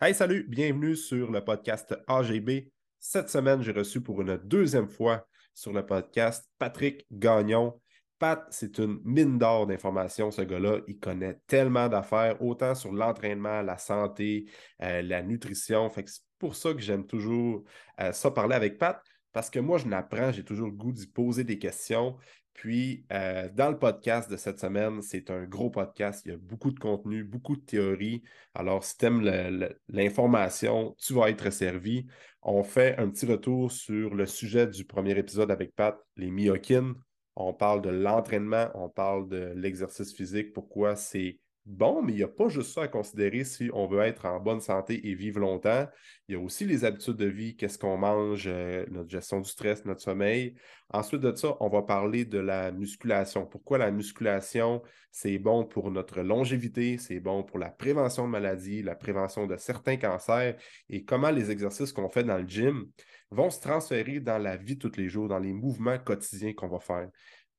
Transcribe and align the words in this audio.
Hey, 0.00 0.14
salut, 0.14 0.46
bienvenue 0.48 0.94
sur 0.94 1.32
le 1.32 1.42
podcast 1.44 1.92
AGB. 2.06 2.70
Cette 3.00 3.30
semaine, 3.30 3.62
j'ai 3.62 3.72
reçu 3.72 4.00
pour 4.00 4.20
une 4.20 4.36
deuxième 4.36 4.88
fois 4.88 5.26
sur 5.54 5.72
le 5.72 5.84
podcast 5.84 6.48
Patrick 6.56 7.04
Gagnon. 7.10 7.80
Pat, 8.20 8.46
c'est 8.50 8.78
une 8.78 9.00
mine 9.02 9.38
d'or 9.38 9.66
d'informations, 9.66 10.30
ce 10.30 10.42
gars-là. 10.42 10.82
Il 10.86 11.00
connaît 11.00 11.40
tellement 11.48 11.88
d'affaires, 11.88 12.40
autant 12.40 12.76
sur 12.76 12.92
l'entraînement, 12.92 13.60
la 13.62 13.76
santé, 13.76 14.48
euh, 14.84 15.02
la 15.02 15.20
nutrition. 15.20 15.90
Fait 15.90 16.08
c'est 16.08 16.22
pour 16.38 16.54
ça 16.54 16.72
que 16.74 16.80
j'aime 16.80 17.04
toujours 17.04 17.64
euh, 18.00 18.12
ça 18.12 18.30
parler 18.30 18.54
avec 18.54 18.78
Pat, 18.78 19.02
parce 19.32 19.50
que 19.50 19.58
moi, 19.58 19.78
je 19.78 19.88
n'apprends, 19.88 20.30
j'ai 20.30 20.44
toujours 20.44 20.68
le 20.68 20.74
goût 20.74 20.92
d'y 20.92 21.08
poser 21.08 21.42
des 21.42 21.58
questions. 21.58 22.16
Puis, 22.58 23.04
euh, 23.12 23.48
dans 23.54 23.70
le 23.70 23.78
podcast 23.78 24.28
de 24.28 24.36
cette 24.36 24.58
semaine, 24.58 25.00
c'est 25.00 25.30
un 25.30 25.44
gros 25.44 25.70
podcast. 25.70 26.22
Il 26.26 26.32
y 26.32 26.34
a 26.34 26.36
beaucoup 26.36 26.72
de 26.72 26.78
contenu, 26.80 27.22
beaucoup 27.22 27.54
de 27.54 27.60
théories. 27.60 28.24
Alors, 28.52 28.82
si 28.82 28.98
tu 28.98 29.06
aimes 29.06 29.70
l'information, 29.86 30.96
tu 30.98 31.14
vas 31.14 31.30
être 31.30 31.50
servi. 31.50 32.08
On 32.42 32.64
fait 32.64 32.98
un 32.98 33.10
petit 33.10 33.26
retour 33.26 33.70
sur 33.70 34.12
le 34.12 34.26
sujet 34.26 34.66
du 34.66 34.84
premier 34.84 35.16
épisode 35.16 35.52
avec 35.52 35.72
Pat, 35.76 35.96
les 36.16 36.32
myokines. 36.32 36.94
On 37.36 37.54
parle 37.54 37.80
de 37.80 37.90
l'entraînement, 37.90 38.70
on 38.74 38.88
parle 38.88 39.28
de 39.28 39.52
l'exercice 39.54 40.12
physique, 40.12 40.52
pourquoi 40.52 40.96
c'est 40.96 41.38
bon, 41.68 42.02
mais 42.02 42.12
il 42.12 42.16
n'y 42.16 42.22
a 42.22 42.28
pas 42.28 42.48
juste 42.48 42.72
ça 42.72 42.82
à 42.82 42.88
considérer 42.88 43.44
si 43.44 43.70
on 43.74 43.86
veut 43.86 44.00
être 44.00 44.24
en 44.24 44.40
bonne 44.40 44.60
santé 44.60 45.06
et 45.08 45.14
vivre 45.14 45.38
longtemps. 45.38 45.86
Il 46.26 46.32
y 46.32 46.38
a 46.38 46.40
aussi 46.40 46.64
les 46.64 46.84
habitudes 46.84 47.16
de 47.16 47.26
vie, 47.26 47.56
qu'est-ce 47.56 47.78
qu'on 47.78 47.98
mange, 47.98 48.44
euh, 48.46 48.86
notre 48.90 49.10
gestion 49.10 49.40
du 49.40 49.48
stress, 49.48 49.84
notre 49.84 50.00
sommeil. 50.00 50.54
Ensuite 50.90 51.20
de 51.20 51.34
ça, 51.34 51.56
on 51.60 51.68
va 51.68 51.82
parler 51.82 52.24
de 52.24 52.38
la 52.38 52.72
musculation. 52.72 53.46
Pourquoi 53.46 53.76
la 53.76 53.90
musculation, 53.90 54.82
c'est 55.12 55.38
bon 55.38 55.64
pour 55.64 55.90
notre 55.90 56.22
longévité, 56.22 56.96
c'est 56.96 57.20
bon 57.20 57.42
pour 57.42 57.58
la 57.58 57.70
prévention 57.70 58.24
de 58.24 58.30
maladies, 58.30 58.82
la 58.82 58.96
prévention 58.96 59.46
de 59.46 59.56
certains 59.58 59.98
cancers 59.98 60.56
et 60.88 61.04
comment 61.04 61.30
les 61.30 61.50
exercices 61.50 61.92
qu'on 61.92 62.08
fait 62.08 62.24
dans 62.24 62.38
le 62.38 62.48
gym 62.48 62.86
vont 63.30 63.50
se 63.50 63.60
transférer 63.60 64.20
dans 64.20 64.38
la 64.38 64.56
vie 64.56 64.78
tous 64.78 64.96
les 64.96 65.10
jours, 65.10 65.28
dans 65.28 65.38
les 65.38 65.52
mouvements 65.52 65.98
quotidiens 65.98 66.54
qu'on 66.54 66.68
va 66.68 66.80
faire. 66.80 67.10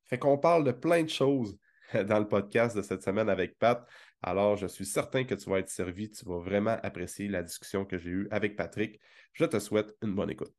Fait 0.07 0.17
qu'on 0.17 0.39
parle 0.39 0.63
de 0.63 0.71
plein 0.71 1.03
de 1.03 1.09
choses 1.09 1.55
dans 2.07 2.19
le 2.19 2.27
podcast 2.27 2.75
de 2.75 2.81
cette 2.81 3.03
semaine 3.03 3.29
avec 3.29 3.57
Pat. 3.57 3.85
Alors, 4.21 4.55
je 4.57 4.67
suis 4.67 4.85
certain 4.85 5.23
que 5.23 5.35
tu 5.35 5.49
vas 5.49 5.59
être 5.59 5.69
servi. 5.69 6.09
Tu 6.09 6.25
vas 6.25 6.39
vraiment 6.39 6.77
apprécier 6.83 7.27
la 7.27 7.43
discussion 7.43 7.85
que 7.85 7.97
j'ai 7.97 8.09
eue 8.09 8.27
avec 8.31 8.55
Patrick. 8.55 8.99
Je 9.33 9.45
te 9.45 9.59
souhaite 9.59 9.95
une 10.01 10.15
bonne 10.15 10.29
écoute. 10.29 10.53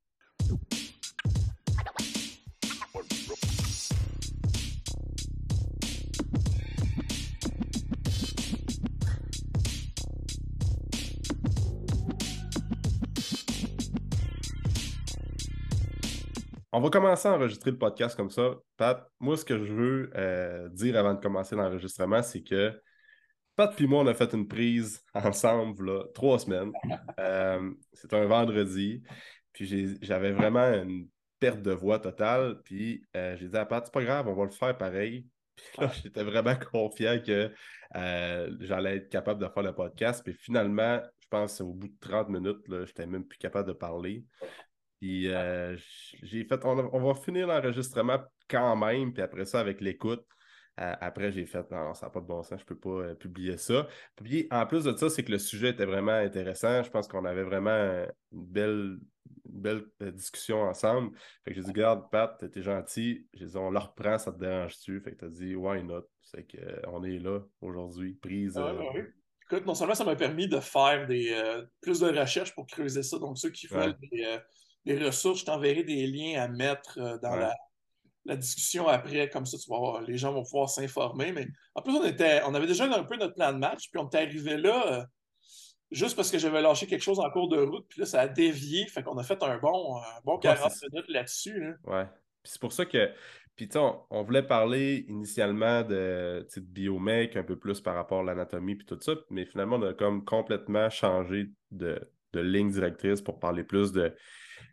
On 16.73 16.81
va 16.81 16.89
commencer 16.89 17.27
à 17.27 17.33
enregistrer 17.33 17.73
le 17.73 17.79
podcast 17.79 18.17
comme 18.17 18.31
ça. 18.31 18.55
Pat, 18.77 19.05
moi, 19.19 19.37
ce 19.37 19.45
que 19.45 19.59
je 19.59 19.73
veux 19.73 20.11
euh, 20.15 20.69
dire 20.69 20.97
avant 20.97 21.15
de 21.15 21.21
commencer 21.21 21.57
l'enregistrement, 21.57 22.23
c'est 22.23 22.43
que 22.43 22.81
Pat 23.57 23.79
et 23.81 23.87
moi, 23.89 24.03
on 24.03 24.07
a 24.07 24.15
fait 24.15 24.33
une 24.35 24.47
prise 24.47 25.03
ensemble, 25.15 25.87
là, 25.87 26.05
trois 26.15 26.39
semaines. 26.39 26.73
Euh, 27.19 27.71
c'est 27.93 28.15
un 28.15 28.25
vendredi. 28.25 29.03
Puis 29.53 29.99
j'avais 30.01 30.33
vraiment 30.33 30.73
une 30.73 31.09
perte 31.39 31.61
de 31.61 31.73
voix 31.73 31.99
totale. 31.99 32.63
Puis 32.65 33.03
euh, 33.17 33.37
j'ai 33.37 33.49
dit 33.49 33.57
à 33.57 33.67
Pat, 33.67 33.85
c'est 33.85 33.93
pas 33.93 34.03
grave, 34.03 34.29
on 34.29 34.35
va 34.35 34.45
le 34.45 34.51
faire 34.51 34.79
pareil. 34.79 35.27
Puis 35.57 35.83
là, 35.83 35.91
j'étais 36.03 36.23
vraiment 36.23 36.55
confiant 36.57 37.19
que 37.21 37.53
j'allais 38.61 38.97
être 38.97 39.09
capable 39.11 39.43
de 39.43 39.49
faire 39.53 39.63
le 39.63 39.75
podcast. 39.75 40.23
Puis 40.25 40.33
finalement, 40.33 41.03
je 41.19 41.27
pense 41.29 41.61
au 41.61 41.75
bout 41.75 41.89
de 41.89 41.99
30 42.01 42.31
minutes, 42.31 42.63
je 42.69 42.77
n'étais 42.77 43.07
même 43.07 43.27
plus 43.27 43.39
capable 43.39 43.69
de 43.69 43.75
parler. 43.75 44.25
Puis 45.01 45.29
euh, 45.29 45.77
j'ai 46.23 46.45
fait, 46.45 46.63
on, 46.65 46.75
va 46.75 47.15
finir 47.15 47.47
l'enregistrement 47.47 48.19
quand 48.49 48.77
même, 48.77 49.15
puis 49.15 49.23
après 49.23 49.47
ça, 49.47 49.59
avec 49.59 49.81
l'écoute. 49.81 50.25
Euh, 50.79 50.95
après, 51.01 51.33
j'ai 51.33 51.47
fait, 51.47 51.71
non, 51.71 51.95
ça 51.95 52.07
n'a 52.07 52.11
pas 52.11 52.21
de 52.21 52.27
bon 52.27 52.43
sens, 52.43 52.61
je 52.61 52.65
ne 52.65 52.67
peux 52.67 52.79
pas 52.79 53.09
euh, 53.09 53.15
publier 53.15 53.57
ça. 53.57 53.87
Puis 54.17 54.47
en 54.51 54.67
plus 54.67 54.85
de 54.85 54.95
ça, 54.95 55.09
c'est 55.09 55.25
que 55.25 55.33
le 55.33 55.39
sujet 55.39 55.71
était 55.71 55.87
vraiment 55.87 56.13
intéressant. 56.13 56.83
Je 56.83 56.91
pense 56.91 57.09
qu'on 57.09 57.25
avait 57.25 57.43
vraiment 57.43 58.07
une 58.33 58.47
belle, 58.47 58.99
belle 59.47 59.85
discussion 60.13 60.63
ensemble. 60.63 61.17
Fait 61.45 61.53
que 61.53 61.57
j'ai 61.57 61.63
dit, 61.63 61.71
regarde, 61.71 62.11
Pat, 62.11 62.45
t'es 62.51 62.63
gentil. 62.63 63.27
J'ai 63.33 63.47
dit, 63.47 63.57
on 63.57 63.71
le 63.71 63.79
reprend, 63.79 64.19
ça 64.19 64.33
te 64.33 64.39
dérange-tu? 64.39 65.01
Fait 65.01 65.13
que 65.13 65.17
t'as 65.17 65.29
dit, 65.29 65.55
why 65.55 65.83
not? 65.83 66.05
C'est 66.21 66.47
qu'on 66.47 67.05
est 67.05 67.19
là 67.19 67.41
aujourd'hui, 67.63 68.15
prise. 68.15 68.57
Ah, 68.57 68.75
oui. 68.75 69.01
Écoute, 69.51 69.67
non 69.67 69.75
seulement 69.75 69.95
ça 69.95 70.05
m'a 70.05 70.15
permis 70.15 70.47
de 70.47 70.61
faire 70.61 71.07
des, 71.09 71.35
plus 71.81 72.01
de 72.01 72.07
recherches 72.07 72.55
pour 72.55 72.67
creuser 72.67 73.03
ça, 73.03 73.19
donc 73.19 73.39
ceux 73.39 73.51
qui 73.51 73.67
font 73.67 73.95
des 74.01 74.41
les 74.85 74.99
ressources, 75.05 75.41
je 75.41 75.45
t'enverrai 75.45 75.85
des 75.85 76.07
liens 76.07 76.43
à 76.43 76.49
mettre 76.49 76.99
euh, 76.99 77.19
dans 77.19 77.37
la, 77.37 77.55
discussion 78.37 78.87
après, 78.87 79.29
comme 79.29 79.45
ça, 79.45 79.59
tu 79.59 79.69
vas 79.69 80.01
les 80.07 80.17
gens 80.17 80.33
vont 80.33 80.45
pouvoir 80.45 80.69
s'informer. 80.69 81.33
Mais 81.33 81.49
en 81.75 81.83
plus, 81.83 81.93
on, 81.93 82.05
était, 82.05 82.41
on 82.47 82.55
avait 82.55 82.67
déjà 82.67 82.85
un 82.85 83.03
peu 83.03 83.17
notre 83.17 83.35
plan 83.35 83.53
de 83.53 83.59
match, 83.59 83.91
puis 83.91 84.01
on 84.01 84.07
était 84.07 84.19
arrivé 84.19 84.57
là 84.57 84.93
euh, 84.93 85.05
juste 85.91 86.15
parce 86.15 86.31
que 86.31 86.39
j'avais 86.39 86.63
lâché 86.63 86.87
quelque 86.87 87.03
chose 87.03 87.19
en 87.19 87.29
cours 87.31 87.49
de 87.49 87.61
route, 87.61 87.87
puis 87.89 88.01
là, 88.01 88.07
ça 88.07 88.21
a 88.21 88.29
dévié, 88.29 88.87
fait 88.87 89.03
qu'on 89.03 89.19
a 89.19 89.25
fait 89.25 89.43
un 89.43 89.59
bon, 89.59 90.01
bon 90.25 90.39
40 90.39 90.73
minutes 90.93 91.09
là-dessus. 91.09 91.75
Ouais. 91.85 92.05
Puis 92.43 92.53
c'est 92.53 92.61
pour 92.61 92.73
ça 92.73 92.87
que. 92.87 93.11
Puis, 93.57 93.69
on, 93.75 94.01
on 94.11 94.23
voulait 94.23 94.47
parler 94.47 95.05
initialement 95.09 95.83
de, 95.83 96.47
de 96.57 96.61
biomec, 96.61 97.37
un 97.37 97.43
peu 97.43 97.59
plus 97.59 97.81
par 97.81 97.95
rapport 97.95 98.21
à 98.21 98.23
l'anatomie, 98.23 98.77
puis 98.77 98.87
tout 98.87 98.99
ça, 99.01 99.13
mais 99.29 99.45
finalement, 99.45 99.77
on 99.77 99.83
a 99.83 99.93
comme 99.93 100.25
complètement 100.25 100.89
changé 100.89 101.51
de, 101.71 102.01
de 102.33 102.41
ligne 102.41 102.71
directrice 102.71 103.21
pour 103.21 103.39
parler 103.39 103.65
plus 103.65 103.93
de 103.93 104.15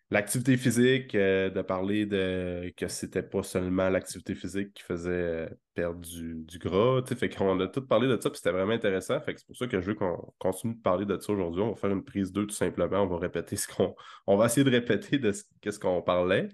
l'activité 0.09 0.55
physique, 0.55 1.15
euh, 1.15 1.49
de 1.49 1.61
parler 1.61 2.05
de 2.05 2.71
que 2.77 2.87
c'était 2.87 3.23
pas 3.23 3.43
seulement 3.43 3.89
l'activité 3.89 4.35
physique 4.35 4.73
qui 4.73 4.83
faisait 4.83 5.09
euh, 5.11 5.49
perdre 5.73 5.99
du, 5.99 6.59
gras. 6.59 7.01
Fait 7.05 7.29
qu'on 7.29 7.59
a 7.59 7.67
tout 7.67 7.85
parlé 7.85 8.07
de 8.07 8.19
ça, 8.19 8.29
puis 8.29 8.37
c'était 8.37 8.51
vraiment 8.51 8.73
intéressant. 8.73 9.19
Fait 9.21 9.33
que 9.33 9.39
c'est 9.39 9.47
pour 9.47 9.57
ça 9.57 9.67
que 9.67 9.81
je 9.81 9.87
veux 9.87 9.95
qu'on 9.95 10.33
continue 10.39 10.75
de 10.75 10.81
parler 10.81 11.05
de 11.05 11.17
ça 11.19 11.33
aujourd'hui. 11.33 11.61
On 11.61 11.71
va 11.71 11.75
faire 11.75 11.91
une 11.91 12.03
prise 12.03 12.31
2 12.31 12.47
tout 12.47 12.55
simplement. 12.55 13.01
On 13.01 13.07
va 13.07 13.17
répéter 13.17 13.55
ce 13.57 13.67
qu'on. 13.67 13.95
On 14.27 14.37
va 14.37 14.45
essayer 14.45 14.63
de 14.63 14.71
répéter 14.71 15.19
de 15.19 15.31
ce 15.31 15.79
qu'on 15.79 16.01
parlait. 16.01 16.47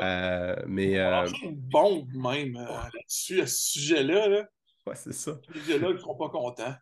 Euh, 0.00 0.56
mais. 0.66 1.00
On 1.02 1.26
une 1.26 1.56
bombe 1.56 2.08
même 2.14 2.52
là-dessus, 2.52 3.40
à 3.40 3.46
ce 3.46 3.70
sujet-là. 3.70 4.28
Là. 4.28 4.48
Ouais, 4.86 4.94
c'est 4.94 5.12
ça. 5.12 5.40
Les 5.54 5.60
gens-là, 5.60 5.88
ils 5.90 5.94
ne 5.94 5.98
seront 5.98 6.16
pas 6.16 6.28
contents. 6.28 6.74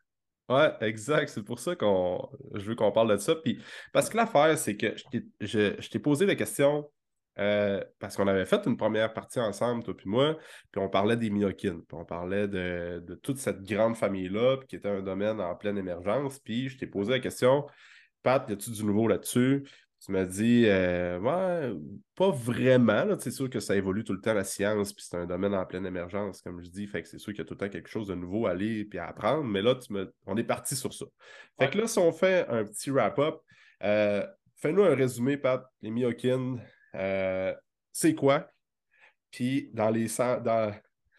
Ouais, 0.49 0.73
exact. 0.81 1.29
C'est 1.29 1.43
pour 1.43 1.59
ça 1.59 1.77
qu'on 1.77 2.29
je 2.55 2.65
veux 2.65 2.75
qu'on 2.75 2.91
parle 2.91 3.13
de 3.13 3.17
ça. 3.19 3.35
Puis, 3.37 3.63
parce 3.93 4.09
que 4.09 4.17
l'affaire, 4.17 4.57
c'est 4.57 4.77
que 4.77 4.95
je 5.41 5.89
t'ai 5.89 5.99
posé 5.99 6.25
la 6.25 6.35
question 6.35 6.91
euh, 7.39 7.83
parce 8.01 8.17
qu'on 8.17 8.27
avait 8.27 8.47
fait 8.47 8.67
une 8.67 8.77
première 8.77 9.13
partie 9.13 9.39
ensemble, 9.39 9.85
toi 9.85 9.97
puis 9.97 10.09
moi, 10.09 10.37
puis 10.73 10.81
on 10.81 10.89
parlait 10.89 11.17
des 11.17 11.31
myokines, 11.31 11.83
puis 11.85 11.97
on 11.97 12.05
parlait 12.05 12.49
de, 12.49 13.03
de 13.07 13.15
toute 13.15 13.39
cette 13.39 13.63
grande 13.63 13.97
famille-là, 13.97 14.57
qui 14.69 14.75
était 14.75 14.89
un 14.89 15.03
domaine 15.03 15.41
en 15.41 15.55
pleine 15.55 15.79
émergence. 15.79 16.41
Puis 16.41 16.69
je 16.69 16.79
t'ai 16.79 16.87
posé 16.87 17.13
la 17.13 17.21
question, 17.21 17.67
Pat, 18.23 18.45
y 18.49 18.53
a-tu 18.53 18.71
du 18.71 18.85
nouveau 18.85 19.07
là-dessus? 19.07 19.65
Tu 20.09 20.13
m'as 20.13 20.25
dit, 20.25 20.63
euh, 20.65 21.21
ouais, 21.21 21.79
pas 22.17 22.31
vraiment. 22.31 23.05
C'est 23.19 23.31
sûr 23.31 23.51
que 23.51 23.61
ça 23.61 23.77
évolue 23.77 24.05
tout 24.05 24.15
le 24.15 24.23
temps, 24.23 24.33
la 24.33 24.43
science, 24.43 24.95
puis 24.95 25.05
c'est 25.07 25.19
un 25.19 25.27
domaine 25.27 25.53
en 25.53 25.67
pleine 25.67 25.85
émergence, 25.85 26.41
comme 26.41 26.63
je 26.63 26.71
dis. 26.71 26.87
Fait 26.87 27.03
que 27.03 27.09
c'est 27.09 27.19
sûr 27.19 27.35
qu'il 27.35 27.41
y 27.41 27.43
a 27.43 27.45
tout 27.45 27.53
le 27.53 27.59
temps 27.59 27.69
quelque 27.69 27.91
chose 27.91 28.07
de 28.07 28.15
nouveau 28.15 28.47
à 28.47 28.55
lire 28.55 28.87
puis 28.89 28.99
à 28.99 29.09
apprendre. 29.09 29.45
Mais 29.45 29.61
là, 29.61 29.75
tu 29.75 29.93
me... 29.93 30.11
on 30.25 30.39
est 30.39 30.45
parti 30.45 30.77
sur 30.77 30.95
ça. 30.95 31.05
Fait 31.61 31.69
que 31.69 31.77
là, 31.77 31.87
si 31.87 31.99
on 31.99 32.11
fait 32.11 32.49
un 32.49 32.65
petit 32.65 32.91
wrap-up, 32.91 33.35
euh, 33.83 34.27
fais-nous 34.57 34.83
un 34.83 34.95
résumé, 34.95 35.37
Pat, 35.37 35.63
les 35.83 35.91
myokines. 35.91 36.59
Euh, 36.95 37.55
c'est 37.93 38.15
quoi? 38.15 38.51
Puis 39.31 39.69
dans 39.75 39.91
les 39.91 40.07
dans, 40.17 40.73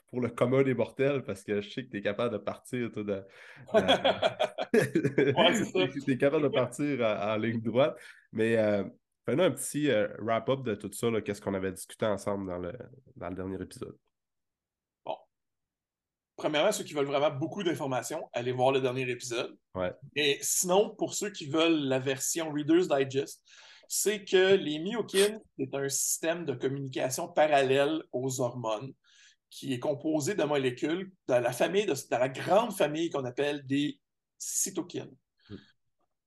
pour 0.10 0.20
le 0.20 0.30
commun 0.30 0.64
des 0.64 0.74
mortels, 0.74 1.22
parce 1.22 1.44
que 1.44 1.62
je 1.62 1.70
sais 1.70 1.84
que 1.84 1.92
tu 1.92 1.98
es 1.98 2.02
capable 2.02 2.34
de 2.34 2.40
partir. 2.40 2.92
Toi, 2.92 3.04
de, 3.04 3.24
tu 6.04 6.10
es 6.12 6.18
capable 6.18 6.44
de 6.44 6.50
partir 6.50 7.06
en, 7.06 7.38
ligne 7.38 7.62
droite. 7.62 7.96
Mais 8.32 8.58
euh, 8.58 8.84
fais-nous 9.26 9.44
un 9.44 9.52
petit 9.52 9.90
euh, 9.90 10.08
wrap-up 10.20 10.64
de 10.64 10.76
tout 10.76 10.92
ça, 10.92 11.08
qu'est-ce 11.22 11.42
qu'on 11.42 11.54
avait 11.54 11.72
discuté 11.72 12.06
ensemble 12.06 12.48
dans 12.48 12.58
le, 12.58 12.74
dans 13.16 13.30
le 13.30 13.36
dernier 13.36 13.62
épisode. 13.62 13.98
Bon. 15.06 15.16
Premièrement, 16.36 16.72
ceux 16.72 16.84
qui 16.84 16.94
veulent 16.94 17.06
vraiment 17.06 17.32
beaucoup 17.32 17.64
d'informations, 17.64 18.30
allez 18.34 18.52
voir 18.52 18.72
le 18.72 18.82
dernier 18.82 19.10
épisode. 19.10 19.58
Ouais. 19.76 19.94
Et 20.16 20.38
sinon, 20.42 20.96
pour 20.96 21.14
ceux 21.14 21.32
qui 21.32 21.48
veulent 21.48 21.88
la 21.88 22.00
version 22.00 22.52
Reader's 22.52 22.88
Digest, 22.88 23.44
c'est 23.88 24.24
que 24.24 24.54
les 24.54 24.78
myokines, 24.80 25.42
c'est 25.58 25.74
un 25.74 25.90
système 25.90 26.46
de 26.46 26.54
communication 26.54 27.28
parallèle 27.28 28.04
aux 28.12 28.40
hormones 28.40 28.94
qui 29.50 29.74
est 29.74 29.80
composé 29.80 30.36
de 30.36 30.44
molécules 30.44 31.12
de 31.28 31.34
la 31.34 31.52
famille, 31.52 31.88
de, 31.88 31.96
la 32.12 32.30
grande 32.30 32.72
famille 32.74 33.10
qu'on 33.10 33.26
appelle 33.26 33.66
des 33.66 34.00
cytokines. 34.38 35.16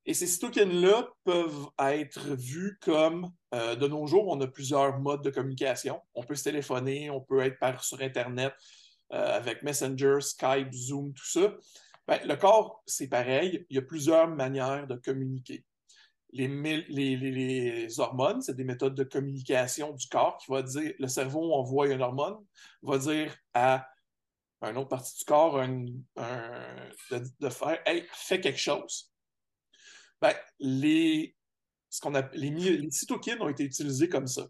Et 0.05 0.15
ces 0.15 0.27
cytokines-là 0.27 1.09
peuvent 1.25 1.69
être 1.79 2.35
vues 2.35 2.79
comme, 2.81 3.31
euh, 3.55 3.77
de 3.77 3.87
nos 3.87 4.07
jours, 4.07 4.27
on 4.29 4.41
a 4.41 4.49
plusieurs 4.49 4.99
modes 4.99 5.23
de 5.23 5.31
communication. 5.31 6.01
On 6.15 6.25
peut 6.25 6.35
se 6.35 6.45
téléphoner, 6.45 7.09
on 7.11 7.21
peut 7.21 7.41
être 7.41 7.59
par, 7.59 7.85
sur 7.85 8.01
Internet 8.01 8.53
euh, 9.13 9.37
avec 9.37 9.63
Messenger, 9.63 10.21
Skype, 10.21 10.73
Zoom, 10.73 11.13
tout 11.13 11.27
ça. 11.27 11.55
Ben, 12.09 12.21
le 12.25 12.35
corps, 12.35 12.83
c'est 12.85 13.09
pareil. 13.09 13.65
Il 13.71 13.77
y 13.77 13.79
a 13.79 13.83
plusieurs 13.83 14.27
manières 14.29 14.89
de 14.89 14.97
communiquer. 14.97 15.65
Les, 16.33 18.01
hormones, 18.01 18.41
c'est 18.41 18.57
des 18.57 18.65
méthodes 18.65 18.95
de 18.95 19.05
communication 19.05 19.93
du 19.93 20.09
corps 20.09 20.39
qui 20.39 20.51
va 20.51 20.63
dire, 20.63 20.95
le 20.99 21.07
cerveau 21.07 21.53
envoie 21.53 21.89
une 21.89 22.03
hormone, 22.03 22.39
va 22.83 22.99
dire 22.99 23.37
à 23.55 23.87
une 24.63 24.79
autre 24.79 24.89
partie 24.89 25.19
du 25.19 25.25
corps 25.25 25.61
de, 25.61 27.49
faire 27.51 27.83
Hey, 27.85 28.05
fais 28.13 28.41
quelque 28.41 28.59
chose. 28.59 29.12
Ben, 30.23 30.35
les, 30.61 31.35
ce 31.91 32.01
qu'on 32.01 32.15
a, 32.15 32.31
les, 32.33 32.51
les 32.51 32.91
cytokines 32.93 33.43
ont 33.43 33.49
été 33.49 33.65
utilisées 33.65 34.09
comme 34.09 34.29
ça. 34.29 34.47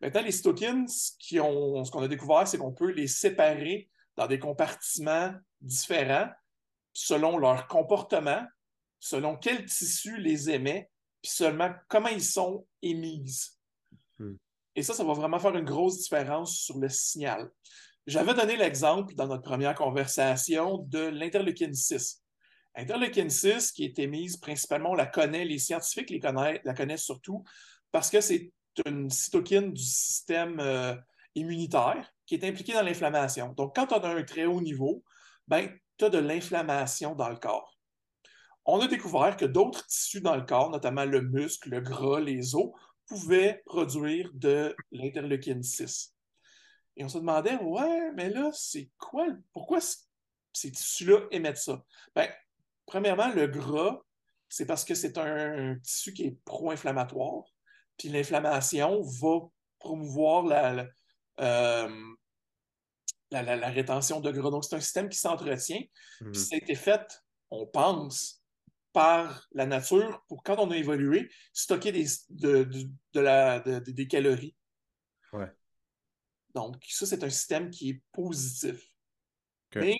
Maintenant, 0.00 0.22
les 0.22 0.32
cytokines, 0.32 0.88
ce 0.88 1.90
qu'on 1.90 2.02
a 2.02 2.08
découvert, 2.08 2.48
c'est 2.48 2.58
qu'on 2.58 2.72
peut 2.72 2.90
les 2.90 3.06
séparer 3.06 3.88
dans 4.16 4.26
des 4.26 4.40
compartiments 4.40 5.32
différents 5.60 6.28
selon 6.92 7.38
leur 7.38 7.68
comportement, 7.68 8.44
selon 8.98 9.36
quel 9.36 9.64
tissu 9.66 10.16
les 10.18 10.50
émet, 10.50 10.90
puis 11.22 11.30
seulement 11.30 11.72
comment 11.88 12.08
ils 12.08 12.22
sont 12.22 12.66
émises. 12.82 13.58
Hmm. 14.18 14.34
Et 14.74 14.82
ça, 14.82 14.94
ça 14.94 15.04
va 15.04 15.12
vraiment 15.12 15.38
faire 15.38 15.56
une 15.56 15.64
grosse 15.64 16.00
différence 16.00 16.58
sur 16.58 16.78
le 16.78 16.88
signal. 16.88 17.50
J'avais 18.06 18.34
donné 18.34 18.56
l'exemple 18.56 19.14
dans 19.14 19.28
notre 19.28 19.44
première 19.44 19.74
conversation 19.76 20.78
de 20.88 20.98
l'interleukine 20.98 21.72
6. 21.72 22.23
Interleukine 22.76 23.30
6, 23.30 23.72
qui 23.72 23.84
est 23.84 23.98
émise 23.98 24.36
principalement, 24.36 24.90
on 24.90 24.94
la 24.94 25.06
connaît, 25.06 25.44
les 25.44 25.58
scientifiques 25.58 26.10
les 26.10 26.20
connaissent, 26.20 26.60
la 26.64 26.74
connaissent 26.74 27.04
surtout 27.04 27.44
parce 27.92 28.10
que 28.10 28.20
c'est 28.20 28.52
une 28.86 29.08
cytokine 29.08 29.72
du 29.72 29.82
système 29.82 30.58
euh, 30.58 30.96
immunitaire 31.36 32.12
qui 32.26 32.34
est 32.34 32.44
impliquée 32.44 32.72
dans 32.72 32.82
l'inflammation. 32.82 33.52
Donc, 33.52 33.76
quand 33.76 33.92
on 33.92 34.00
a 34.00 34.08
un 34.08 34.24
très 34.24 34.46
haut 34.46 34.60
niveau, 34.60 35.04
ben, 35.46 35.70
tu 35.96 36.06
as 36.06 36.10
de 36.10 36.18
l'inflammation 36.18 37.14
dans 37.14 37.28
le 37.28 37.36
corps. 37.36 37.78
On 38.64 38.80
a 38.80 38.88
découvert 38.88 39.36
que 39.36 39.44
d'autres 39.44 39.86
tissus 39.86 40.22
dans 40.22 40.34
le 40.34 40.42
corps, 40.42 40.70
notamment 40.70 41.04
le 41.04 41.20
muscle, 41.20 41.68
le 41.70 41.80
gras, 41.80 42.18
les 42.18 42.56
os, 42.56 42.72
pouvaient 43.06 43.62
produire 43.66 44.30
de 44.34 44.74
l'interleukine 44.90 45.62
6. 45.62 46.14
Et 46.96 47.04
on 47.04 47.08
se 47.08 47.18
demandait, 47.18 47.56
ouais, 47.56 48.10
mais 48.14 48.30
là, 48.30 48.50
c'est 48.52 48.90
quoi, 48.98 49.26
pourquoi 49.52 49.78
ces 50.52 50.72
tissus-là 50.72 51.26
émettent 51.30 51.58
ça? 51.58 51.84
Ben, 52.14 52.28
premièrement, 52.86 53.32
le 53.32 53.46
gras, 53.46 54.00
c'est 54.48 54.66
parce 54.66 54.84
que 54.84 54.94
c'est 54.94 55.18
un, 55.18 55.76
tissu 55.82 56.12
qui 56.12 56.24
est 56.24 56.38
pro-inflammatoire. 56.44 57.44
Puis 57.96 58.08
l'inflammation 58.08 59.02
va 59.02 59.40
promouvoir 59.78 60.44
la, 60.44 60.86
euh, 61.40 62.14
la, 63.30 63.70
rétention 63.70 64.20
de 64.20 64.30
gras. 64.30 64.50
Donc, 64.50 64.64
c'est 64.64 64.76
un 64.76 64.80
système 64.80 65.08
qui 65.08 65.18
s'entretient. 65.18 65.82
Puis 66.18 66.28
mhm. 66.28 66.34
ça 66.34 66.54
a 66.54 66.58
été 66.58 66.74
fait, 66.74 67.22
on 67.50 67.66
pense, 67.66 68.42
par 68.92 69.48
la 69.52 69.66
nature 69.66 70.24
pour, 70.28 70.42
quand 70.42 70.58
on 70.58 70.70
a 70.70 70.76
évolué, 70.76 71.28
stocker 71.52 71.92
des, 71.92 72.06
de, 72.30 73.20
la, 73.20 73.60
des 73.60 74.06
calories. 74.06 74.54
Ouais. 75.32 75.50
Donc, 76.54 76.76
ça, 76.88 77.06
c'est 77.06 77.24
un 77.24 77.30
système 77.30 77.70
qui 77.70 77.90
est 77.90 78.02
positif. 78.12 78.88
Mais 79.74 79.96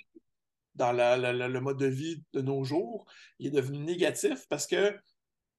dans 0.75 0.91
le 0.91 1.59
mode 1.59 1.77
de 1.77 1.87
vie 1.87 2.23
de 2.33 2.41
nos 2.41 2.63
jours, 2.63 3.05
il 3.39 3.47
est 3.47 3.51
devenu 3.51 3.79
négatif 3.79 4.45
parce 4.49 4.67
que 4.67 4.95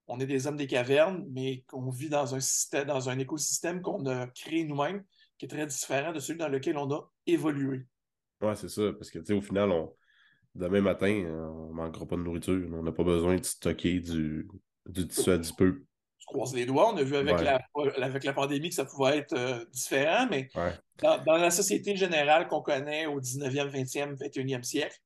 on 0.08 0.20
est 0.20 0.26
des 0.26 0.46
hommes 0.46 0.56
des 0.56 0.66
cavernes, 0.66 1.26
mais 1.30 1.64
qu'on 1.66 1.90
vit 1.90 2.08
dans 2.08 2.34
un 2.34 2.40
système, 2.40 2.86
dans 2.86 3.08
un 3.08 3.18
écosystème 3.18 3.82
qu'on 3.82 4.06
a 4.06 4.28
créé 4.28 4.64
nous-mêmes, 4.64 5.04
qui 5.38 5.46
est 5.46 5.48
très 5.48 5.66
différent 5.66 6.12
de 6.12 6.20
celui 6.20 6.38
dans 6.38 6.48
lequel 6.48 6.78
on 6.78 6.90
a 6.92 7.10
évolué. 7.26 7.86
Oui, 8.40 8.52
c'est 8.54 8.68
ça, 8.68 8.92
parce 8.92 9.10
que 9.10 9.32
au 9.32 9.40
final, 9.40 9.70
on... 9.70 9.94
demain 10.54 10.80
matin, 10.80 11.08
on 11.08 11.68
ne 11.68 11.74
manquera 11.74 12.06
pas 12.06 12.16
de 12.16 12.22
nourriture. 12.22 12.68
On 12.72 12.82
n'a 12.82 12.92
pas 12.92 13.04
besoin 13.04 13.36
de 13.36 13.44
stocker 13.44 14.00
du, 14.00 14.48
du 14.86 15.08
tissu 15.08 15.30
adipeux. 15.30 15.84
Je 16.18 16.26
croise 16.26 16.54
les 16.54 16.66
doigts. 16.66 16.92
On 16.92 16.96
a 16.96 17.02
vu 17.02 17.16
avec, 17.16 17.40
la, 17.40 17.60
avec 18.02 18.24
la 18.24 18.32
pandémie 18.32 18.68
que 18.68 18.74
ça 18.74 18.84
pouvait 18.84 19.18
être 19.18 19.34
euh, 19.34 19.64
différent, 19.72 20.26
mais 20.30 20.48
dans, 20.98 21.36
la 21.36 21.50
société 21.50 21.96
générale 21.96 22.48
qu'on 22.48 22.62
connaît 22.62 23.06
au 23.06 23.20
19e, 23.20 23.70
20e, 23.70 24.16
21e 24.16 24.62
siècle, 24.62 24.98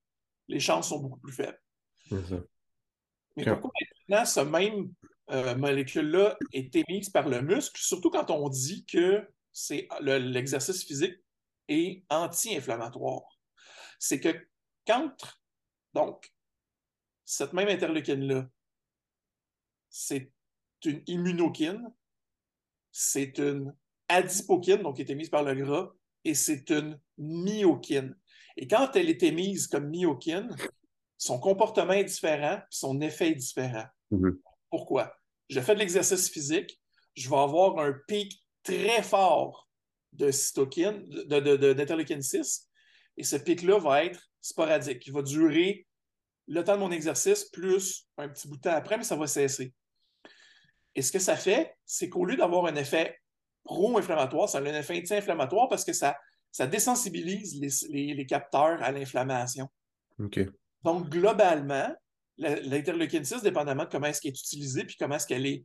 les 0.51 0.61
chances 0.61 0.89
sont 0.89 0.99
beaucoup 0.99 1.21
plus 1.21 1.33
faibles. 1.33 1.61
Mais 2.11 3.45
pourquoi 3.45 3.71
maintenant 4.09 4.25
ce 4.25 4.41
même 4.41 4.93
euh, 5.31 5.55
molécule-là 5.55 6.37
est 6.53 6.75
émise 6.75 7.09
par 7.09 7.29
le 7.29 7.41
muscle, 7.41 7.81
surtout 7.81 8.11
quand 8.11 8.31
on 8.31 8.49
dit 8.49 8.85
que 8.85 9.27
c'est 9.53 9.89
l'exercice 10.01 10.85
physique 10.85 11.17
est 11.69 12.05
anti-inflammatoire? 12.11 13.39
C'est 13.99 14.19
que 14.19 14.49
quand, 14.87 15.15
donc, 15.95 16.33
cette 17.25 17.53
même 17.53 17.69
interleukine-là, 17.69 18.49
c'est 19.89 20.33
une 20.85 21.03
immunokine, 21.07 21.93
c'est 22.91 23.39
une 23.39 23.73
adipokine, 24.09 24.83
donc 24.83 24.97
qui 24.97 25.03
est 25.03 25.11
émise 25.11 25.31
par 25.31 25.45
le 25.45 25.55
gras, 25.55 25.93
et 26.25 26.35
c'est 26.35 26.69
une 26.71 26.99
myokine. 27.19 28.17
Et 28.57 28.67
quand 28.67 28.95
elle 28.97 29.09
est 29.09 29.23
émise 29.23 29.67
comme 29.67 29.89
myokine, 29.89 30.55
son 31.17 31.39
comportement 31.39 31.93
est 31.93 32.05
différent, 32.05 32.61
son 32.71 33.01
effet 33.01 33.31
est 33.31 33.35
différent. 33.35 33.85
Mm-hmm. 34.11 34.39
Pourquoi? 34.71 35.15
Je 35.49 35.61
fais 35.61 35.75
de 35.75 35.81
l'exercice 35.81 36.31
physique, 36.31 36.81
je 37.15 37.29
vais 37.29 37.37
avoir 37.37 37.79
un 37.79 37.93
pic 38.07 38.43
très 38.63 39.03
fort 39.03 39.69
de 40.13 40.31
cytokine, 40.31 41.07
d'interleukine 41.27 42.19
de, 42.19 42.23
6, 42.23 42.69
et 43.17 43.25
ce 43.25 43.37
pic-là 43.37 43.79
va 43.79 44.05
être 44.05 44.21
sporadique. 44.41 45.07
Il 45.07 45.13
va 45.13 45.23
durer 45.23 45.87
le 46.47 46.65
temps 46.65 46.75
de 46.75 46.81
mon 46.81 46.91
exercice 46.91 47.45
plus 47.45 48.09
un 48.19 48.29
petit 48.29 48.49
bout 48.49 48.57
de 48.57 48.63
temps 48.63 48.73
après, 48.73 48.97
mais 48.97 49.05
ça 49.05 49.17
va 49.17 49.27
cesser. 49.27 49.73
Et 50.95 51.03
ce 51.03 51.13
que 51.13 51.19
ça 51.19 51.37
fait, 51.37 51.77
c'est 51.85 52.09
qu'au 52.09 52.25
lieu 52.25 52.37
d'avoir 52.37 52.67
un 52.67 52.75
effet 52.75 53.19
pro-inflammatoire, 53.65 54.49
ça 54.49 54.59
a 54.59 54.61
un 54.63 54.65
effet 54.67 54.99
anti-inflammatoire 54.99 55.69
parce 55.69 55.85
que 55.85 55.93
ça, 55.93 56.17
ça 56.53 56.67
désensibilise 56.67 57.61
les, 57.91 58.27
capteurs 58.27 58.83
à 58.83 58.93
l'inflammation. 58.93 59.69
Donc, 60.83 61.09
globalement, 61.09 61.95
l'interleukine 62.39 63.25
6, 63.25 63.43
dépendamment 63.43 63.85
de 63.85 63.89
comment 63.89 64.07
est-ce 64.07 64.21
qu'elle 64.21 64.33
est 64.33 64.41
utilisée 64.41 64.85
puis 64.85 64.97
comment 64.99 65.17
est-ce 65.17 65.27
qu'elle 65.27 65.47
est 65.47 65.65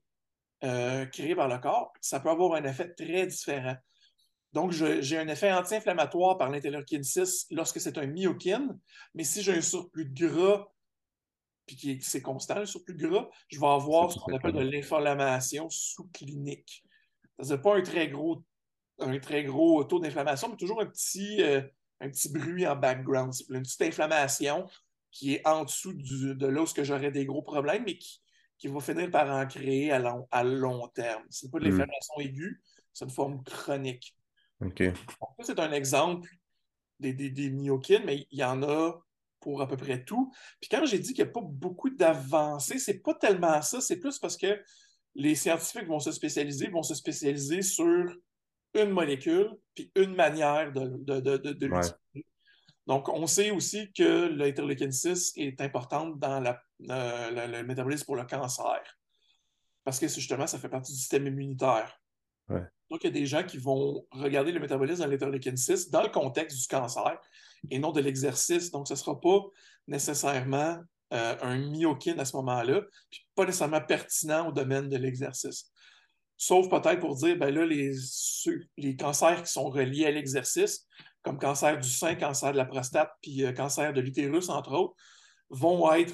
euh, 0.63 1.05
créée 1.05 1.35
par 1.35 1.47
le 1.47 1.57
corps, 1.57 1.91
ça 2.01 2.19
peut 2.19 2.29
avoir 2.29 2.53
un 2.55 2.63
effet 2.63 2.93
très 2.93 3.27
différent. 3.27 3.75
Donc, 4.53 4.71
j'ai 4.71 5.17
un 5.17 5.27
effet 5.27 5.51
anti-inflammatoire 5.51 6.37
par 6.37 6.49
l'interleukine 6.49 7.03
6 7.03 7.47
lorsque 7.51 7.81
c'est 7.81 7.97
un 7.97 8.07
myokine, 8.07 8.79
mais 9.13 9.25
si 9.25 9.41
j'ai 9.41 9.53
un 9.53 9.61
surplus 9.61 10.05
de 10.05 10.27
gras, 10.27 10.65
puis 11.65 11.75
qui 11.75 12.01
c'est 12.01 12.21
constant, 12.21 12.59
le 12.59 12.65
surplus 12.65 12.95
de 12.95 13.05
gras, 13.05 13.27
je 13.49 13.59
vais 13.59 13.67
avoir 13.67 14.11
ce 14.11 14.19
qu'on 14.19 14.33
appelle 14.33 14.53
de 14.53 14.61
l'inflammation 14.61 15.69
sous-clinique. 15.69 16.85
C'est 17.41 17.61
pas 17.61 17.75
un 17.75 17.81
très 17.81 18.07
gros, 18.07 18.41
un 18.99 19.19
très 19.19 19.43
gros 19.43 19.83
taux 19.83 19.99
d'inflammation, 19.99 20.49
mais 20.49 20.57
toujours 20.57 20.81
un 20.81 20.85
petit, 20.85 21.41
euh, 21.41 21.61
un 21.99 22.09
petit 22.09 22.31
bruit 22.31 22.65
en 22.67 22.75
background. 22.75 23.33
Une 23.49 23.63
petite 23.63 23.81
inflammation 23.81 24.67
qui 25.11 25.35
est 25.35 25.47
en 25.47 25.63
dessous 25.63 25.93
de 25.93 26.47
là 26.47 26.61
où 26.61 26.65
j'aurais 26.83 27.11
des 27.11 27.25
gros 27.25 27.41
problèmes, 27.41 27.83
mais 27.85 27.97
qui, 27.97 28.21
qui 28.57 28.67
va 28.67 28.79
finir 28.79 29.09
par 29.11 29.29
en 29.29 29.45
créer 29.47 29.91
à 29.91 29.99
long, 29.99 30.27
à 30.31 30.43
long 30.43 30.87
terme. 30.89 31.23
Ce 31.29 31.45
n'est 31.45 31.51
pas 31.51 31.59
de 31.59 31.65
hmm. 31.65 31.69
l'inflammation 31.69 32.19
aiguë, 32.19 32.61
c'est 32.93 33.05
une 33.05 33.11
forme 33.11 33.43
chronique. 33.43 34.15
OK. 34.61 34.83
c'est 35.41 35.59
un 35.59 35.71
exemple 35.73 36.29
des, 36.99 37.13
des, 37.13 37.49
myokines, 37.49 38.03
mais 38.05 38.25
il 38.31 38.39
y 38.39 38.43
en 38.43 38.63
a 38.63 38.93
pour 39.41 39.61
à 39.61 39.67
peu 39.67 39.77
près 39.77 40.03
tout. 40.03 40.33
Puis 40.61 40.69
quand 40.69 40.85
j'ai 40.85 40.99
dit 40.99 41.13
qu'il 41.13 41.23
n'y 41.23 41.29
a 41.29 41.33
pas 41.33 41.43
beaucoup 41.43 41.89
d'avancées, 41.89 42.79
c'est 42.79 42.99
pas 42.99 43.13
tellement 43.13 43.61
ça, 43.61 43.81
c'est 43.81 43.99
plus 43.99 44.17
parce 44.17 44.37
que 44.37 44.61
les 45.13 45.35
scientifiques 45.35 45.87
vont 45.87 45.99
se 45.99 46.11
spécialiser, 46.11 46.67
vont 46.67 46.83
se 46.83 46.95
spécialiser 46.95 47.61
sur 47.61 48.15
une 48.75 48.91
molécule, 48.91 49.51
puis 49.73 49.91
une 49.95 50.15
manière 50.15 50.71
de, 50.71 51.19
de, 51.19 51.37
de, 51.37 51.65
l'utiliser. 51.65 52.25
Donc, 52.87 53.09
on 53.09 53.25
sait 53.25 53.51
aussi 53.51 53.91
que 53.93 54.27
l'interleukine 54.27 54.91
6 54.91 55.33
est 55.37 55.59
importante 55.61 56.19
dans 56.19 56.39
la, 56.39 56.61
euh, 56.89 57.47
le 57.47 57.63
métabolisme 57.63 58.05
pour 58.05 58.15
le 58.15 58.25
cancer. 58.25 58.81
Parce 59.83 59.99
que 59.99 60.07
justement, 60.07 60.47
ça 60.47 60.59
fait 60.59 60.69
partie 60.69 60.91
du 60.91 60.99
système 60.99 61.25
immunitaire. 61.25 61.99
Donc, 62.47 63.03
il 63.03 63.05
y 63.05 63.07
a 63.07 63.11
des 63.11 63.25
gens 63.25 63.43
qui 63.43 63.57
vont 63.57 64.05
regarder 64.11 64.51
le 64.51 64.59
métabolisme 64.59 65.01
dans 65.01 65.09
l'interleukine 65.09 65.57
6 65.57 65.89
dans 65.89 66.03
le 66.03 66.09
contexte 66.09 66.59
du 66.61 66.67
cancer 66.67 67.19
et 67.71 67.79
non 67.79 67.91
de 67.91 68.01
l'exercice. 68.01 68.69
Donc, 68.69 68.87
ce 68.87 68.93
ne 68.93 68.97
sera 68.97 69.19
pas 69.19 69.39
nécessairement 69.87 70.79
euh, 71.13 71.35
un 71.41 71.57
myokine 71.57 72.19
à 72.19 72.25
ce 72.25 72.35
moment-là, 72.37 72.81
puis 73.09 73.27
pas 73.33 73.45
nécessairement 73.45 73.81
pertinent 73.81 74.49
au 74.49 74.51
domaine 74.51 74.89
de 74.89 74.97
l'exercice. 74.97 75.71
Sauf 76.37 76.69
peut-être 76.69 76.99
pour 76.99 77.15
dire, 77.15 77.37
ben 77.37 77.53
là, 77.53 77.65
les, 77.65 77.93
les 78.77 78.95
cancers 78.95 79.43
qui 79.43 79.51
sont 79.51 79.69
reliés 79.69 80.05
à 80.05 80.11
l'exercice, 80.11 80.85
comme 81.21 81.39
cancer 81.39 81.79
du 81.79 81.89
sein, 81.89 82.15
cancer 82.15 82.51
de 82.51 82.57
la 82.57 82.65
prostate, 82.65 83.11
puis 83.21 83.43
euh, 83.43 83.51
cancer 83.51 83.93
de 83.93 84.01
l'utérus, 84.01 84.49
entre 84.49 84.73
autres, 84.73 84.95
vont 85.49 85.91
être 85.93 86.13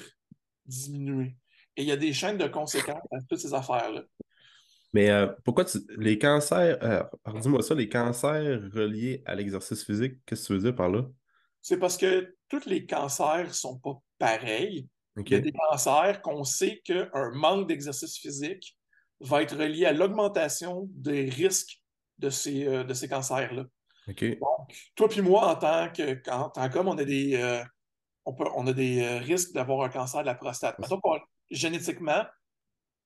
diminués. 0.64 1.36
Et 1.76 1.82
il 1.82 1.88
y 1.88 1.92
a 1.92 1.96
des 1.96 2.12
chaînes 2.12 2.38
de 2.38 2.46
conséquences 2.46 3.02
à 3.10 3.18
toutes 3.28 3.40
ces 3.40 3.52
affaires-là. 3.52 4.02
Mais 4.92 5.10
euh, 5.10 5.26
pourquoi 5.44 5.64
les 5.96 6.18
cancers, 6.18 6.78
euh, 6.82 7.02
dis-moi 7.40 7.62
ça, 7.62 7.74
les 7.74 7.88
cancers 7.88 8.60
reliés 8.72 9.22
à 9.24 9.34
l'exercice 9.34 9.84
physique, 9.84 10.14
qu'est-ce 10.26 10.42
que 10.42 10.46
tu 10.48 10.52
veux 10.52 10.58
dire 10.60 10.76
par 10.76 10.90
là? 10.90 11.06
C'est 11.62 11.78
parce 11.78 11.96
que 11.96 12.36
tous 12.48 12.66
les 12.66 12.86
cancers 12.86 13.48
ne 13.48 13.52
sont 13.52 13.78
pas 13.78 13.98
pareils. 14.18 14.88
Il 15.16 15.30
y 15.30 15.34
a 15.34 15.40
des 15.40 15.52
cancers 15.52 16.20
qu'on 16.22 16.44
sait 16.44 16.80
qu'un 16.84 17.30
manque 17.32 17.68
d'exercice 17.68 18.18
physique 18.18 18.76
va 19.22 19.42
être 19.42 19.56
relié 19.56 19.86
à 19.86 19.92
l'augmentation 19.92 20.88
des 20.90 21.28
risques 21.28 21.80
de 22.18 22.30
ces, 22.30 22.66
euh, 22.66 22.84
de 22.84 22.94
ces 22.94 23.08
cancers-là. 23.08 23.64
Donc, 24.08 24.24
toi 24.96 25.08
puis 25.08 25.22
moi, 25.22 25.46
en 25.48 25.56
tant 25.56 25.90
que 25.92 26.28
en 26.30 26.50
tant 26.50 26.68
qu'homme, 26.68 26.88
on 26.88 26.98
a 26.98 27.04
des, 27.04 27.36
euh, 27.36 27.62
on 28.24 28.34
peut, 28.34 28.44
on 28.56 28.66
a 28.66 28.72
des 28.72 29.00
euh, 29.02 29.18
risques 29.18 29.52
d'avoir 29.52 29.84
un 29.84 29.88
cancer 29.88 30.20
de 30.22 30.26
la 30.26 30.34
prostate. 30.34 30.78
Mettons 30.78 31.00
qu'on- 31.00 31.20
génétiquement, 31.50 32.24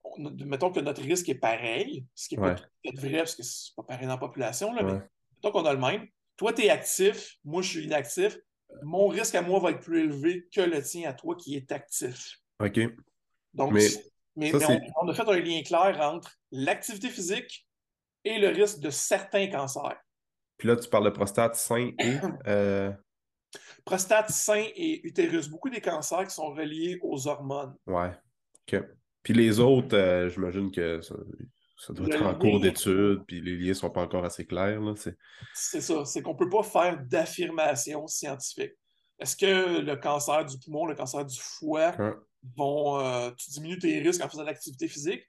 on 0.04 0.30
mettons 0.44 0.70
que 0.70 0.80
notre 0.80 1.02
risque 1.02 1.28
est 1.28 1.34
pareil, 1.34 2.04
ce 2.14 2.28
qui 2.28 2.36
n'est 2.36 2.42
Ouais. 2.46 2.54
pas 2.54 2.62
peut-être 2.82 3.00
vrai 3.00 3.18
parce 3.18 3.34
que 3.34 3.42
c'est 3.42 3.74
pas 3.76 3.82
pareil 3.82 4.06
dans 4.06 4.12
la 4.14 4.18
population, 4.18 4.72
là, 4.72 4.82
mais 4.82 4.92
mettons 5.34 5.50
qu'on 5.52 5.66
a 5.66 5.72
le 5.74 5.80
même. 5.80 6.06
Toi, 6.36 6.52
tu 6.52 6.62
es 6.62 6.70
actif, 6.70 7.36
moi, 7.44 7.62
je 7.62 7.68
suis 7.70 7.84
inactif. 7.84 8.38
Mon 8.82 9.08
risque 9.08 9.34
à 9.34 9.42
moi 9.42 9.58
va 9.60 9.70
être 9.70 9.80
plus 9.80 10.00
élevé 10.00 10.48
que 10.52 10.60
le 10.60 10.82
tien 10.82 11.08
à 11.08 11.12
toi 11.12 11.34
qui 11.36 11.56
est 11.56 11.70
actif. 11.72 12.38
OK. 12.60 12.78
Donc, 13.54 13.72
Mais 13.72 13.86
mais, 14.36 14.50
ça, 14.52 14.58
mais 14.58 14.64
c'est- 14.66 14.80
on, 15.00 15.06
on 15.06 15.08
a 15.08 15.14
fait 15.14 15.28
un 15.28 15.38
lien 15.40 15.62
clair 15.62 15.98
entre 16.00 16.30
l'activité 16.50 17.08
physique 17.08 17.66
et 18.24 18.38
le 18.38 18.48
risque 18.48 18.80
de 18.80 18.90
certains 18.90 19.48
cancers. 19.48 19.96
Puis 20.58 20.68
là, 20.68 20.76
tu 20.76 20.88
parles 20.88 21.04
de 21.04 21.10
prostate, 21.10 21.54
sein 21.56 21.90
et. 21.98 22.16
euh, 22.46 22.92
Prostate, 23.84 24.30
sein 24.30 24.64
et 24.74 25.06
utérus, 25.06 25.48
beaucoup 25.48 25.70
des 25.70 25.80
cancers 25.80 26.24
qui 26.26 26.34
sont 26.34 26.50
reliés 26.50 26.98
aux 27.02 27.26
hormones. 27.28 27.74
Ouais. 27.86 28.10
Puis 29.22 29.34
les 29.34 29.60
autres, 29.60 29.96
euh, 29.96 30.28
j'imagine 30.28 30.70
que 30.70 31.00
ça, 31.00 31.14
ça 31.78 31.92
doit 31.92 32.06
Le 32.08 32.14
être 32.14 32.22
en 32.22 32.32
lien- 32.32 32.38
cours 32.38 32.60
d'études, 32.60 33.22
puis 33.26 33.40
les 33.40 33.56
liens 33.56 33.74
sont 33.74 33.90
pas 33.90 34.02
encore 34.02 34.24
assez 34.24 34.44
clairs. 34.44 34.80
Là. 34.80 34.94
C'est... 34.96 35.16
C'est 35.54 35.80
ça, 35.80 36.04
c'est 36.04 36.20
qu'on 36.22 36.32
ne 36.34 36.38
peut 36.38 36.48
pas 36.48 36.62
faire 36.64 36.98
d'affirmation 37.04 38.06
scientifique. 38.08 38.72
Est-ce 39.18 39.36
que 39.36 39.80
le 39.80 39.96
cancer 39.96 40.44
du 40.44 40.58
poumon, 40.58 40.86
le 40.86 40.94
cancer 40.94 41.24
du 41.24 41.38
foie 41.38 41.94
Ouais. 41.98 42.12
Vont. 42.56 42.98
euh, 43.00 43.30
tu 43.38 43.50
diminues 43.50 43.78
tes 43.78 43.98
risques 44.00 44.22
en 44.24 44.28
faisant 44.28 44.42
de 44.42 44.46
l'activité 44.48 44.88
physique? 44.88 45.22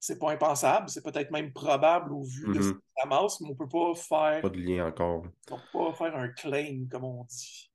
C'est 0.00 0.18
pas 0.18 0.32
impensable, 0.32 0.88
c'est 0.90 1.02
peut-être 1.02 1.30
même 1.30 1.52
probable 1.52 2.12
au 2.12 2.22
vu 2.24 2.44
de 2.52 2.58
Mhm. 2.60 2.78
la 3.02 3.06
masse, 3.08 3.40
mais 3.40 3.48
on 3.48 3.52
ne 3.52 3.56
peut 3.56 3.68
pas 3.68 3.94
faire, 3.94 4.42
Pas 4.42 4.50
de 4.50 4.58
lien 4.60 4.86
encore. 4.86 5.24
on 5.50 5.56
peut 5.56 5.62
pas 5.72 5.92
faire 5.94 6.16
un 6.16 6.28
claim, 6.28 6.86
comme 6.90 7.04
on 7.04 7.24
dit. 7.24 7.70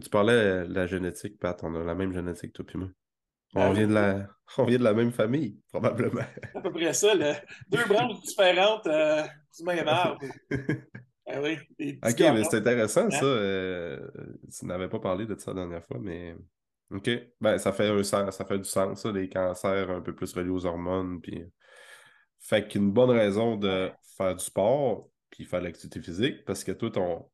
Tu 0.00 0.08
parlais 0.08 0.66
de 0.68 0.72
la 0.72 0.86
génétique, 0.86 1.38
Pat. 1.40 1.58
On 1.64 1.74
a 1.74 1.82
la 1.84 1.94
même 1.96 2.12
génétique, 2.12 2.52
toi 2.52 2.64
puis 2.64 2.78
moi. 2.78 2.88
On, 3.54 3.68
Ben 3.68 3.72
vient 3.72 3.82
oui. 3.82 3.88
de 3.88 3.94
la... 3.94 4.28
on 4.58 4.64
vient 4.64 4.78
de 4.78 4.84
la 4.84 4.94
même 4.94 5.10
famille, 5.12 5.58
probablement. 5.72 6.22
À 6.54 6.60
peu 6.60 6.70
près 6.72 6.94
ça, 6.94 7.12
le- 7.14 7.34
deux 7.68 7.84
branches 7.86 8.20
différentes 8.20 8.86
euh, 8.86 9.24
du 9.58 9.64
même 9.64 9.88
arbre. 9.88 10.20
Ah 11.26 11.40
oui, 11.42 11.58
des 11.76 11.94
petits 11.94 12.22
Ok, 12.24 12.32
mais 12.34 12.44
c'est 12.44 12.58
intéressant, 12.58 13.06
Hein? 13.06 13.10
ça. 13.10 13.24
euh, 13.24 14.08
tu 14.56 14.64
n'avais 14.66 14.88
pas 14.88 15.00
parlé 15.00 15.26
de 15.26 15.36
ça 15.36 15.52
la 15.52 15.62
dernière 15.62 15.84
fois, 15.84 15.98
mais. 16.00 16.36
Ok. 16.90 17.10
Ben, 17.40 17.58
ça 17.58 17.72
fait, 17.72 17.88
un 17.88 18.02
sens- 18.02 18.36
ça 18.36 18.44
fait 18.44 18.58
du 18.58 18.64
sens, 18.64 19.02
ça, 19.02 19.12
les 19.12 19.28
cancers 19.28 19.90
un 19.90 20.00
peu 20.00 20.14
plus 20.14 20.32
reliés 20.32 20.50
aux 20.50 20.66
hormones. 20.66 21.20
Puis... 21.20 21.44
Fait 22.42 22.66
qu'une 22.66 22.90
bonne 22.90 23.10
raison 23.10 23.56
de 23.56 23.92
faire 24.16 24.34
du 24.34 24.42
sport, 24.42 25.10
puis 25.28 25.44
faire 25.44 25.60
de 25.60 25.66
l'activité 25.66 26.00
physique, 26.00 26.44
parce 26.46 26.64
que 26.64 26.72
toi, 26.72 26.90
ton, 26.90 27.30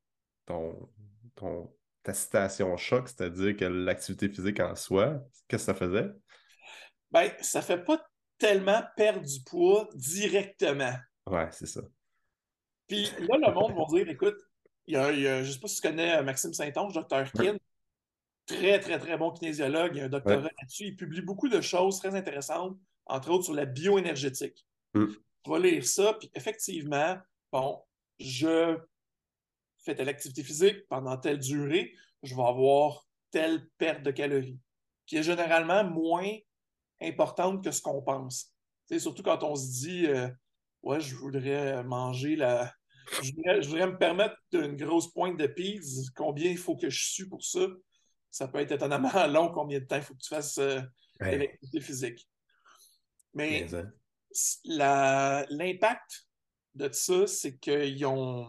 ton, 0.47 0.91
ton, 1.37 1.73
ta 2.03 2.13
citation 2.13 2.77
choc, 2.77 3.09
c'est-à-dire 3.09 3.57
que 3.57 3.65
l'activité 3.67 4.29
physique 4.29 4.59
en 4.59 4.75
soi, 4.75 5.23
qu'est-ce 5.47 5.67
que 5.69 5.73
ça 5.73 5.75
faisait? 5.75 6.11
Ben, 7.13 7.31
ça 7.41 7.63
fait 7.63 7.85
pas 7.85 8.05
tellement 8.37 8.83
perdre 8.97 9.23
du 9.23 9.43
poids 9.45 9.89
directement. 9.95 10.95
Ouais, 11.29 11.49
c'est 11.53 11.67
ça. 11.67 11.83
Puis 12.89 13.05
là, 13.21 13.37
le 13.39 13.55
monde 13.55 13.77
va 13.77 13.85
dire 13.97 14.09
écoute, 14.09 14.39
il 14.87 14.95
y 14.95 14.97
a, 14.97 15.13
il 15.13 15.21
y 15.21 15.29
a- 15.29 15.43
je 15.45 15.49
ne 15.49 15.53
sais 15.53 15.61
pas 15.61 15.69
si 15.69 15.81
tu 15.81 15.89
connais 15.89 16.17
euh, 16.17 16.23
Maxime 16.25 16.53
Saint-Onge, 16.53 16.95
Dr. 16.95 17.33
Kin, 17.33 17.57
très, 18.47 18.81
très, 18.81 18.99
très 18.99 19.17
bon 19.17 19.33
kinésiologue, 19.33 19.97
il 19.97 20.03
a 20.03 20.05
un 20.05 20.09
doctorat 20.09 20.37
Ouais. 20.37 20.43
là-dessus. 20.61 20.85
Il 20.85 20.97
publie 20.97 21.21
beaucoup 21.21 21.49
de 21.49 21.61
choses 21.61 21.99
très 21.99 22.15
intéressantes, 22.15 22.79
entre 23.07 23.31
autres 23.31 23.45
sur 23.45 23.55
la 23.55 23.67
bioénergétique. 23.67 24.67
Mm. 24.95 25.07
Tu 25.43 25.51
vas 25.51 25.59
lire 25.59 25.87
ça, 25.87 26.15
puis 26.15 26.31
effectivement, 26.35 27.19
bon, 27.53 27.83
je 28.19 28.79
fais 29.79 29.95
telle 29.95 30.09
activité 30.09 30.43
physique 30.43 30.87
pendant 30.89 31.17
telle 31.17 31.39
durée, 31.39 31.95
je 32.23 32.35
vais 32.35 32.43
avoir 32.43 33.07
telle 33.31 33.69
perte 33.79 34.03
de 34.03 34.11
calories, 34.11 34.59
qui 35.07 35.17
est 35.17 35.23
généralement 35.23 35.85
moins 35.85 36.33
importante 37.01 37.63
que 37.63 37.71
ce 37.71 37.81
qu'on 37.83 38.03
pense. 38.03 38.53
Surtout 38.99 39.23
quand 39.23 39.43
on 39.43 39.55
se 39.55 39.67
dit 39.85 40.07
euh, 40.07 40.29
Ouais, 40.83 41.01
je 41.01 41.17
voudrais 41.17 41.83
manger 41.83 42.37
la. 42.37 42.73
Je 43.23 43.33
voudrais, 43.33 43.63
je 43.63 43.69
voudrais 43.69 43.87
me 43.89 43.99
permettre 43.99 44.37
une 44.53 44.77
grosse 44.77 45.13
pointe 45.13 45.37
de 45.37 45.47
pizza. 45.47 46.03
Combien 46.15 46.51
il 46.51 46.57
faut 46.59 46.77
que 46.77 46.91
je 46.91 47.05
sue 47.05 47.29
pour 47.29 47.43
ça? 47.43 47.67
Ça 48.37 48.49
peut 48.49 48.59
être 48.59 48.73
étonnamment 48.73 49.11
long 49.29 49.51
combien 49.51 49.81
de 49.81 49.87
temps 49.87 49.97
il 49.97 50.03
faut 50.03 50.15
que 50.15 50.21
tu 50.21 50.29
fasses 50.29 50.59
euh, 50.59 50.81
de 51.31 51.37
Ouais, 51.37 51.37
l'activité 51.37 51.81
physique. 51.81 52.29
Mais 53.35 53.67
l'impact 54.65 56.27
de 56.75 56.91
ça, 56.93 57.27
c'est 57.27 57.57
qu'ils 57.59 58.05
ont. 58.07 58.49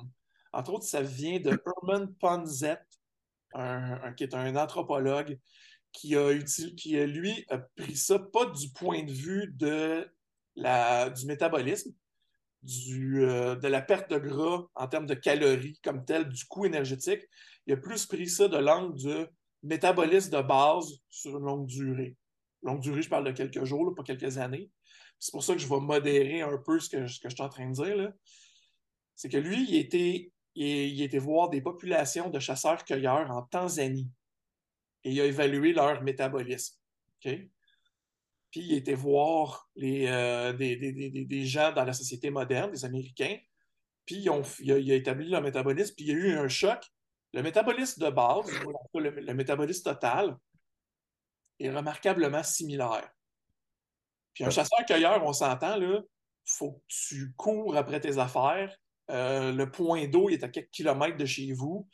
Entre 0.53 0.73
autres, 0.73 0.85
ça 0.85 1.01
vient 1.01 1.39
de 1.39 1.51
Herman 1.65 2.13
Ponzet, 2.15 2.79
un, 3.53 4.01
un- 4.03 4.13
qui 4.13 4.23
est 4.23 4.33
un 4.35 4.55
anthropologue, 4.55 5.39
qui 5.93 6.15
a, 6.15 6.37
qui 6.77 6.97
a, 6.99 7.05
lui, 7.05 7.45
a 7.49 7.59
pris 7.59 7.95
ça 7.95 8.19
pas 8.19 8.45
du 8.47 8.71
point 8.73 9.03
de 9.03 9.11
vue 9.11 9.53
de 9.55 10.07
la, 10.55 11.09
du 11.09 11.25
métabolisme, 11.25 11.93
du, 12.63 13.23
euh, 13.23 13.55
de 13.55 13.67
la 13.67 13.81
perte 13.81 14.09
de 14.11 14.17
gras 14.17 14.67
en 14.75 14.87
termes 14.87 15.05
de 15.05 15.13
calories 15.13 15.79
comme 15.83 16.05
tel, 16.05 16.29
du 16.29 16.45
coût 16.45 16.65
énergétique. 16.65 17.21
Il 17.65 17.73
a 17.73 17.77
plus 17.77 18.05
pris 18.05 18.27
ça 18.29 18.47
de 18.47 18.57
l'angle 18.57 18.95
du 18.95 19.25
métabolisme 19.67 20.31
de 20.31 20.41
base 20.41 20.93
sur 21.09 21.37
une 21.37 21.45
longue 21.45 21.67
durée. 21.67 22.15
Longue 22.63 22.81
durée, 22.81 23.01
je 23.01 23.09
parle 23.09 23.25
de 23.25 23.31
quelques 23.31 23.63
jours, 23.63 23.93
pas 23.95 24.03
quelques 24.03 24.37
années. 24.37 24.69
C'est 25.19 25.31
pour 25.31 25.43
ça 25.43 25.53
que 25.53 25.59
je 25.59 25.67
vais 25.67 25.79
modérer 25.79 26.41
un 26.41 26.57
peu 26.57 26.79
ce 26.79 26.89
que, 26.89 27.05
je 27.05 27.13
suis 27.13 27.41
en 27.41 27.49
train 27.49 27.69
de 27.69 27.73
dire. 27.73 28.11
C'est 29.15 29.29
que 29.29 29.37
lui, 29.37 29.65
il 29.67 29.75
était, 29.75 30.31
il, 30.55 31.01
était 31.01 31.17
voir 31.17 31.49
des 31.49 31.61
populations 31.61 32.29
de 32.29 32.39
chasseurs-cueilleurs 32.39 33.31
en 33.31 33.43
Tanzanie 33.43 34.09
et 35.03 35.11
il 35.11 35.21
a 35.21 35.25
évalué 35.25 35.73
leur 35.73 36.01
métabolisme. 36.03 36.75
Puis 37.19 37.49
il 38.55 38.73
était 38.73 38.93
voir 38.93 39.69
euh, 39.81 40.53
des, 40.53 41.45
gens 41.45 41.71
dans 41.73 41.83
la 41.83 41.93
société 41.93 42.29
moderne, 42.29 42.71
des 42.71 42.85
Américains, 42.85 43.37
puis 44.05 44.17
il, 44.17 44.29
a, 44.29 44.41
il 44.59 44.91
a 44.91 44.95
établi 44.95 45.29
leur 45.29 45.41
métabolisme, 45.41 45.93
puis 45.95 46.05
il 46.05 46.11
y 46.11 46.11
a 46.11 46.15
eu 46.15 46.37
un 46.37 46.47
choc. 46.47 46.79
Le 47.33 47.41
métabolisme 47.43 48.03
de 48.05 48.09
base, 48.09 48.49
le, 48.95 49.09
le 49.09 49.33
métabolisme 49.33 49.83
total, 49.83 50.37
est 51.59 51.69
remarquablement 51.69 52.43
similaire. 52.43 53.09
Puis 54.33 54.43
un 54.43 54.49
chasseur-cueilleur, 54.51 55.23
on 55.25 55.33
s'entend, 55.33 55.75
là, 55.77 56.01
faut 56.45 56.73
que 56.73 56.83
tu 56.87 57.33
cours 57.35 57.75
après 57.75 57.99
tes 57.99 58.17
affaires. 58.17 58.75
Euh, 59.09 59.53
le 59.53 59.71
point 59.71 60.05
d'eau 60.07 60.29
il 60.29 60.33
est 60.33 60.43
à 60.43 60.49
quelques 60.49 60.69
kilomètres 60.69 61.15
de 61.17 61.25
chez 61.25 61.53
vous. 61.53 61.87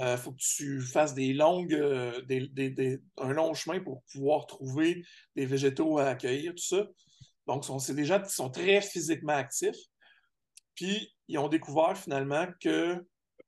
Il 0.00 0.16
faut 0.16 0.30
que 0.32 0.38
tu 0.38 0.80
fasses 0.80 1.12
des 1.14 1.32
longues, 1.32 1.74
euh, 1.74 2.22
des- 2.22 2.46
des- 2.48 2.70
des- 2.70 3.00
un 3.18 3.32
long 3.32 3.52
chemin 3.52 3.80
pour 3.80 4.02
pouvoir 4.12 4.46
trouver 4.46 5.04
des 5.34 5.44
végétaux 5.44 5.98
à 5.98 6.06
accueillir, 6.10 6.52
tout 6.52 6.62
ça. 6.64 6.86
Donc, 7.48 7.64
sont- 7.64 7.78
c'est 7.80 7.94
des 7.94 8.04
gens 8.04 8.22
qui 8.22 8.30
sont 8.30 8.48
très 8.50 8.80
physiquement 8.80 9.34
actifs. 9.34 9.76
Puis, 10.76 11.14
ils 11.28 11.38
ont 11.38 11.48
découvert 11.48 11.96
finalement 11.98 12.46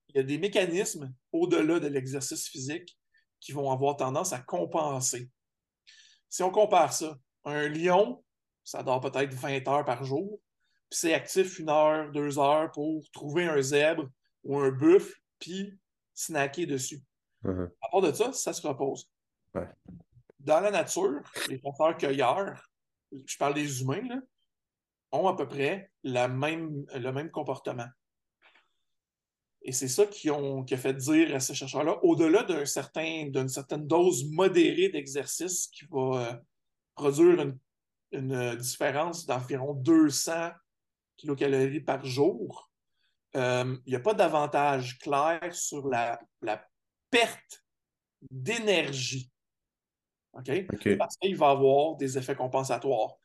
qu'il 0.08 0.16
y 0.16 0.20
a 0.20 0.24
des 0.24 0.38
mécanismes 0.38 1.12
au-delà 1.32 1.78
de 1.78 1.86
l'exercice 1.86 2.48
physique 2.48 2.98
qui 3.40 3.52
vont 3.52 3.70
avoir 3.70 3.96
tendance 3.96 4.32
à 4.32 4.40
compenser. 4.40 5.30
Si 6.28 6.42
on 6.42 6.50
compare 6.50 6.92
ça, 6.92 7.16
un 7.44 7.68
lion, 7.68 8.24
ça 8.64 8.82
dort 8.82 9.00
peut-être 9.00 9.32
20 9.32 9.66
heures 9.68 9.84
par 9.84 10.04
jour, 10.04 10.40
puis 10.90 10.98
c'est 10.98 11.14
actif 11.14 11.58
une 11.58 11.70
heure, 11.70 12.10
deux 12.10 12.38
heures 12.38 12.70
pour 12.72 13.08
trouver 13.12 13.46
un 13.46 13.60
zèbre 13.60 14.08
ou 14.44 14.58
un 14.58 14.70
buffle, 14.70 15.14
puis 15.38 15.78
snacker 16.14 16.66
dessus. 16.66 17.02
Mhm. 17.42 17.70
À 17.80 17.88
part 17.90 18.00
de 18.00 18.12
ça, 18.12 18.32
ça 18.32 18.52
se 18.52 18.66
repose. 18.66 19.10
Ouais. 19.54 19.68
Dans 20.40 20.60
la 20.60 20.70
nature, 20.70 21.22
les 21.48 21.60
chasseurs-cueilleurs, 21.60 22.62
je 23.12 23.36
parle 23.36 23.54
des 23.54 23.82
humains, 23.82 24.02
là, 24.02 24.20
ont 25.12 25.28
à 25.28 25.36
peu 25.36 25.46
près 25.46 25.90
la 26.02 26.28
même, 26.28 26.84
le 26.94 27.10
même 27.12 27.30
comportement. 27.30 27.86
Et 29.68 29.72
c'est 29.72 29.86
ça 29.86 30.06
qui, 30.06 30.30
ont, 30.30 30.64
qui 30.64 30.72
a 30.72 30.78
fait 30.78 30.94
dire 30.94 31.34
à 31.34 31.40
ces 31.40 31.54
chercheurs-là, 31.54 32.02
au-delà 32.02 32.42
d'un 32.42 32.64
certain, 32.64 33.26
d'une 33.26 33.50
certaine 33.50 33.86
dose 33.86 34.24
modérée 34.30 34.88
d'exercice 34.88 35.66
qui 35.66 35.84
va 35.90 36.30
euh, 36.30 36.36
produire 36.94 37.42
une, 37.42 37.58
une, 38.12 38.56
différence 38.56 39.26
d'environ 39.26 39.74
200 39.74 40.52
kilocalories 41.18 41.82
par 41.82 42.02
jour, 42.02 42.72
euh, 43.36 43.76
il 43.84 43.90
n'y 43.90 43.96
a 43.96 44.00
pas 44.00 44.14
d'avantage 44.14 44.98
clair 45.00 45.38
sur 45.52 45.86
la, 45.86 46.18
la 46.40 46.66
perte 47.10 47.62
d'énergie. 48.30 49.30
OK? 50.32 50.50
OK. 50.72 50.96
Parce 50.96 51.18
qu'il 51.18 51.36
va 51.36 51.50
avoir 51.50 51.96
des 51.96 52.16
effets 52.16 52.36
compensatoires. 52.36 53.16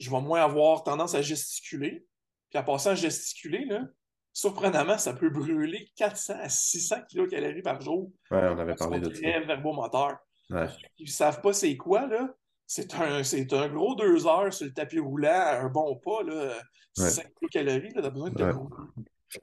Je 0.00 0.10
vais 0.10 0.22
moins 0.22 0.42
avoir 0.42 0.84
tendance 0.84 1.14
à 1.14 1.20
gesticuler. 1.20 2.06
Puis 2.48 2.58
en 2.58 2.64
passant 2.64 2.92
à 2.92 2.94
gesticuler, 2.94 3.66
là, 3.66 3.84
surprenamment, 4.32 4.98
ça 4.98 5.14
peut 5.14 5.30
brûler 5.30 5.90
400 5.96 6.34
à 6.40 6.48
600 6.48 7.02
kcal 7.08 7.62
par 7.62 7.80
jour. 7.80 8.10
Ouais, 8.30 8.48
on 8.48 8.58
avait 8.58 8.74
parlé 8.74 9.00
de 9.00 9.12
ça. 9.12 9.40
verbomoteur. 9.40 10.18
Ouais. 10.50 10.68
Ils 10.98 11.06
ne 11.06 11.10
savent 11.10 11.40
pas 11.40 11.52
c'est 11.52 11.76
quoi, 11.76 12.06
là. 12.06 12.34
C'est 12.66 12.94
un, 12.94 13.22
c'est 13.22 13.52
un 13.52 13.68
gros 13.68 13.94
deux 13.94 14.26
heures 14.26 14.52
sur 14.52 14.66
le 14.66 14.72
tapis 14.72 14.98
roulant, 14.98 15.28
un 15.30 15.68
bon 15.68 15.96
pas, 15.96 16.22
là. 16.22 16.54
5 16.94 17.26
calories, 17.50 17.92
là, 17.94 18.02
t'as 18.02 18.10
besoin 18.10 18.30
de 18.30 18.36
te 18.36 19.38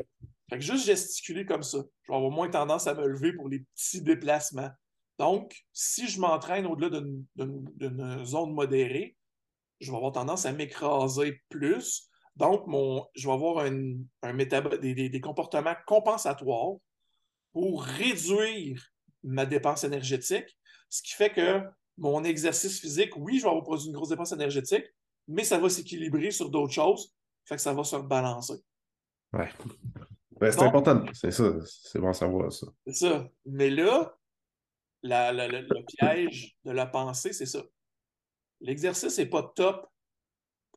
Fait 0.49 0.57
que 0.57 0.63
juste 0.63 0.85
gesticuler 0.85 1.45
comme 1.45 1.63
ça, 1.63 1.79
je 2.03 2.11
vais 2.11 2.15
avoir 2.15 2.31
moins 2.31 2.49
tendance 2.49 2.87
à 2.87 2.93
me 2.93 3.07
lever 3.07 3.33
pour 3.33 3.49
les 3.49 3.59
petits 3.75 4.01
déplacements. 4.01 4.69
Donc, 5.19 5.53
si 5.73 6.07
je 6.07 6.19
m'entraîne 6.19 6.65
au-delà 6.65 7.01
d'une 7.35 8.25
zone 8.25 8.53
modérée, 8.53 9.17
je 9.79 9.91
vais 9.91 9.97
avoir 9.97 10.11
tendance 10.11 10.45
à 10.45 10.51
m'écraser 10.51 11.41
plus. 11.49 12.08
Donc, 12.39 12.67
mon, 12.67 13.05
je 13.15 13.27
vais 13.27 13.33
avoir 13.33 13.65
un, 13.65 13.97
un 14.23 14.33
des, 14.33 15.09
des, 15.09 15.21
comportements 15.21 15.75
compensatoires 15.85 16.77
pour 17.51 17.83
réduire 17.83 18.81
ma 19.23 19.45
dépense 19.45 19.83
énergétique, 19.83 20.57
ce 20.89 21.01
qui 21.01 21.13
fait 21.15 21.31
que 21.31 21.61
mon 21.97 22.23
exercice 22.23 22.79
physique, 22.79 23.11
oui, 23.17 23.39
je 23.39 23.43
vais 23.43 23.49
avoir 23.49 23.65
produit 23.65 23.87
une 23.87 23.93
grosse 23.93 24.07
dépense 24.07 24.31
énergétique, 24.31 24.85
mais 25.27 25.43
ça 25.43 25.57
va 25.57 25.69
s'équilibrer 25.69 26.31
sur 26.31 26.49
d'autres 26.49 26.71
choses, 26.71 27.13
fait 27.43 27.57
que 27.57 27.61
ça 27.61 27.73
va 27.73 27.83
se 27.83 27.97
rebalancer. 27.97 28.63
Ouais. 29.33 29.49
c'est 30.39 30.63
important, 30.63 31.03
c'est 31.11 31.31
ça, 31.31 31.53
c'est 31.65 31.99
bon 31.99 32.07
à 32.07 32.13
savoir 32.13 32.53
ça. 32.53 32.67
C'est 32.87 32.93
ça. 32.93 33.29
Mais 33.45 33.69
là, 33.69 34.17
le 35.03 35.83
piège 35.97 36.57
de 36.63 36.71
la 36.71 36.85
pensée, 36.85 37.33
c'est 37.33 37.45
ça. 37.45 37.63
L'exercice 38.61 39.17
n'est 39.17 39.25
pas 39.25 39.43
top 39.43 39.85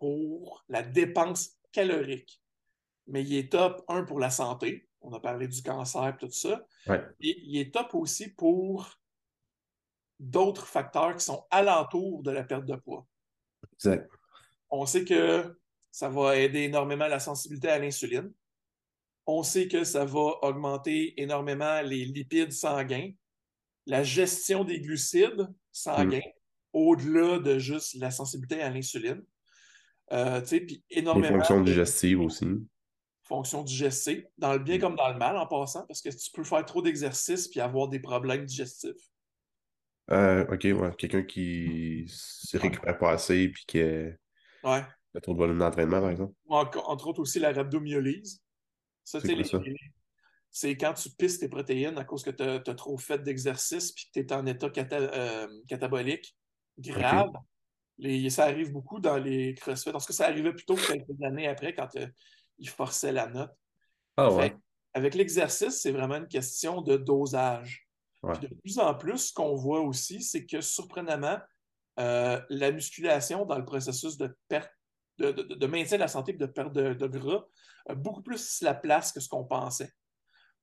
pour 0.03 0.65
la 0.69 0.83
dépense 0.83 1.61
calorique, 1.71 2.43
mais 3.07 3.23
il 3.23 3.37
est 3.37 3.53
top, 3.53 3.85
un, 3.87 4.03
pour 4.03 4.19
la 4.19 4.31
santé. 4.31 4.89
On 5.01 5.13
a 5.13 5.21
parlé 5.21 5.47
du 5.47 5.63
cancer 5.63 6.09
et 6.09 6.17
tout 6.17 6.29
ça. 6.29 6.67
Et 7.21 7.39
il 7.45 7.57
est 7.61 7.73
top 7.73 7.95
aussi 7.95 8.31
pour 8.35 8.99
d'autres 10.19 10.67
facteurs 10.67 11.15
qui 11.15 11.25
sont 11.25 11.47
alentours 11.53 12.25
de 12.25 12.33
la 12.33 12.43
perte 12.43 12.65
de 12.65 12.75
poids. 12.75 13.07
Exact. 13.75 14.11
On 14.71 14.87
sait 14.87 15.05
que 15.05 15.57
ça 15.93 16.09
va 16.09 16.37
aider 16.37 16.63
énormément 16.63 17.07
la 17.07 17.21
sensibilité 17.21 17.69
à 17.69 17.79
l'insuline. 17.79 18.33
On 19.25 19.45
sait 19.45 19.69
que 19.69 19.85
ça 19.85 20.05
va 20.05 20.33
augmenter 20.43 21.15
énormément 21.23 21.81
les 21.83 22.07
lipides 22.07 22.51
sanguins, 22.51 23.13
la 23.87 24.03
gestion 24.03 24.65
des 24.65 24.81
glucides 24.81 25.47
sanguins, 25.71 26.19
mm. 26.19 26.33
au-delà 26.73 27.39
de 27.39 27.61
juste 27.61 27.95
la 28.01 28.11
sensibilité 28.11 28.61
à 28.63 28.71
l'insuline. 28.71 29.25
Euh, 30.13 30.41
puis 30.43 30.85
énormément. 30.91 31.29
Les 31.29 31.35
fonctions 31.35 31.61
digestives 31.63 32.21
aussi. 32.23 32.47
Fonctions 33.23 33.63
digestives, 33.63 34.27
dans 34.37 34.53
le 34.53 34.59
bien 34.59 34.77
mm. 34.77 34.81
comme 34.81 34.97
dans 34.97 35.09
le 35.11 35.19
mal 35.19 35.37
en 35.37 35.47
passant, 35.47 35.87
parce 35.87 36.03
que 36.03 36.11
tu 36.11 36.31
peux 36.33 36.45
faire 36.45 36.65
trop 36.65 36.83
d'exercices 36.83 37.49
puis 37.49 37.61
avoir 37.61 37.89
des 37.89 38.01
problèmes 38.01 38.45
digestifs. 38.45 39.09
Euh, 40.11 40.45
ok, 40.53 40.65
ouais. 40.65 40.91
Quelqu'un 40.99 41.23
qui 41.23 42.05
se 42.09 42.59
récupère 42.59 42.99
pas 42.99 43.13
assez 43.13 43.49
puis 43.49 43.65
qui 43.67 43.81
a, 43.81 45.21
trop 45.23 45.33
de 45.33 45.39
volume 45.39 45.59
d'entraînement, 45.59 46.01
par 46.01 46.11
exemple. 46.11 46.35
entre 46.49 47.07
autres 47.07 47.21
aussi 47.21 47.39
la 47.39 47.53
rhabdomyolyse. 47.53 48.43
Ça, 49.05 49.21
c'est 50.51 50.77
quand 50.77 50.93
tu 50.93 51.09
pisses 51.11 51.39
tes 51.39 51.49
protéines 51.49 51.97
à 51.97 52.05
cause 52.05 52.23
que 52.23 52.31
tu 52.31 52.43
as, 52.43 52.75
trop 52.75 52.99
fait 52.99 53.23
d'exercice 53.23 53.93
puis 53.93 54.07
que 54.07 54.21
tu 54.21 54.27
es 54.27 54.33
en 54.35 54.45
état 54.45 54.71
euh, 54.93 55.49
catabolique 55.67 56.37
grave. 56.79 57.31
Ça 58.31 58.45
arrive 58.45 58.73
beaucoup 58.73 59.01
dans 59.01 59.19
les 59.19 59.55
CrossFit. 59.55 59.93
Parce 59.93 60.07
que 60.07 60.13
ça 60.13 60.27
arrivait 60.27 60.53
plutôt 60.53 60.75
quelques 60.75 61.23
années 61.23 61.49
après 61.49 61.75
quand 61.75 61.95
euh, 61.97 62.07
ils 62.59 62.69
forçaient 62.69 63.13
la 63.13 63.27
note. 63.27 63.53
Ah 64.17 64.31
ouais. 64.31 64.55
avec 64.93 65.15
l'exercice, 65.15 65.81
c'est 65.81 65.93
vraiment 65.93 66.17
une 66.17 66.29
question 66.29 66.83
de 66.83 66.97
dosage. 66.97 67.89
De 68.23 68.47
plus 68.63 68.79
en 68.79 68.95
plus, 68.95 69.19
ce 69.19 69.33
qu'on 69.33 69.57
voit 69.57 69.81
aussi, 69.81 70.23
c'est 70.23 70.47
que 70.47 70.61
surprenamment, 70.61 71.39
euh, 71.99 72.41
la 72.51 72.71
musculation 72.71 73.45
dans 73.45 73.59
le 73.59 73.65
processus 73.65 74.17
de 74.17 74.37
perte, 74.49 74.71
de, 75.19 75.67
maintien 75.67 75.97
de 75.97 76.03
la 76.03 76.09
santé 76.09 76.33
et 76.33 76.37
de 76.37 76.47
perte 76.47 76.73
de, 76.73 77.07
gras 77.07 77.45
a 77.87 77.95
beaucoup 77.95 78.23
plus 78.23 78.61
la 78.63 78.75
place 78.75 79.13
que 79.13 79.21
ce 79.21 79.29
qu'on 79.29 79.45
pensait. 79.45 79.91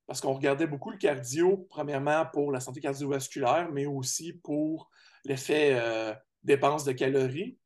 Parce 0.08 0.22
qu'on 0.22 0.34
regardait 0.34 0.68
beaucoup 0.68 0.90
le 0.90 0.98
cardio, 0.98 1.68
premièrement 1.70 2.26
pour 2.26 2.52
la 2.52 2.60
santé 2.60 2.80
cardiovasculaire, 2.80 3.70
mais 3.72 3.86
aussi 3.86 4.34
pour 4.34 4.90
l'effet 5.26 5.72
euh, 5.74 6.14
dépense 6.44 6.84
de 6.84 6.92
calories. 6.92 7.58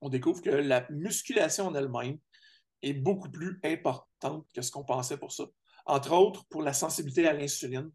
On 0.00 0.08
découvre 0.08 0.42
que 0.42 0.50
la 0.50 0.86
musculation 0.90 1.66
en 1.66 1.74
elle-même 1.74 2.18
est 2.82 2.92
beaucoup 2.92 3.30
plus 3.30 3.60
importante 3.64 4.46
que 4.52 4.62
ce 4.62 4.70
qu'on 4.70 4.84
pensait 4.84 5.16
pour 5.16 5.32
ça. 5.32 5.44
Entre 5.86 6.12
autres, 6.12 6.44
pour 6.48 6.62
la 6.62 6.72
sensibilité 6.72 7.26
à 7.26 7.32
l'insuline, 7.32 7.90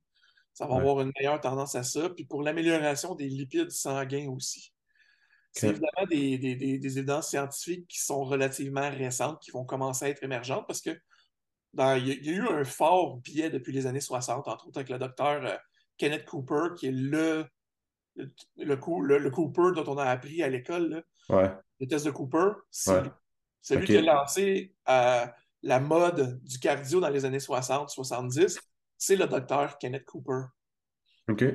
ça 0.53 0.67
va 0.67 0.75
avoir 0.75 1.01
une 1.01 1.11
meilleure 1.17 1.39
tendance 1.39 1.75
à 1.75 1.83
ça. 1.83 2.09
Puis 2.09 2.25
pour 2.25 2.43
l'amélioration 2.43 3.15
des 3.15 3.29
lipides 3.29 3.71
sanguins 3.71 4.29
aussi. 4.29 4.73
C'est 5.51 5.69
évidemment 5.69 6.07
des, 6.09 6.37
des, 6.37 6.97
évidences 6.97 7.29
scientifiques 7.29 7.87
qui 7.87 7.99
sont 7.99 8.23
relativement 8.23 8.89
récentes, 8.89 9.41
qui 9.41 9.51
vont 9.51 9.65
commencer 9.65 10.05
à 10.05 10.09
être 10.09 10.23
émergentes 10.23 10.65
parce 10.67 10.81
que 10.81 10.91
il 11.77 12.25
y, 12.25 12.29
a 12.29 12.33
eu 12.33 12.47
un 12.47 12.63
fort 12.63 13.17
biais 13.17 13.49
depuis 13.49 13.71
les 13.71 13.85
années 13.85 14.01
60, 14.01 14.47
entre 14.47 14.67
autres 14.67 14.77
avec 14.77 14.89
le 14.89 14.97
docteur 14.97 15.45
euh, 15.45 15.55
Kenneth 15.97 16.25
Cooper, 16.25 16.69
qui 16.77 16.87
est 16.87 16.91
le, 16.91 17.45
le, 18.15 18.27
le, 18.57 19.29
Cooper 19.29 19.71
dont 19.75 19.85
on 19.87 19.97
a 19.97 20.05
appris 20.05 20.43
à 20.43 20.49
l'école. 20.49 21.03
Le 21.29 21.87
test 21.87 22.05
de 22.05 22.11
Cooper, 22.11 22.51
c'est 22.69 23.75
lui 23.75 23.85
qui 23.85 23.97
a 23.97 24.01
lancé 24.01 24.73
euh, 24.89 25.25
la 25.61 25.79
mode 25.79 26.41
du 26.43 26.59
cardio 26.59 26.99
dans 26.99 27.09
les 27.09 27.25
années 27.25 27.37
60-70 27.37 28.59
c'est 28.99 29.15
le 29.15 29.25
docteur 29.25 29.79
Kenneth 29.79 30.05
Cooper. 30.05 30.43
OK. 31.29 31.45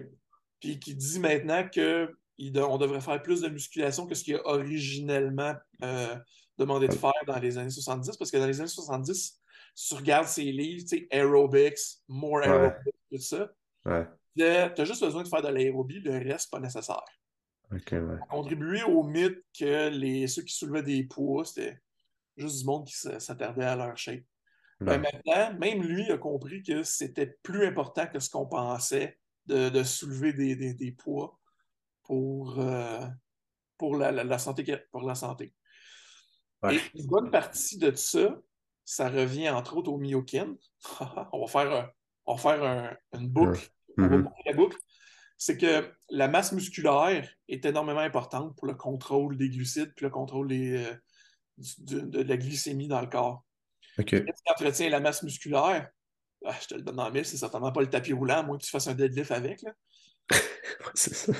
Puis 0.58 0.80
qui 0.80 0.94
dit 0.94 1.20
maintenant 1.20 1.62
qu'on 1.62 2.78
devrait 2.78 3.02
faire 3.02 3.22
plus 3.22 3.42
de 3.42 3.48
musculation 3.48 4.06
que 4.06 4.14
ce 4.14 4.24
qu'il 4.24 4.36
a 4.36 4.46
originellement 4.46 5.54
euh, 5.82 6.16
demandé 6.58 6.88
de 6.88 6.94
faire 6.94 7.12
dans 7.26 7.38
les 7.38 7.58
années 7.58 7.70
70, 7.70 8.16
parce 8.16 8.30
que 8.30 8.38
dans 8.38 8.46
les 8.46 8.60
années 8.60 8.68
70, 8.68 9.40
si 9.74 9.88
tu 9.88 9.94
regardes 9.94 10.26
ses 10.26 10.50
livres, 10.50 10.82
tu 10.82 10.98
sais, 10.98 11.08
aerobics, 11.10 12.00
more 12.08 12.42
aerobics, 12.42 12.94
tout 13.12 13.18
ça, 13.18 13.52
ouais. 13.84 14.06
Tu 14.36 14.42
as 14.42 14.84
juste 14.84 15.02
besoin 15.02 15.22
de 15.22 15.28
faire 15.28 15.42
de 15.42 15.48
l'aérobie, 15.48 16.00
le 16.00 16.18
reste, 16.18 16.50
pas 16.50 16.60
nécessaire. 16.60 17.04
OK, 17.72 17.92
ouais. 17.92 18.18
Contribuer 18.28 18.82
au 18.82 19.02
mythe 19.02 19.42
que 19.58 19.88
les, 19.88 20.26
ceux 20.26 20.42
qui 20.42 20.54
soulevaient 20.54 20.82
des 20.82 21.04
poids, 21.04 21.44
c'était 21.44 21.78
juste 22.36 22.60
du 22.60 22.64
monde 22.66 22.86
qui 22.86 22.94
s'attardait 22.94 23.64
à 23.64 23.76
leur 23.76 23.96
shape. 23.96 24.24
Ben, 24.80 25.00
maintenant, 25.00 25.58
même 25.58 25.82
lui 25.82 26.10
a 26.10 26.18
compris 26.18 26.62
que 26.62 26.82
c'était 26.82 27.38
plus 27.42 27.64
important 27.64 28.06
que 28.06 28.18
ce 28.18 28.28
qu'on 28.28 28.46
pensait 28.46 29.18
de, 29.46 29.82
soulever 29.82 30.32
des, 30.32 30.92
poids 30.92 31.38
pour, 32.02 32.58
euh, 32.58 33.06
pour, 33.78 33.96
la, 33.96 34.38
santé, 34.38 34.76
pour 34.90 35.02
la 35.02 35.14
santé. 35.14 35.54
Et 36.70 36.80
une 36.94 37.06
bonne 37.06 37.30
partie 37.30 37.78
de 37.78 37.94
ça, 37.94 38.36
ça 38.84 39.08
revient 39.08 39.50
entre 39.50 39.76
autres 39.76 39.92
au 39.92 39.98
myokine. 39.98 40.56
on 41.32 41.40
va 41.40 41.46
faire, 41.46 41.92
on 42.26 42.34
va 42.34 42.42
faire 42.42 42.96
une 43.12 43.28
boucle. 43.28 43.70
On 43.98 44.06
va 44.06 44.16
mm-hmm. 44.16 44.30
la 44.46 44.52
boucle. 44.52 44.78
C'est 45.36 45.58
que 45.58 45.90
la 46.10 46.28
masse 46.28 46.52
musculaire 46.52 47.28
est 47.48 47.64
énormément 47.64 48.00
importante 48.00 48.56
pour 48.56 48.66
le 48.66 48.74
contrôle 48.74 49.36
des 49.36 49.48
glucides 49.48 49.92
puis 49.94 50.04
le 50.04 50.10
contrôle 50.10 50.52
euh, 50.52 50.94
de 51.58 52.22
la 52.22 52.36
glycémie 52.36 52.88
dans 52.88 53.00
le 53.00 53.08
corps. 53.08 53.44
Qu'est-ce 53.96 54.22
qui 54.22 54.52
entretient 54.52 54.90
la 54.90 55.00
masse 55.00 55.22
musculaire? 55.22 55.88
Ah, 56.44 56.54
je 56.60 56.66
te 56.66 56.74
le 56.74 56.82
donne 56.82 57.00
en 57.00 57.10
mille, 57.10 57.24
c'est 57.24 57.36
certainement 57.36 57.72
pas 57.72 57.80
le 57.80 57.88
tapis 57.88 58.12
roulant, 58.12 58.38
à 58.38 58.42
moins 58.42 58.58
que 58.58 58.64
tu 58.64 58.70
fasses 58.70 58.88
un 58.88 58.94
deadlift 58.94 59.30
avec. 59.30 59.62
Là. 59.62 59.72
c'est 60.94 61.14
ça. 61.14 61.32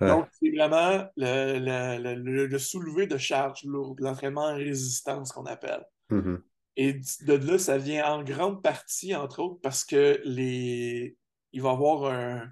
Donc, 0.00 0.28
c'est 0.40 0.50
vraiment 0.50 1.08
le, 1.16 2.46
le, 2.46 2.58
soulever 2.58 3.06
de 3.06 3.16
charge 3.16 3.64
lourde, 3.64 3.98
l'entraînement 4.00 4.46
en 4.46 4.54
résistance 4.54 5.32
qu'on 5.32 5.46
appelle. 5.46 5.84
Mm-hmm. 6.10 6.40
Et 6.80 7.00
de 7.22 7.32
là, 7.32 7.58
ça 7.58 7.76
vient 7.76 8.06
en 8.06 8.22
grande 8.22 8.62
partie, 8.62 9.12
entre 9.12 9.40
autres, 9.40 9.60
parce 9.60 9.84
que 9.84 10.20
les... 10.24 11.18
il 11.52 11.60
va 11.60 11.70
y 11.70 11.72
avoir 11.72 12.46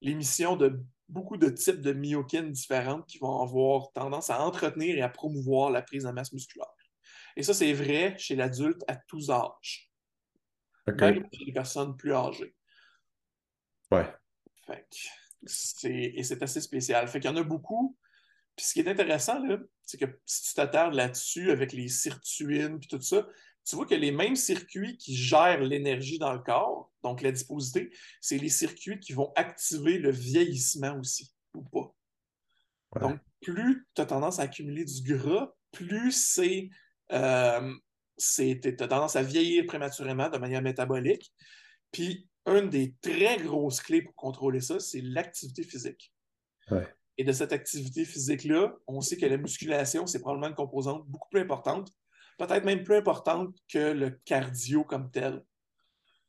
l'émission 0.00 0.56
de 0.56 0.80
beaucoup 1.08 1.36
de 1.36 1.48
types 1.48 1.80
de 1.80 1.92
myokines 1.92 2.52
différentes 2.52 3.04
qui 3.06 3.18
vont 3.18 3.42
avoir 3.42 3.90
tendance 3.92 4.30
à 4.30 4.40
entretenir 4.40 4.96
et 4.96 5.02
à 5.02 5.08
promouvoir 5.08 5.70
la 5.70 5.82
prise 5.82 6.04
de 6.04 6.10
masse 6.10 6.32
musculaire. 6.32 6.68
Et 7.36 7.42
ça, 7.42 7.52
c'est 7.52 7.72
vrai 7.72 8.16
chez 8.16 8.36
l'adulte 8.36 8.82
à 8.86 8.94
tous 8.94 9.30
âges. 9.30 9.90
Même 10.86 11.26
chez 11.32 11.44
les 11.44 11.52
personnes 11.52 11.96
plus 11.96 12.12
âgées. 12.12 12.54
Ouais. 13.90 14.14
et 15.82 16.22
c'est 16.22 16.42
assez 16.44 16.60
spécial. 16.60 17.08
Fait 17.08 17.18
qu'il 17.18 17.28
y 17.28 17.34
en 17.34 17.36
a 17.36 17.42
beaucoup. 17.42 17.96
Puis 18.54 18.66
ce 18.66 18.72
qui 18.72 18.80
est 18.80 18.88
intéressant, 18.88 19.42
c'est 19.82 19.98
que 19.98 20.20
si 20.24 20.48
tu 20.48 20.54
t'attardes 20.54 20.94
là-dessus 20.94 21.50
avec 21.50 21.72
les 21.72 21.88
sirtuines 21.88 22.78
et 22.80 22.86
tout 22.86 23.00
ça, 23.00 23.26
tu 23.64 23.76
vois 23.76 23.86
que 23.86 23.94
les 23.94 24.12
mêmes 24.12 24.36
circuits 24.36 24.96
qui 24.96 25.16
gèrent 25.16 25.62
l'énergie 25.62 26.18
dans 26.18 26.32
le 26.32 26.38
corps, 26.38 26.92
donc 27.02 27.22
la 27.22 27.32
disposité, 27.32 27.90
c'est 28.20 28.38
les 28.38 28.48
circuits 28.48 29.00
qui 29.00 29.12
vont 29.12 29.32
activer 29.36 29.98
le 29.98 30.10
vieillissement 30.10 30.98
aussi, 30.98 31.32
ou 31.54 31.62
pas. 31.62 31.94
Donc, 33.00 33.18
plus 33.40 33.86
tu 33.94 34.02
as 34.02 34.06
tendance 34.06 34.38
à 34.38 34.42
accumuler 34.42 34.84
du 34.84 35.16
gras, 35.16 35.52
plus 35.72 36.12
c'est 36.12 36.68
euh, 37.12 37.74
tu 38.18 38.76
as 38.80 38.88
tendance 38.88 39.16
à 39.16 39.22
vieillir 39.22 39.66
prématurément 39.66 40.28
de 40.28 40.38
manière 40.38 40.62
métabolique. 40.62 41.32
Puis, 41.90 42.28
une 42.46 42.68
des 42.68 42.94
très 43.00 43.38
grosses 43.38 43.80
clés 43.80 44.02
pour 44.02 44.14
contrôler 44.14 44.60
ça, 44.60 44.78
c'est 44.78 45.00
l'activité 45.00 45.62
physique. 45.62 46.12
Et 47.16 47.24
de 47.24 47.32
cette 47.32 47.52
activité 47.52 48.04
physique-là, 48.04 48.74
on 48.86 49.00
sait 49.00 49.16
que 49.16 49.26
la 49.26 49.36
musculation, 49.36 50.06
c'est 50.06 50.20
probablement 50.20 50.48
une 50.48 50.54
composante 50.54 51.06
beaucoup 51.06 51.28
plus 51.30 51.40
importante, 51.40 51.90
peut-être 52.38 52.64
même 52.64 52.82
plus 52.82 52.96
importante 52.96 53.54
que 53.68 53.92
le 53.92 54.10
cardio 54.10 54.84
comme 54.84 55.10
tel. 55.10 55.44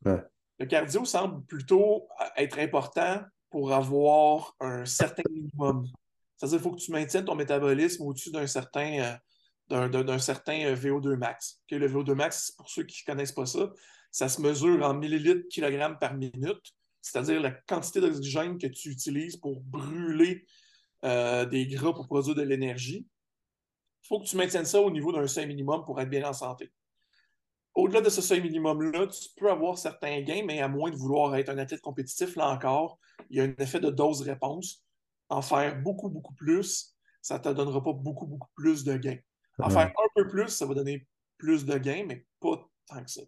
Le 0.04 0.66
cardio 0.68 1.04
semble 1.06 1.44
plutôt 1.46 2.08
être 2.38 2.60
important 2.60 3.22
pour 3.50 3.74
avoir 3.74 4.56
un 4.60 4.86
certain 4.86 5.24
minimum. 5.30 5.88
C'est-à-dire 6.36 6.58
qu'il 6.58 6.64
faut 6.64 6.76
que 6.76 6.82
tu 6.82 6.92
maintiennes 6.92 7.26
ton 7.26 7.36
métabolisme 7.36 8.04
au-dessus 8.04 8.32
d'un 8.32 8.48
certain, 8.48 9.20
euh, 9.70 9.88
d'un, 9.88 10.20
certain 10.20 10.66
euh, 10.66 10.76
VO2 10.76 11.16
max. 11.16 11.62
le 11.72 11.88
VO2 11.88 12.14
max, 12.14 12.52
pour 12.52 12.70
ceux 12.70 12.84
qui 12.84 13.04
ne 13.06 13.14
connaissent 13.14 13.32
pas 13.32 13.46
ça, 13.46 13.72
ça 14.12 14.30
se 14.30 14.42
mesure 14.42 14.84
en 14.86 14.94
millilitres 14.94 15.48
kilogrammes 15.50 15.98
par 16.00 16.16
minute, 16.16 16.74
c'est-à-dire 17.02 17.40
la 17.40 17.52
quantité 17.52 18.02
d'oxygène 18.02 18.58
que 18.58 18.68
tu 18.68 18.90
utilises 18.90 19.38
pour 19.38 19.62
brûler 19.62 20.46
euh, 21.04 21.46
des 21.46 21.68
gras 21.68 21.94
pour 21.94 22.08
produire 22.08 22.36
de 22.36 22.42
l'énergie. 22.42 23.08
Il 24.06 24.08
faut 24.08 24.20
que 24.20 24.26
tu 24.26 24.38
maintiennes 24.38 24.66
ça 24.66 24.80
au 24.80 24.92
niveau 24.92 25.12
d'un 25.12 25.26
seuil 25.26 25.48
minimum 25.48 25.84
pour 25.84 26.00
être 26.00 26.10
bien 26.12 26.24
en 26.30 26.34
santé. 26.34 26.72
Au-delà 27.74 28.02
de 28.02 28.10
ce 28.10 28.22
seuil 28.22 28.40
minimum-là, 28.40 29.08
tu 29.08 29.30
peux 29.36 29.50
avoir 29.50 29.80
certains 29.80 30.22
gains, 30.22 30.44
mais 30.46 30.62
à 30.62 30.68
moins 30.68 30.92
de 30.92 30.96
vouloir 30.96 31.36
être 31.36 31.50
un 31.50 31.58
athlète 31.58 31.82
compétitif, 31.82 32.36
là 32.36 32.50
encore, 32.50 33.00
il 33.32 33.38
y 33.38 33.42
a 33.42 33.46
un 33.46 33.54
effet 33.58 33.80
de 33.80 33.90
dose-réponse. 33.90 34.86
En 35.30 35.42
faire 35.42 35.82
beaucoup, 35.82 36.10
beaucoup 36.10 36.36
plus, 36.36 36.96
ça 37.20 37.40
ne 37.40 37.44
te 37.44 37.50
donnera 37.50 37.84
pas 37.84 37.94
beaucoup, 37.94 38.28
beaucoup 38.28 38.50
plus 38.56 38.84
de 38.84 38.96
gains. 38.96 39.18
En 39.58 39.72
faire 39.72 39.88
un 39.88 40.08
peu 40.14 40.28
plus, 40.28 40.50
ça 40.50 40.68
va 40.68 40.76
donner 40.76 41.08
plus 41.40 41.66
de 41.66 41.76
gains, 41.80 42.06
mais 42.08 42.28
pas 42.40 42.70
tant 42.86 43.04
que 43.04 43.10
ça. 43.10 43.22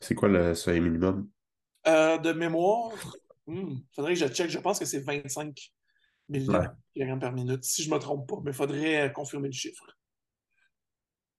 C'est 0.00 0.16
quoi 0.16 0.28
le 0.28 0.56
seuil 0.56 0.80
minimum? 0.80 1.30
Euh, 1.86 2.18
de 2.18 2.32
mémoire, 2.32 2.90
il 3.46 3.54
hmm, 3.54 3.84
faudrait 3.94 4.14
que 4.14 4.18
je 4.18 4.26
check. 4.26 4.50
Je 4.50 4.58
pense 4.58 4.80
que 4.80 4.84
c'est 4.84 4.98
25 4.98 5.56
mg 6.28 7.20
par 7.20 7.32
minute, 7.32 7.64
si 7.64 7.82
je 7.82 7.90
ne 7.90 7.94
me 7.94 8.00
trompe 8.00 8.28
pas, 8.28 8.36
mais 8.44 8.50
il 8.50 8.56
faudrait 8.56 9.12
confirmer 9.12 9.48
le 9.48 9.52
chiffre. 9.52 9.84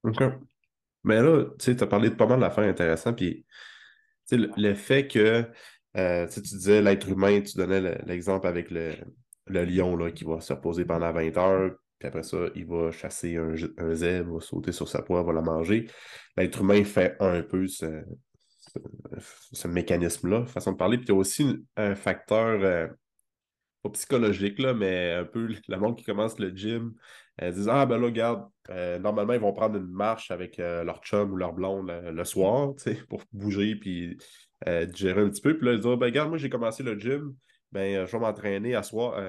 OK. 0.03 0.23
Mais 1.03 1.21
là, 1.21 1.45
tu 1.59 1.73
sais, 1.73 1.83
as 1.83 1.87
parlé 1.87 2.09
de 2.09 2.15
pas 2.15 2.27
mal 2.27 2.39
d'affaires 2.39 2.65
intéressantes, 2.65 3.17
puis 3.17 3.45
le, 4.31 4.49
le, 4.57 4.73
fait 4.73 5.07
que 5.07 5.45
euh, 5.97 6.27
tu 6.27 6.41
disais 6.41 6.81
l'être 6.81 7.09
humain, 7.09 7.41
tu 7.41 7.57
donnais 7.57 7.97
l'exemple 8.05 8.47
avec 8.47 8.69
le, 8.71 8.95
lion 9.47 9.95
là, 9.95 10.11
qui 10.11 10.25
va 10.25 10.41
se 10.41 10.53
reposer 10.53 10.85
pendant 10.85 11.11
20 11.11 11.37
heures, 11.37 11.71
puis 11.97 12.07
après 12.07 12.23
ça, 12.23 12.37
il 12.55 12.67
va 12.67 12.91
chasser 12.91 13.37
un, 13.37 13.55
un 13.77 13.93
zèbre, 13.95 14.35
va 14.35 14.39
sauter 14.39 14.71
sur 14.71 14.87
sa 14.87 15.01
proie, 15.01 15.23
va 15.23 15.33
la 15.33 15.41
manger. 15.41 15.89
L'être 16.35 16.61
humain 16.61 16.83
fait 16.83 17.15
un 17.19 17.41
peu 17.41 17.67
ce, 17.67 18.03
mécanisme-là, 19.67 20.45
façon 20.45 20.73
de 20.73 20.77
parler. 20.77 20.97
Puis 20.97 21.07
il 21.07 21.11
y 21.11 21.15
a 21.15 21.17
aussi 21.17 21.65
un 21.75 21.95
facteur, 21.95 22.59
euh, 22.63 22.87
pas 23.83 23.89
psychologique, 23.91 24.59
là, 24.59 24.73
mais 24.73 25.13
un 25.13 25.25
peu 25.25 25.47
le 25.67 25.77
monde 25.77 25.97
qui 25.97 26.03
commence 26.03 26.39
le 26.39 26.55
gym, 26.55 26.93
elles 27.37 27.53
disent 27.53 27.69
Ah, 27.69 27.85
ben 27.85 27.97
là, 27.97 28.05
regarde, 28.05 28.49
euh, 28.69 28.99
normalement, 28.99 29.33
ils 29.33 29.39
vont 29.39 29.53
prendre 29.53 29.77
une 29.77 29.91
marche 29.91 30.31
avec 30.31 30.59
euh, 30.59 30.83
leur 30.83 31.01
chum 31.03 31.31
ou 31.31 31.35
leur 31.35 31.53
blonde 31.53 31.91
le, 31.91 32.23
soir, 32.23 32.73
tu 32.75 32.83
sais, 32.83 32.95
pour 33.09 33.21
bouger 33.31 33.75
puis 33.75 34.17
euh, 34.67 34.85
digérer 34.85 35.21
un 35.21 35.29
petit 35.29 35.41
peu. 35.41 35.57
Puis 35.57 35.65
là, 35.65 35.73
ils 35.73 35.79
disent 35.79 35.97
ben, 35.97 36.05
regarde, 36.05 36.29
moi, 36.29 36.37
j'ai 36.37 36.49
commencé 36.49 36.83
le 36.83 36.97
gym, 36.99 37.35
ben, 37.71 38.05
je 38.05 38.11
vais 38.11 38.19
m'entraîner 38.19 38.75
à 38.75 38.83
soir 38.83 39.21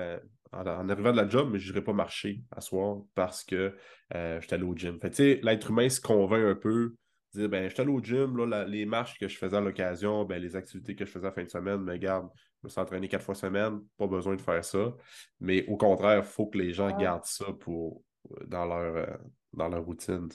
en, 0.53 0.89
arrivant 0.89 1.13
de 1.13 1.17
la 1.17 1.29
job, 1.29 1.51
mais 1.53 1.59
je 1.59 1.71
n'irai 1.71 1.85
pas 1.85 1.93
marcher 1.93 2.41
à 2.51 2.61
soir 2.61 3.03
parce 3.15 3.45
que 3.45 3.75
je 4.15 4.41
suis 4.41 4.55
allé 4.55 4.65
au 4.65 4.75
gym. 4.75 4.99
Fait 5.01 5.11
tu 5.11 5.17
sais, 5.17 5.41
l'être 5.43 5.71
humain 5.71 5.89
se 5.89 6.01
convainc 6.01 6.45
un 6.45 6.55
peu 6.55 6.95
dire 7.35 7.49
ben, 7.49 7.69
je 7.69 7.75
suis 7.75 7.83
allé 7.83 7.91
au 7.91 8.03
gym, 8.03 8.37
là, 8.37 8.65
les 8.65 8.87
marches 8.87 9.19
que 9.19 9.29
je 9.29 9.37
faisais 9.37 9.57
à 9.57 9.61
l'occasion, 9.61 10.25
ben, 10.25 10.41
les 10.41 10.57
activités 10.57 10.95
que 10.95 11.05
je 11.05 11.11
faisais 11.11 11.27
à 11.27 11.33
fin 11.33 11.45
de 11.45 11.51
semaine, 11.51 11.83
mais 11.83 11.93
regarde, 11.93 12.29
je 12.61 12.67
me 12.67 12.69
suis 12.71 12.81
entraîné 12.81 13.09
quatre 13.09 13.25
fois 13.25 13.35
semaine, 13.35 13.81
pas 13.97 14.07
besoin 14.07 14.35
de 14.35 14.41
faire 14.41 14.65
ça. 14.65 14.95
Mais 15.41 15.65
au 15.67 15.77
contraire, 15.77 16.19
il 16.19 16.25
faut 16.25 16.47
que 16.47 16.59
les 16.59 16.73
gens 16.73 16.97
gardent 16.97 17.25
ça 17.25 17.53
pour, 17.53 18.03
dans, 18.47 18.65
leur, 18.65 18.97
euh, 18.97 19.17
dans 19.53 19.69
leur 19.69 19.85
routine. 19.85 20.29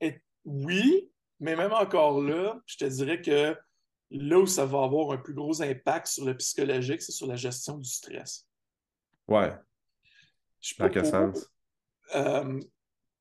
Et, 0.00 0.20
oui, 0.44 1.10
mais 1.38 1.56
même 1.56 1.72
encore 1.72 2.20
là, 2.20 2.60
je 2.66 2.76
te 2.76 2.84
dirais 2.84 3.22
que 3.22 3.56
là 4.10 4.38
où 4.38 4.46
ça 4.46 4.66
va 4.66 4.82
avoir 4.82 5.12
un 5.12 5.18
plus 5.18 5.34
gros 5.34 5.62
impact 5.62 6.08
sur 6.08 6.24
le 6.24 6.36
psychologique, 6.36 7.00
c'est 7.00 7.12
sur 7.12 7.26
la 7.26 7.36
gestion 7.36 7.78
du 7.78 7.88
stress. 7.88 8.46
Ouais. 9.28 9.52
Dans 10.78 10.90
quel 10.90 11.06
sens? 11.06 11.48
Euh, 12.14 12.60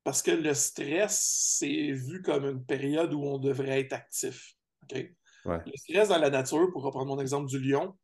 parce 0.04 0.22
que 0.22 0.32
le 0.32 0.54
stress, 0.54 1.56
c'est 1.58 1.92
vu 1.92 2.22
comme 2.22 2.46
une 2.46 2.66
période 2.66 3.14
où 3.14 3.24
on 3.24 3.38
devrait 3.38 3.82
être 3.82 3.94
actif. 3.94 4.56
Le 4.92 5.76
stress 5.76 6.10
dans 6.10 6.18
la 6.18 6.30
nature, 6.30 6.70
pour 6.72 6.84
reprendre 6.84 7.08
mon 7.08 7.20
exemple 7.22 7.48
du 7.48 7.60
lion, 7.60 7.98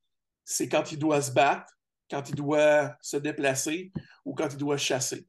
c'est 0.46 0.70
quand 0.70 0.92
il 0.92 1.00
doit 1.00 1.22
se 1.22 1.32
battre, 1.32 1.74
quand 2.10 2.30
il 2.30 2.36
doit 2.36 2.96
se 3.02 3.18
déplacer 3.18 3.92
ou 4.24 4.34
quand 4.34 4.48
il 4.52 4.58
doit 4.58 4.78
chasser. 4.78 5.28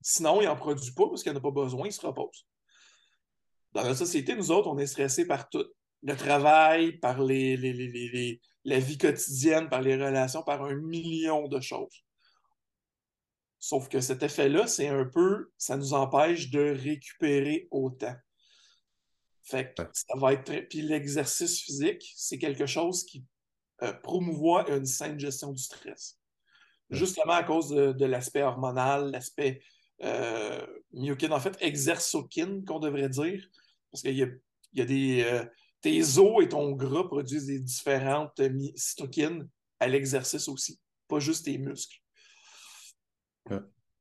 Sinon, 0.00 0.40
il 0.40 0.46
n'en 0.46 0.56
produit 0.56 0.92
pas 0.92 1.06
parce 1.08 1.22
qu'il 1.22 1.32
n'en 1.32 1.38
a 1.38 1.42
pas 1.42 1.50
besoin, 1.50 1.86
il 1.86 1.92
se 1.92 2.04
repose. 2.04 2.46
Dans 3.72 3.82
la 3.82 3.94
société, 3.94 4.34
nous 4.34 4.50
autres, 4.50 4.68
on 4.68 4.78
est 4.78 4.86
stressés 4.86 5.26
par 5.26 5.48
tout. 5.48 5.66
Le 6.02 6.16
travail, 6.16 6.98
par 6.98 7.22
les, 7.22 8.40
la 8.64 8.78
vie 8.78 8.98
quotidienne, 8.98 9.68
par 9.68 9.82
les 9.82 9.94
relations, 9.94 10.42
par 10.42 10.64
un 10.64 10.74
million 10.74 11.46
de 11.46 11.60
choses. 11.60 12.04
Sauf 13.58 13.88
que 13.88 14.00
cet 14.00 14.24
effet-là, 14.24 14.66
c'est 14.66 14.88
un 14.88 15.04
peu, 15.04 15.52
ça 15.56 15.76
nous 15.76 15.94
empêche 15.94 16.50
de 16.50 16.74
récupérer 16.82 17.68
autant. 17.70 18.16
Fait 19.44 19.72
que 19.72 19.82
ça 19.92 20.14
va 20.16 20.32
être. 20.32 20.68
Puis 20.68 20.82
l'exercice 20.82 21.60
physique, 21.60 22.02
c'est 22.16 22.38
quelque 22.38 22.66
chose 22.66 23.04
qui 23.04 23.24
euh, 23.82 23.92
promouvoit 23.92 24.70
une 24.70 24.86
saine 24.86 25.18
gestion 25.18 25.52
du 25.52 25.62
stress. 25.62 26.18
Justement 26.90 27.32
à 27.32 27.42
cause 27.42 27.70
de, 27.70 28.04
l'aspect 28.04 28.42
hormonal, 28.42 29.10
l'aspect 29.12 29.62
euh, 30.02 30.66
myokine, 30.92 31.32
en 31.32 31.40
fait, 31.40 31.56
exerçokine, 31.60 32.64
qu'on 32.64 32.80
devrait 32.80 33.08
dire. 33.08 33.48
Parce 33.90 34.02
qu'il 34.02 34.16
y 34.16 34.22
a, 34.22 34.28
y 34.74 34.80
a 34.82 34.84
des. 34.84 35.22
Euh, 35.24 35.44
tes 35.82 36.18
os 36.18 36.42
et 36.42 36.48
ton 36.48 36.72
gras 36.72 37.04
produisent 37.04 37.46
des 37.46 37.58
différentes 37.58 38.40
cytokines 38.76 39.48
à 39.80 39.88
l'exercice 39.88 40.48
aussi, 40.48 40.80
pas 41.08 41.18
juste 41.18 41.44
tes 41.44 41.58
muscles. 41.58 41.98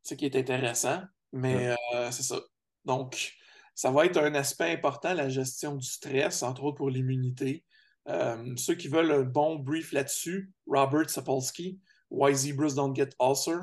Ce 0.04 0.13
qui 0.13 0.26
est 0.26 0.36
intéressant, 0.36 1.02
mais 1.34 1.76
euh, 1.96 2.12
c'est 2.12 2.24
ça. 2.24 2.39
Donc, 2.86 3.34
ça 3.74 3.91
va 3.91 4.06
être 4.06 4.17
un 4.17 4.36
aspect 4.36 4.72
important, 4.72 5.13
la 5.13 5.30
gestion 5.30 5.76
du 5.76 5.88
stress, 5.88 6.44
entre 6.44 6.63
autres 6.63 6.78
pour 6.78 6.89
l'immunité. 6.89 7.63
Euh, 8.07 8.55
ceux 8.55 8.75
qui 8.75 8.87
veulent 8.87 9.11
un 9.11 9.23
bon 9.23 9.57
brief 9.57 9.91
là-dessus, 9.91 10.51
Robert 10.67 11.09
Sapolsky, 11.09 11.79
Why 12.09 12.35
Zebras 12.35 12.73
Don't 12.73 12.95
Get 12.95 13.09
Ulcer. 13.21 13.59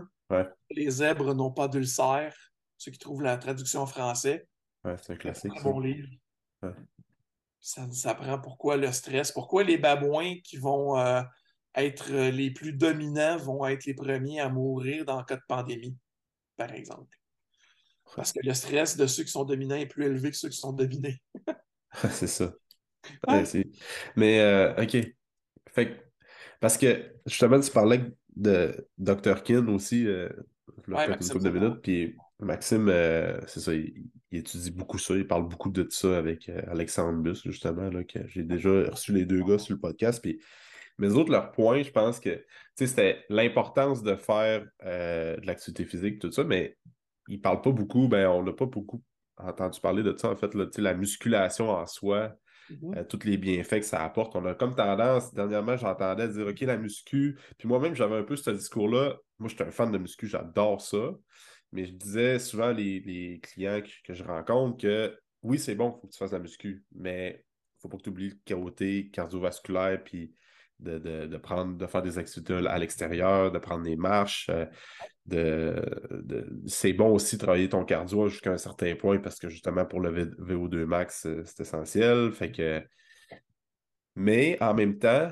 Les 0.70 0.90
zèbres 0.90 1.34
n'ont 1.34 1.50
pas 1.50 1.68
d'ulcère. 1.68 2.34
Ceux 2.76 2.92
qui 2.92 2.98
trouvent 2.98 3.22
la 3.22 3.36
traduction 3.36 3.80
en 3.80 3.86
français. 3.86 4.46
c'est 4.84 5.12
un 5.12 5.16
classique. 5.16 5.52
un 5.58 5.62
bon 5.62 5.80
livre. 5.80 6.08
Ça 7.60 7.86
nous 7.86 8.06
apprend 8.06 8.38
pourquoi 8.38 8.76
le 8.76 8.92
stress, 8.92 9.32
pourquoi 9.32 9.64
les 9.64 9.78
babouins 9.78 10.36
qui 10.44 10.58
vont 10.58 10.96
euh, 10.98 11.22
être 11.74 12.12
les 12.12 12.50
plus 12.50 12.72
dominants 12.72 13.36
vont 13.38 13.66
être 13.66 13.84
les 13.84 13.94
premiers 13.94 14.40
à 14.40 14.48
mourir 14.48 15.04
dans 15.04 15.18
le 15.18 15.24
cas 15.24 15.36
de 15.36 15.42
pandémie, 15.48 15.96
par 16.56 16.72
exemple. 16.72 17.18
Parce 18.14 18.32
que 18.32 18.40
le 18.42 18.54
stress 18.54 18.96
de 18.96 19.06
ceux 19.06 19.24
qui 19.24 19.30
sont 19.30 19.44
dominants 19.44 19.76
est 19.76 19.86
plus 19.86 20.06
élevé 20.06 20.30
que 20.30 20.36
ceux 20.36 20.48
qui 20.48 20.56
sont 20.56 20.72
dominés. 20.72 21.20
c'est 22.10 22.26
ça. 22.26 22.52
Mais, 24.16 24.40
euh, 24.40 24.74
OK. 24.82 24.96
Fait 25.70 26.04
parce 26.60 26.76
que, 26.76 27.12
justement, 27.26 27.60
tu 27.60 27.70
parlais 27.70 28.00
de 28.34 28.88
Dr. 28.98 29.42
Kin 29.44 29.66
aussi, 29.68 30.06
euh, 30.06 30.28
peut-être 30.84 31.22
une 31.22 31.28
couple 31.28 31.44
de 31.44 31.50
minutes, 31.50 31.82
puis 31.82 32.16
Maxime, 32.40 32.86
c'est 33.46 33.60
ça, 33.60 33.72
il, 33.74 34.06
étudie 34.32 34.72
beaucoup 34.72 34.98
ça, 34.98 35.14
il 35.14 35.26
parle 35.26 35.48
beaucoup 35.48 35.70
de 35.70 35.86
ça 35.90 36.18
avec 36.18 36.50
Alexandre 36.68 37.20
Bus, 37.20 37.42
justement, 37.44 37.90
là, 37.90 38.02
que 38.02 38.26
j'ai 38.26 38.42
déjà 38.42 38.70
reçu 38.90 39.12
les 39.12 39.24
deux 39.24 39.42
gars 39.44 39.58
sur 39.58 39.74
le 39.74 39.80
podcast, 39.80 40.20
puis 40.20 40.40
mais 40.98 41.12
autres, 41.12 41.30
leur 41.30 41.52
point, 41.52 41.82
je 41.82 41.90
pense 41.90 42.18
que 42.18 42.44
c'était 42.74 43.24
l'importance 43.28 44.02
de 44.02 44.16
faire 44.16 44.66
euh, 44.84 45.36
de 45.36 45.46
l'activité 45.46 45.84
physique, 45.84 46.18
tout 46.18 46.32
ça, 46.32 46.42
mais 46.42 46.76
ils 47.28 47.36
ne 47.36 47.40
parlent 47.40 47.62
pas 47.62 47.70
beaucoup, 47.70 48.08
ben, 48.08 48.28
on 48.28 48.42
n'a 48.42 48.52
pas 48.52 48.66
beaucoup 48.66 49.02
entendu 49.36 49.80
parler 49.80 50.02
de 50.02 50.16
ça, 50.16 50.30
en 50.30 50.36
fait, 50.36 50.52
la 50.76 50.94
musculation 50.94 51.70
en 51.70 51.86
soi, 51.86 52.34
mm-hmm. 52.70 52.98
euh, 52.98 53.04
tous 53.04 53.24
les 53.24 53.36
bienfaits 53.36 53.80
que 53.80 53.82
ça 53.82 54.04
apporte. 54.04 54.36
On 54.36 54.44
a 54.44 54.54
comme 54.54 54.74
tendance, 54.74 55.32
dernièrement, 55.34 55.76
j'entendais 55.76 56.28
dire 56.28 56.46
OK, 56.46 56.60
la 56.60 56.76
muscu, 56.76 57.38
puis 57.58 57.68
moi-même, 57.68 57.94
j'avais 57.94 58.16
un 58.16 58.22
peu 58.22 58.36
ce 58.36 58.50
discours-là. 58.50 59.16
Moi, 59.38 59.48
je 59.48 59.54
suis 59.54 59.64
un 59.64 59.70
fan 59.70 59.92
de 59.92 59.98
muscu, 59.98 60.26
j'adore 60.26 60.80
ça. 60.80 61.12
Mais 61.72 61.84
je 61.84 61.92
disais 61.92 62.38
souvent 62.38 62.72
les, 62.72 63.00
les 63.00 63.40
clients 63.40 63.82
que, 64.04 64.14
je 64.14 64.24
rencontre 64.24 64.80
que 64.80 65.18
oui, 65.42 65.58
c'est 65.58 65.74
bon, 65.74 65.94
il 65.96 66.00
faut 66.00 66.06
que 66.06 66.12
tu 66.12 66.18
fasses 66.18 66.32
la 66.32 66.38
muscu, 66.38 66.84
mais 66.94 67.30
il 67.30 67.36
ne 67.36 67.80
faut 67.82 67.88
pas 67.88 67.98
que 67.98 68.02
tu 68.02 68.08
oublies 68.08 68.30
le 68.30 68.54
côté 68.56 69.10
cardiovasculaire 69.10 70.02
puis 70.02 70.32
de, 70.80 71.36
prendre, 71.36 71.76
de 71.76 71.86
faire 71.86 72.02
des 72.02 72.18
activités 72.18 72.54
à 72.54 72.78
l'extérieur, 72.78 73.50
de 73.50 73.58
prendre 73.58 73.84
des 73.84 73.96
marches. 73.96 74.48
Euh, 74.50 74.66
de, 75.26 76.62
c'est 76.66 76.92
bon 76.92 77.12
aussi 77.12 77.36
de 77.36 77.40
travailler 77.40 77.68
ton 77.68 77.84
cardio 77.84 78.28
jusqu'à 78.28 78.52
un 78.52 78.58
certain 78.58 78.94
point 78.94 79.18
parce 79.18 79.38
que 79.38 79.48
justement 79.48 79.84
pour 79.84 80.00
le 80.00 80.10
VO2 80.38 80.84
max, 80.84 81.26
euh, 81.26 81.42
c'est 81.44 81.60
essentiel. 81.60 82.32
Fait 82.32 82.52
que... 82.52 82.82
Mais 84.14 84.56
en 84.60 84.74
même 84.74 84.98
temps, 84.98 85.30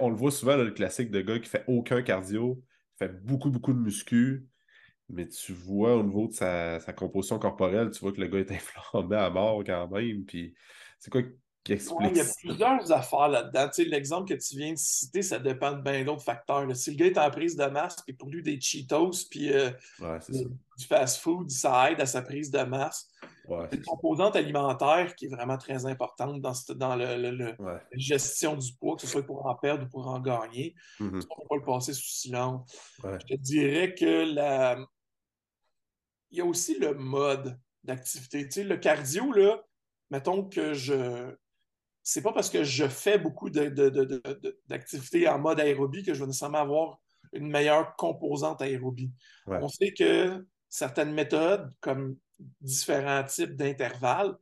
on 0.00 0.10
le 0.10 0.16
voit 0.16 0.30
souvent, 0.30 0.56
le 0.56 0.70
classique 0.70 1.10
de 1.10 1.20
gars 1.20 1.38
qui 1.38 1.48
fait 1.48 1.64
aucun 1.66 2.02
cardio, 2.02 2.62
fait 2.98 3.08
beaucoup, 3.08 3.50
beaucoup 3.50 3.72
de 3.72 3.78
muscu, 3.78 4.46
mais 5.08 5.26
tu 5.28 5.52
vois 5.52 5.96
au 5.96 6.02
niveau 6.02 6.28
de 6.28 6.32
sa, 6.32 6.78
composition 6.96 7.38
corporelle, 7.38 7.90
tu 7.90 8.00
vois 8.00 8.12
que 8.12 8.20
le 8.20 8.28
gars 8.28 8.40
est 8.40 8.52
inflammé 8.52 9.16
à 9.16 9.30
mort 9.30 9.62
quand 9.64 9.88
même. 9.88 10.24
Puis 10.24 10.54
c'est 10.98 11.10
quoi 11.10 11.22
qui 11.64 11.72
explique 11.74 12.10
Il 12.12 12.16
y 12.16 12.20
a 12.20 12.24
plusieurs 12.38 12.92
affaires 12.92 13.28
là-dedans. 13.28 13.68
L'exemple 13.78 14.28
que 14.28 14.40
tu 14.40 14.56
viens 14.56 14.72
de 14.72 14.78
citer, 14.78 15.22
ça 15.22 15.38
dépend 15.38 15.72
de 15.72 15.82
bien 15.82 16.04
d'autres 16.04 16.22
facteurs. 16.22 16.64
Si 16.74 16.90
le 16.90 16.96
gars 16.96 17.06
est 17.06 17.18
en 17.18 17.30
prise 17.30 17.56
de 17.56 17.66
masse, 17.66 17.96
puis 18.06 18.14
pour 18.14 18.28
lui 18.28 18.42
des 18.42 18.60
Cheetos, 18.60 19.26
puis 19.30 19.52
euh, 19.52 19.70
du 20.28 20.86
fast-food, 20.86 21.50
ça 21.50 21.90
aide 21.90 22.00
à 22.00 22.06
sa 22.06 22.22
prise 22.22 22.50
de 22.50 22.62
masse. 22.62 23.10
c'est 23.48 23.76
une 23.76 23.84
composante 23.84 24.36
alimentaire 24.36 25.14
qui 25.14 25.26
est 25.26 25.28
vraiment 25.28 25.58
très 25.58 25.84
importante 25.86 26.40
dans, 26.40 26.52
dans 26.76 26.96
le, 26.96 27.54
la 27.58 27.80
gestion 27.92 28.56
du 28.56 28.72
poids, 28.74 28.96
que 28.96 29.02
ce 29.02 29.08
soit 29.08 29.22
pour 29.22 29.44
en 29.46 29.54
perdre 29.54 29.84
ou 29.84 29.88
pour 29.88 30.06
en 30.08 30.20
gagner. 30.20 30.74
Mm-hmm. 30.98 31.08
On 31.08 31.16
ne 31.16 31.20
peut 31.20 31.48
pas 31.48 31.56
le 31.56 31.64
passer 31.64 31.92
sous 31.92 32.08
silence. 32.08 32.74
Je 33.02 33.26
te 33.26 33.34
dirais 33.34 33.94
que 33.94 34.34
la, 34.34 34.78
il 36.30 36.38
y 36.38 36.40
a 36.40 36.44
aussi 36.44 36.78
le 36.78 36.94
mode 36.94 37.58
d'activité. 37.84 38.44
Tu 38.44 38.52
sais, 38.52 38.64
le 38.64 38.76
cardio, 38.76 39.32
là, 39.32 39.62
mettons 40.10 40.44
que 40.44 40.74
je. 40.74 41.34
C'est 42.02 42.22
pas 42.22 42.32
parce 42.32 42.50
que 42.50 42.64
je 42.64 42.88
fais 42.88 43.18
beaucoup 43.18 43.50
d'activités 43.50 45.28
en 45.28 45.38
mode 45.38 45.60
aérobie 45.60 46.02
que 46.02 46.14
je 46.14 46.20
vais 46.20 46.26
nécessairement 46.26 46.58
avoir 46.58 46.98
une 47.32 47.48
meilleure 47.48 47.94
composante 47.96 48.62
aérobie. 48.62 49.12
On 49.46 49.68
sait 49.68 49.92
que 49.92 50.44
certaines 50.68 51.12
méthodes, 51.12 51.72
comme 51.80 52.16
différents 52.60 53.24
types 53.24 53.54
d'intervalles, 53.54 54.36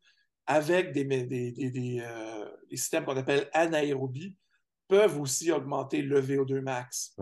avec 0.47 0.92
des, 0.92 1.05
des, 1.05 2.01
euh, 2.01 2.49
systèmes 2.71 3.05
qu'on 3.05 3.16
appelle 3.16 3.51
anaérobie, 3.53 4.35
peuvent 4.87 5.21
aussi 5.21 5.53
augmenter 5.53 6.01
le 6.01 6.21
VO2 6.21 6.61
max. 6.61 7.14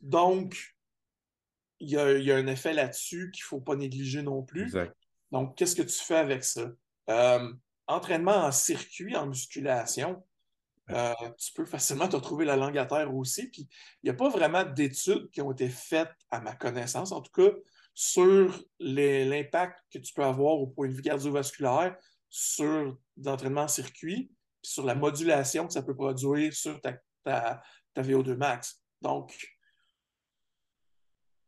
Donc, 0.00 0.74
il 1.78 1.90
y, 1.90 1.98
a, 1.98 2.36
un 2.36 2.46
effet 2.46 2.72
là-dessus 2.72 3.30
qu'il 3.32 3.42
ne 3.42 3.46
faut 3.46 3.60
pas 3.60 3.76
négliger 3.76 4.22
non 4.22 4.42
plus. 4.42 4.72
Donc, 5.30 5.56
qu'est-ce 5.56 5.76
que 5.76 5.82
tu 5.82 5.98
fais 6.02 6.16
avec 6.16 6.44
ça? 6.44 6.70
Euh, 7.08 7.52
entraînement 7.90 8.44
en 8.44 8.52
circuit, 8.52 9.16
en 9.16 9.26
musculation, 9.26 10.22
euh, 10.90 11.14
tu 11.38 11.52
peux 11.52 11.64
facilement 11.64 12.08
te 12.08 12.16
retrouver 12.16 12.44
la 12.44 12.56
langue 12.56 12.76
à 12.78 12.86
terre 12.86 13.14
aussi. 13.14 13.48
Puis, 13.48 13.68
il 14.02 14.06
n'y 14.06 14.10
a 14.10 14.14
pas 14.14 14.28
vraiment 14.28 14.64
d'études 14.64 15.30
qui 15.30 15.40
ont 15.40 15.52
été 15.52 15.68
faites, 15.68 16.12
à 16.30 16.40
ma 16.40 16.54
connaissance, 16.54 17.12
en 17.12 17.20
tout 17.20 17.32
cas, 17.32 17.54
sur 17.94 18.64
l'impact 18.78 19.78
que 19.92 19.98
tu 19.98 20.12
peux 20.12 20.24
avoir 20.24 20.54
au 20.54 20.66
point 20.66 20.88
de 20.88 20.94
vue 20.94 21.02
cardiovasculaire 21.02 21.96
sur 22.28 22.96
l'entraînement 23.22 23.62
en 23.62 23.68
circuit, 23.68 24.30
puis 24.62 24.70
sur 24.70 24.84
la 24.84 24.94
modulation 24.94 25.66
que 25.66 25.72
ça 25.72 25.82
peut 25.82 25.94
produire 25.94 26.52
sur 26.52 26.80
ta, 26.80 26.94
ta, 27.24 27.62
ta 27.94 28.02
VO2 28.02 28.36
max. 28.36 28.82
Donc, 29.00 29.36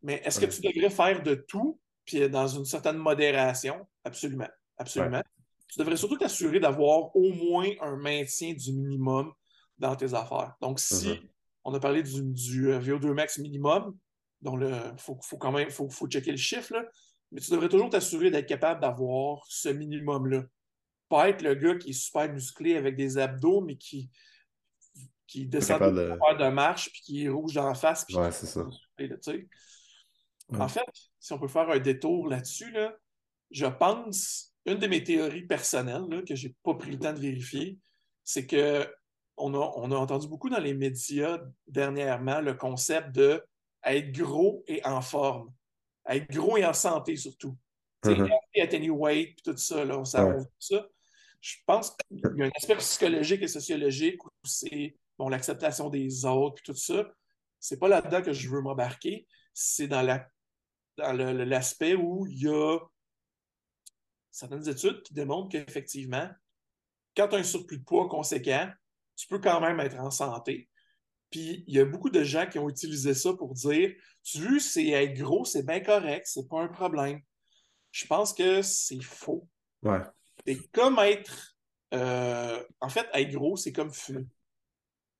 mais 0.02 0.20
est-ce 0.24 0.40
que 0.40 0.46
tu 0.46 0.60
devrais 0.60 0.90
faire 0.90 1.22
de 1.22 1.34
tout, 1.34 1.80
puis 2.04 2.28
dans 2.28 2.48
une 2.48 2.64
certaine 2.64 2.96
modération? 2.96 3.86
Absolument. 4.04 4.48
Absolument. 4.76 5.22
Tu 5.72 5.78
devrais 5.78 5.96
surtout 5.96 6.18
t'assurer 6.18 6.60
d'avoir 6.60 7.16
au 7.16 7.32
moins 7.32 7.70
un 7.80 7.96
maintien 7.96 8.52
du 8.52 8.74
minimum 8.74 9.32
dans 9.78 9.96
tes 9.96 10.12
affaires. 10.12 10.54
Donc, 10.60 10.78
si 10.78 11.08
mm-hmm. 11.08 11.28
on 11.64 11.72
a 11.72 11.80
parlé 11.80 12.02
du, 12.02 12.68
euh, 12.68 12.78
VO2 12.78 13.14
max 13.14 13.38
minimum, 13.38 13.96
donc 14.42 14.60
il 14.60 14.98
faut, 14.98 15.38
quand 15.38 15.50
même 15.50 15.70
faut, 15.70 15.88
faut 15.88 16.06
checker 16.08 16.32
le 16.32 16.36
chiffre, 16.36 16.74
mais 17.30 17.40
tu 17.40 17.50
devrais 17.50 17.70
toujours 17.70 17.88
t'assurer 17.88 18.30
d'être 18.30 18.46
capable 18.46 18.82
d'avoir 18.82 19.46
ce 19.48 19.70
minimum-là. 19.70 20.42
Pas 21.08 21.30
être 21.30 21.40
le 21.40 21.54
gars 21.54 21.76
qui 21.76 21.90
est 21.90 21.94
super 21.94 22.30
musclé 22.30 22.76
avec 22.76 22.94
des 22.94 23.16
abdos, 23.16 23.62
mais 23.62 23.76
qui, 23.76 24.10
qui 25.26 25.46
descend 25.46 25.80
de... 25.80 26.18
faire 26.18 26.36
de 26.36 26.52
marche, 26.52 26.92
puis 26.92 27.00
qui 27.00 27.24
est 27.24 27.30
rouge 27.30 27.54
dans 27.54 27.66
la 27.66 27.74
face. 27.74 28.04
Puis 28.04 28.16
ouais, 28.16 28.30
c'est 28.30 28.44
ça. 28.44 28.68
En 30.52 30.68
fait, 30.68 30.84
si 31.18 31.32
on 31.32 31.38
peut 31.38 31.48
faire 31.48 31.70
un 31.70 31.78
détour 31.78 32.28
là-dessus, 32.28 32.76
je 33.50 33.66
pense, 33.66 34.51
une 34.66 34.78
de 34.78 34.86
mes 34.86 35.02
théories 35.02 35.46
personnelles 35.46 36.24
que 36.26 36.34
je 36.34 36.48
n'ai 36.48 36.54
pas 36.62 36.74
pris 36.74 36.92
le 36.92 36.98
temps 36.98 37.12
de 37.12 37.18
vérifier, 37.18 37.78
c'est 38.24 38.46
que 38.46 38.88
on 39.36 39.54
a, 39.54 39.72
on 39.76 39.90
a, 39.90 39.96
entendu 39.96 40.28
beaucoup 40.28 40.50
dans 40.50 40.60
les 40.60 40.74
médias 40.74 41.40
dernièrement 41.66 42.40
le 42.40 42.54
concept 42.54 43.12
de 43.12 43.42
être 43.84 44.12
gros 44.12 44.62
et 44.68 44.84
en 44.86 45.00
forme. 45.00 45.52
Être 46.06 46.30
gros 46.30 46.56
et 46.56 46.64
en 46.64 46.72
santé 46.74 47.16
surtout. 47.16 47.56
Mm 48.04 48.10
-hmm. 48.10 48.90
weight, 48.90 49.42
tout 49.42 49.56
ça, 49.56 49.84
là, 49.84 49.98
on 49.98 50.04
ça. 50.04 50.88
Je 51.40 51.56
pense 51.66 51.96
qu'il 51.96 52.20
y 52.36 52.42
a 52.42 52.46
un 52.46 52.50
aspect 52.54 52.76
psychologique 52.76 53.42
et 53.42 53.48
sociologique 53.48 54.24
où 54.24 54.30
c'est 54.44 54.96
bon, 55.18 55.28
l'acceptation 55.28 55.88
des 55.88 56.24
autres, 56.24 56.54
puis 56.56 56.72
tout 56.72 56.78
ça. 56.78 57.12
C'est 57.58 57.78
pas 57.78 57.88
là-dedans 57.88 58.22
que 58.22 58.32
je 58.32 58.48
veux 58.48 58.60
m'embarquer. 58.60 59.26
C'est 59.54 59.88
dans 59.88 60.02
la 60.02 60.28
dans 60.98 61.12
l'aspect 61.44 61.94
où 61.94 62.26
il 62.26 62.42
y 62.42 62.48
a 62.48 62.78
certaines 64.32 64.68
études 64.68 65.02
qui 65.02 65.14
démontrent 65.14 65.50
qu'effectivement, 65.50 66.28
quand 67.16 67.28
tu 67.28 67.36
as 67.36 67.38
un 67.38 67.44
surplus 67.44 67.78
de 67.78 67.84
poids 67.84 68.08
conséquent, 68.08 68.68
tu 69.14 69.28
peux 69.28 69.38
quand 69.38 69.60
même 69.60 69.78
être 69.78 70.00
en 70.00 70.10
santé. 70.10 70.68
Puis 71.30 71.64
il 71.66 71.74
y 71.74 71.80
a 71.80 71.84
beaucoup 71.84 72.10
de 72.10 72.24
gens 72.24 72.46
qui 72.46 72.58
ont 72.58 72.68
utilisé 72.68 73.14
ça 73.14 73.32
pour 73.34 73.54
dire 73.54 73.92
Tu 74.24 74.38
veux, 74.38 74.58
c'est 74.58 74.88
être 74.88 75.14
gros, 75.14 75.44
c'est 75.44 75.64
bien 75.64 75.80
correct, 75.80 76.26
c'est 76.26 76.48
pas 76.48 76.60
un 76.60 76.68
problème. 76.68 77.20
Je 77.90 78.06
pense 78.06 78.32
que 78.32 78.62
c'est 78.62 79.02
faux. 79.02 79.46
Ouais. 79.82 80.00
C'est 80.46 80.70
comme 80.72 80.98
être. 80.98 81.56
Euh, 81.94 82.62
en 82.80 82.88
fait, 82.88 83.06
être 83.12 83.30
gros, 83.32 83.56
c'est 83.56 83.72
comme 83.72 83.92
fumer. 83.92 84.26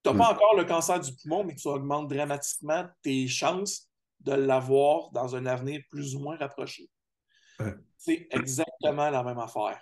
Tu 0.02 0.10
n'as 0.10 0.16
pas 0.16 0.32
mm. 0.32 0.34
encore 0.34 0.56
le 0.56 0.64
cancer 0.64 0.98
du 1.00 1.12
poumon, 1.14 1.44
mais 1.44 1.54
tu 1.54 1.68
augmentes 1.68 2.08
dramatiquement 2.08 2.86
tes 3.02 3.28
chances 3.28 3.90
de 4.20 4.32
l'avoir 4.32 5.10
dans 5.10 5.36
un 5.36 5.44
avenir 5.44 5.82
plus 5.90 6.14
ou 6.14 6.20
moins 6.20 6.36
rapproché. 6.36 6.88
C'est 7.96 8.26
exactement 8.30 9.10
la 9.10 9.22
même 9.22 9.38
affaire. 9.38 9.80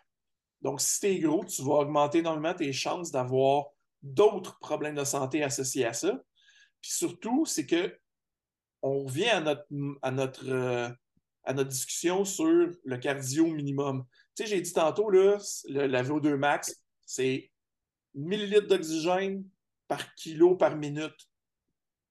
Donc, 0.60 0.80
si 0.80 1.00
tu 1.00 1.06
es 1.06 1.18
gros, 1.20 1.44
tu 1.44 1.62
vas 1.62 1.74
augmenter 1.74 2.18
énormément 2.18 2.54
tes 2.54 2.72
chances 2.72 3.10
d'avoir 3.10 3.66
d'autres 4.02 4.58
problèmes 4.58 4.94
de 4.94 5.04
santé 5.04 5.42
associés 5.42 5.86
à 5.86 5.92
ça. 5.92 6.20
Puis 6.80 6.92
surtout, 6.92 7.44
c'est 7.46 7.66
que 7.66 7.98
on 8.82 9.04
revient 9.04 9.28
à 9.28 9.40
notre, 9.40 9.66
à 10.02 10.10
notre, 10.10 10.48
euh, 10.48 10.88
à 11.44 11.52
notre 11.52 11.70
discussion 11.70 12.24
sur 12.24 12.70
le 12.84 12.96
cardio 12.96 13.46
minimum. 13.46 14.04
Tu 14.34 14.44
sais, 14.44 14.50
j'ai 14.50 14.60
dit 14.60 14.72
tantôt, 14.72 15.10
là, 15.10 15.38
la 15.68 16.02
VO2 16.02 16.36
max, 16.36 16.82
c'est 17.04 17.50
millilitres 18.14 18.68
d'oxygène 18.68 19.44
par 19.86 20.14
kilo 20.14 20.56
par 20.56 20.76
minute 20.76 21.30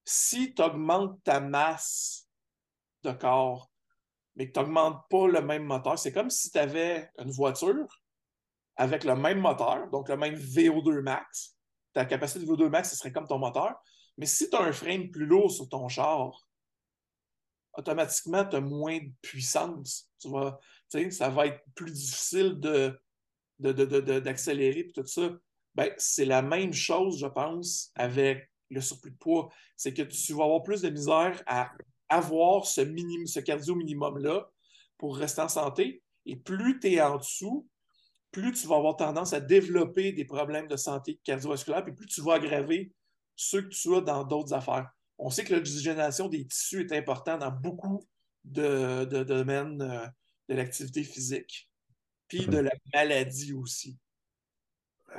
si 0.09 0.55
tu 0.55 0.61
augmentes 0.63 1.23
ta 1.23 1.39
masse 1.39 2.27
de 3.03 3.11
corps, 3.11 3.69
mais 4.39 4.47
que 4.47 4.53
tu 4.53 4.59
n'augmentes 4.61 5.03
pas 5.09 5.27
le 5.27 5.41
même 5.41 5.65
moteur, 5.65 5.99
c'est 5.99 6.13
comme 6.13 6.29
si 6.29 6.49
tu 6.49 6.57
avais 6.57 7.11
une 7.17 7.29
voiture 7.29 8.01
avec 8.77 9.03
le 9.03 9.13
même 9.13 9.41
moteur, 9.41 9.89
donc 9.89 10.07
le 10.07 10.15
même 10.15 10.35
VO2 10.35 11.01
max. 11.01 11.57
Ta 11.91 12.05
capacité 12.05 12.45
de 12.45 12.49
VO2 12.49 12.69
max, 12.69 12.91
ce 12.91 12.95
serait 12.95 13.11
comme 13.11 13.27
ton 13.27 13.37
moteur. 13.37 13.75
Mais 14.17 14.25
si 14.25 14.49
tu 14.49 14.55
as 14.55 14.61
un 14.61 14.71
frame 14.71 15.11
plus 15.11 15.25
lourd 15.25 15.51
sur 15.51 15.67
ton 15.67 15.89
char, 15.89 16.31
automatiquement, 17.73 18.45
tu 18.45 18.55
as 18.55 18.61
moins 18.61 18.99
de 18.99 19.11
puissance. 19.21 20.09
Tu 20.21 20.29
vois, 20.29 20.57
ça 20.87 21.29
va 21.29 21.47
être 21.47 21.61
plus 21.75 21.91
difficile 21.91 22.61
de, 22.61 22.97
d'accélérer 23.59 24.79
et 24.79 24.91
tout 24.93 25.05
ça. 25.05 25.31
Ben, 25.75 25.93
c'est 25.97 26.25
la 26.25 26.41
même 26.41 26.71
chose, 26.71 27.19
je 27.19 27.27
pense, 27.27 27.91
avec 27.93 28.49
le 28.69 28.79
surplus 28.79 29.11
de 29.11 29.17
poids, 29.17 29.49
c'est 29.75 29.93
que 29.93 30.03
tu 30.03 30.33
vas 30.33 30.45
avoir 30.45 30.63
plus 30.63 30.81
de 30.81 30.89
misère 30.89 31.43
à 31.45 31.73
avoir 32.09 32.65
ce, 32.65 32.81
minimum, 32.81 33.25
cardio 33.45 33.75
minimum-là 33.75 34.49
pour 34.97 35.17
rester 35.17 35.41
en 35.41 35.49
santé. 35.49 36.03
Et 36.25 36.35
plus 36.35 36.79
tu 36.79 36.93
es 36.93 37.01
en 37.01 37.17
dessous, 37.17 37.67
plus 38.31 38.51
tu 38.51 38.67
vas 38.67 38.75
avoir 38.75 38.97
tendance 38.97 39.33
à 39.33 39.39
développer 39.39 40.11
des 40.11 40.25
problèmes 40.25 40.67
de 40.67 40.75
santé 40.75 41.19
cardiovasculaire, 41.23 41.83
puis 41.83 41.93
plus 41.93 42.07
tu 42.07 42.21
vas 42.21 42.33
aggraver 42.33 42.91
ceux 43.35 43.63
que 43.63 43.69
tu 43.69 43.95
as 43.95 44.01
dans 44.01 44.23
d'autres 44.23 44.53
affaires. 44.53 44.89
On 45.17 45.29
sait 45.29 45.43
que 45.43 45.53
l'oxygénation 45.53 46.27
des 46.27 46.45
tissus 46.47 46.81
est 46.81 46.91
importante 46.95 47.39
dans 47.39 47.51
beaucoup 47.51 48.05
de, 48.43 49.05
domaines 49.23 49.81
euh, 49.81 50.07
de 50.47 50.55
l'activité 50.55 51.03
physique, 51.03 51.69
puis 52.27 52.45
de 52.45 52.57
la 52.57 52.71
maladie 52.93 53.53
aussi. 53.53 53.97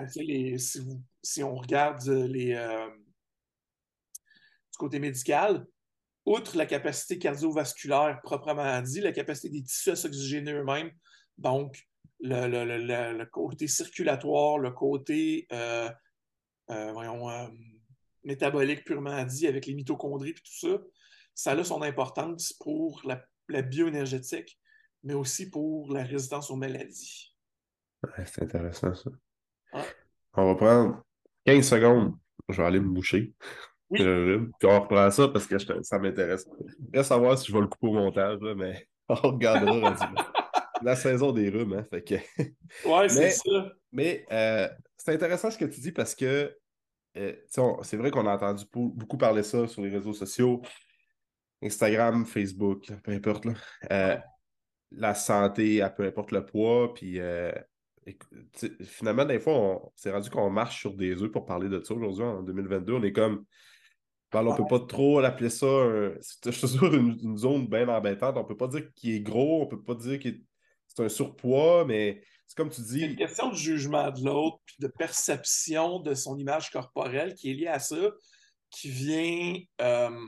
si, 0.06 1.42
on 1.42 1.56
regarde 1.56 2.06
les, 2.08 2.54
euh, 2.54 2.88
côté 4.78 4.98
médical, 4.98 5.66
outre 6.30 6.56
la 6.56 6.66
capacité 6.66 7.18
cardiovasculaire 7.18 8.20
proprement 8.22 8.80
dit, 8.82 9.00
la 9.00 9.12
capacité 9.12 9.48
des 9.48 9.62
tissus 9.62 9.90
à 9.90 9.96
s'oxygéner 9.96 10.52
eux-mêmes, 10.52 10.90
donc 11.38 11.86
le, 12.20 13.24
côté 13.24 13.66
circulatoire, 13.66 14.58
le 14.58 14.70
côté 14.70 15.46
euh, 15.52 15.90
voyons, 16.68 17.28
métabolique 18.24 18.84
purement 18.84 19.24
dit, 19.24 19.46
avec 19.46 19.66
les 19.66 19.74
mitochondries 19.74 20.30
et 20.30 20.34
tout 20.34 20.42
ça, 20.44 20.78
ça 21.34 21.52
a 21.52 21.64
son 21.64 21.82
importance 21.82 22.52
pour 22.52 23.00
la, 23.04 23.24
la 23.48 23.62
bioénergétique, 23.62 24.58
mais 25.02 25.14
aussi 25.14 25.50
pour 25.50 25.92
la 25.92 26.04
résistance 26.04 26.50
aux 26.50 26.56
maladies. 26.56 27.34
c'est 28.26 28.42
intéressant 28.42 28.94
ça. 28.94 29.10
On 30.34 30.46
va 30.46 30.54
prendre 30.54 31.02
15 31.46 31.68
secondes. 31.68 32.14
Je 32.48 32.60
vais 32.60 32.66
aller 32.66 32.80
me 32.80 32.88
boucher. 32.88 33.34
Oui. 33.90 33.98
Puis 33.98 34.68
on 34.68 34.80
reprend 34.80 35.10
ça 35.10 35.28
parce 35.28 35.46
que 35.46 35.58
ça 35.58 35.98
m'intéresse. 35.98 36.48
Reste 36.92 37.08
savoir 37.08 37.36
si 37.38 37.48
je 37.48 37.52
vais 37.52 37.60
le 37.60 37.66
couper 37.66 37.88
au 37.88 37.92
montage, 37.92 38.38
mais 38.56 38.86
on 39.08 39.14
regardera 39.14 39.96
la 40.82 40.96
saison 40.96 41.32
des 41.32 41.50
rhumes. 41.50 41.72
Hein, 41.74 41.84
fait 41.90 42.02
que... 42.02 42.14
Ouais, 42.88 43.08
c'est 43.08 43.30
ça. 43.30 43.72
Mais 43.92 44.24
euh, 44.30 44.68
c'est 44.96 45.14
intéressant 45.14 45.50
ce 45.50 45.58
que 45.58 45.64
tu 45.64 45.80
dis 45.80 45.92
parce 45.92 46.14
que 46.14 46.56
euh, 47.16 47.34
c'est 47.82 47.96
vrai 47.96 48.10
qu'on 48.10 48.26
a 48.26 48.34
entendu 48.34 48.64
beaucoup 48.72 49.18
parler 49.18 49.42
ça 49.42 49.66
sur 49.66 49.82
les 49.82 49.90
réseaux 49.90 50.12
sociaux, 50.12 50.62
Instagram, 51.62 52.24
Facebook, 52.24 52.86
peu 53.02 53.12
importe. 53.12 53.46
Euh, 53.90 54.16
la 54.92 55.14
santé, 55.14 55.82
à 55.82 55.90
peu 55.90 56.04
importe 56.04 56.30
le 56.32 56.46
poids, 56.46 56.94
puis 56.94 57.20
finalement, 58.84 59.24
des 59.24 59.40
fois, 59.40 59.54
on 59.54 59.92
s'est 59.94 60.10
rendu 60.10 60.30
qu'on 60.30 60.50
marche 60.50 60.80
sur 60.80 60.94
des 60.94 61.22
œufs 61.22 61.30
pour 61.30 61.44
parler 61.44 61.68
de 61.68 61.80
ça 61.82 61.94
aujourd'hui, 61.94 62.24
en 62.24 62.42
2022. 62.42 62.94
On 62.94 63.02
est 63.02 63.12
comme. 63.12 63.44
On 64.32 64.52
ne 64.52 64.56
peut 64.56 64.66
pas 64.68 64.80
trop 64.80 65.20
l'appeler 65.20 65.50
ça. 65.50 65.66
C'est 66.20 66.40
toujours 66.60 66.92
une, 66.94 67.36
zone 67.36 67.66
bien 67.66 67.88
embêtante. 67.88 68.36
On 68.36 68.42
ne 68.42 68.46
peut 68.46 68.56
pas 68.56 68.68
dire 68.68 68.92
qu'il 68.94 69.14
est 69.14 69.20
gros, 69.20 69.62
on 69.62 69.64
ne 69.64 69.70
peut 69.70 69.82
pas 69.82 69.94
dire 69.94 70.18
que 70.18 70.28
c'est 70.86 71.02
un 71.02 71.08
surpoids, 71.08 71.84
mais 71.84 72.22
c'est 72.46 72.56
comme 72.56 72.70
tu 72.70 72.80
dis. 72.80 73.00
C'est 73.00 73.06
une 73.06 73.16
question 73.16 73.50
de 73.50 73.54
jugement 73.54 74.10
de 74.10 74.24
l'autre, 74.24 74.58
puis 74.66 74.76
de 74.80 74.88
perception 74.88 76.00
de 76.00 76.14
son 76.14 76.38
image 76.38 76.70
corporelle 76.70 77.34
qui 77.34 77.50
est 77.50 77.54
liée 77.54 77.68
à 77.68 77.78
ça, 77.78 78.10
qui 78.70 78.88
vient 78.88 79.54
euh, 79.80 80.26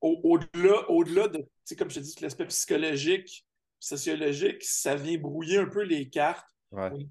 au-delà 0.00 0.90
au 0.90 1.04
-delà 1.04 1.28
de, 1.28 1.44
comme 1.76 1.90
je 1.90 1.96
te 1.96 2.00
dis, 2.00 2.14
l'aspect 2.20 2.46
psychologique, 2.46 3.46
sociologique, 3.78 4.62
ça 4.62 4.94
vient 4.96 5.18
brouiller 5.18 5.58
un 5.58 5.68
peu 5.68 5.82
les 5.82 6.08
cartes 6.08 6.46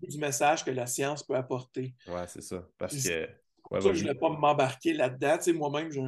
du 0.03 0.17
message 0.17 0.63
que 0.63 0.71
la 0.71 0.85
science 0.85 1.23
peut 1.23 1.35
apporter. 1.35 1.95
Ouais, 2.07 2.27
c'est 2.27 2.41
ça. 2.41 2.67
Parce 2.77 3.01
que. 3.03 3.29
Je 3.71 3.89
ne 3.89 3.93
voulais 3.93 4.15
pas 4.15 4.29
m'embarquer 4.29 4.93
là-dedans. 4.93 5.37
moi-même, 5.53 5.91
j'ai 5.91 6.01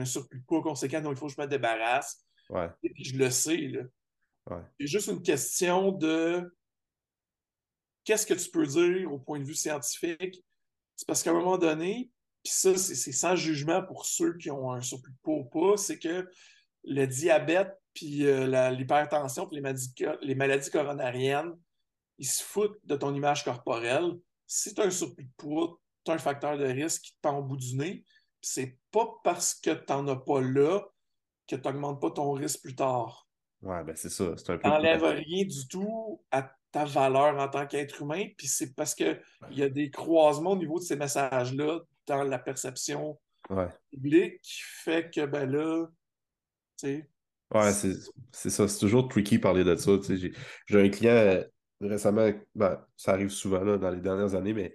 un, 0.00 0.04
surplus 0.04 0.40
de 0.40 0.44
poids 0.44 0.62
conséquent, 0.62 1.00
donc 1.00 1.12
il 1.12 1.18
faut 1.18 1.26
que 1.26 1.32
je 1.32 1.40
me 1.40 1.46
débarrasse. 1.46 2.24
Ouais. 2.48 2.68
Et 2.82 2.90
puis 2.90 3.04
je 3.04 3.16
le 3.16 3.30
sais. 3.30 3.72
Ouais. 4.50 4.62
C'est 4.80 4.86
juste 4.86 5.08
une 5.08 5.22
question 5.22 5.92
de 5.92 6.52
qu'est-ce 8.04 8.26
que 8.26 8.34
tu 8.34 8.50
peux 8.50 8.66
dire 8.66 9.12
au 9.12 9.18
point 9.18 9.38
de 9.38 9.44
vue 9.44 9.54
scientifique? 9.54 10.42
C'est 10.96 11.06
parce 11.06 11.22
qu'à 11.22 11.30
un 11.30 11.34
moment 11.34 11.58
donné, 11.58 12.10
puis 12.42 12.52
ça, 12.52 12.76
c'est 12.76 13.12
sans 13.12 13.36
jugement 13.36 13.82
pour 13.82 14.04
ceux 14.04 14.36
qui 14.36 14.50
ont 14.50 14.72
un 14.72 14.80
surplus 14.80 15.12
de 15.12 15.18
poids 15.22 15.36
ou 15.36 15.44
pas, 15.44 15.76
c'est 15.76 15.98
que 15.98 16.28
le 16.84 17.06
diabète, 17.06 17.72
puis 17.94 18.26
euh, 18.26 18.70
l'hypertension, 18.70 19.46
puis 19.46 19.56
les 19.56 19.62
maladies, 19.62 19.94
les 20.22 20.34
maladies 20.34 20.70
coronariennes, 20.70 21.52
ils 22.18 22.26
se 22.26 22.42
foutent 22.42 22.78
de 22.84 22.96
ton 22.96 23.14
image 23.14 23.44
corporelle. 23.44 24.18
Si 24.46 24.74
tu 24.74 24.80
as 24.80 24.84
un 24.84 24.90
surplus 24.90 25.24
de 25.24 25.32
poids, 25.36 25.78
tu 25.78 25.81
un 26.10 26.18
facteur 26.18 26.58
de 26.58 26.64
risque 26.64 27.02
qui 27.02 27.12
te 27.12 27.18
pend 27.22 27.38
au 27.38 27.42
bout 27.42 27.56
du 27.56 27.76
nez. 27.76 28.04
C'est 28.40 28.78
pas 28.90 29.06
parce 29.22 29.54
que 29.54 29.70
tu 29.70 29.92
n'en 29.92 30.06
as 30.08 30.16
pas 30.16 30.40
là 30.40 30.80
que 31.46 31.56
tu 31.56 31.62
n'augmentes 31.62 32.00
pas 32.00 32.10
ton 32.10 32.32
risque 32.32 32.62
plus 32.62 32.74
tard. 32.74 33.28
Ouais, 33.62 33.84
ben 33.84 33.94
c'est 33.94 34.10
ça. 34.10 34.34
Tu 34.34 34.68
n'enlèves 34.68 35.04
rien 35.04 35.44
du 35.44 35.68
tout 35.68 36.20
à 36.30 36.50
ta 36.72 36.84
valeur 36.84 37.38
en 37.38 37.48
tant 37.48 37.66
qu'être 37.66 38.02
humain. 38.02 38.26
Puis 38.36 38.48
c'est 38.48 38.74
parce 38.74 38.94
qu'il 38.94 39.20
y 39.50 39.62
a 39.62 39.68
des 39.68 39.90
croisements 39.90 40.52
au 40.52 40.56
niveau 40.56 40.78
de 40.78 40.84
ces 40.84 40.96
messages-là 40.96 41.80
dans 42.06 42.24
la 42.24 42.38
perception 42.38 43.20
publique 43.90 44.40
qui 44.42 44.60
fait 44.62 45.12
que, 45.12 45.26
ben 45.26 45.48
là, 45.48 45.86
tu 46.78 46.86
sais. 46.86 47.08
Ouais, 47.54 47.70
c'est 47.70 48.50
ça. 48.50 48.66
C'est 48.66 48.78
toujours 48.78 49.08
tricky 49.08 49.38
parler 49.38 49.62
de 49.62 49.76
ça. 49.76 49.92
J'ai 50.08 50.80
un 50.80 50.88
client 50.88 51.44
récemment, 51.80 52.30
ben, 52.54 52.84
ça 52.96 53.12
arrive 53.12 53.28
souvent 53.28 53.76
dans 53.76 53.90
les 53.90 54.00
dernières 54.00 54.34
années, 54.34 54.54
mais 54.54 54.74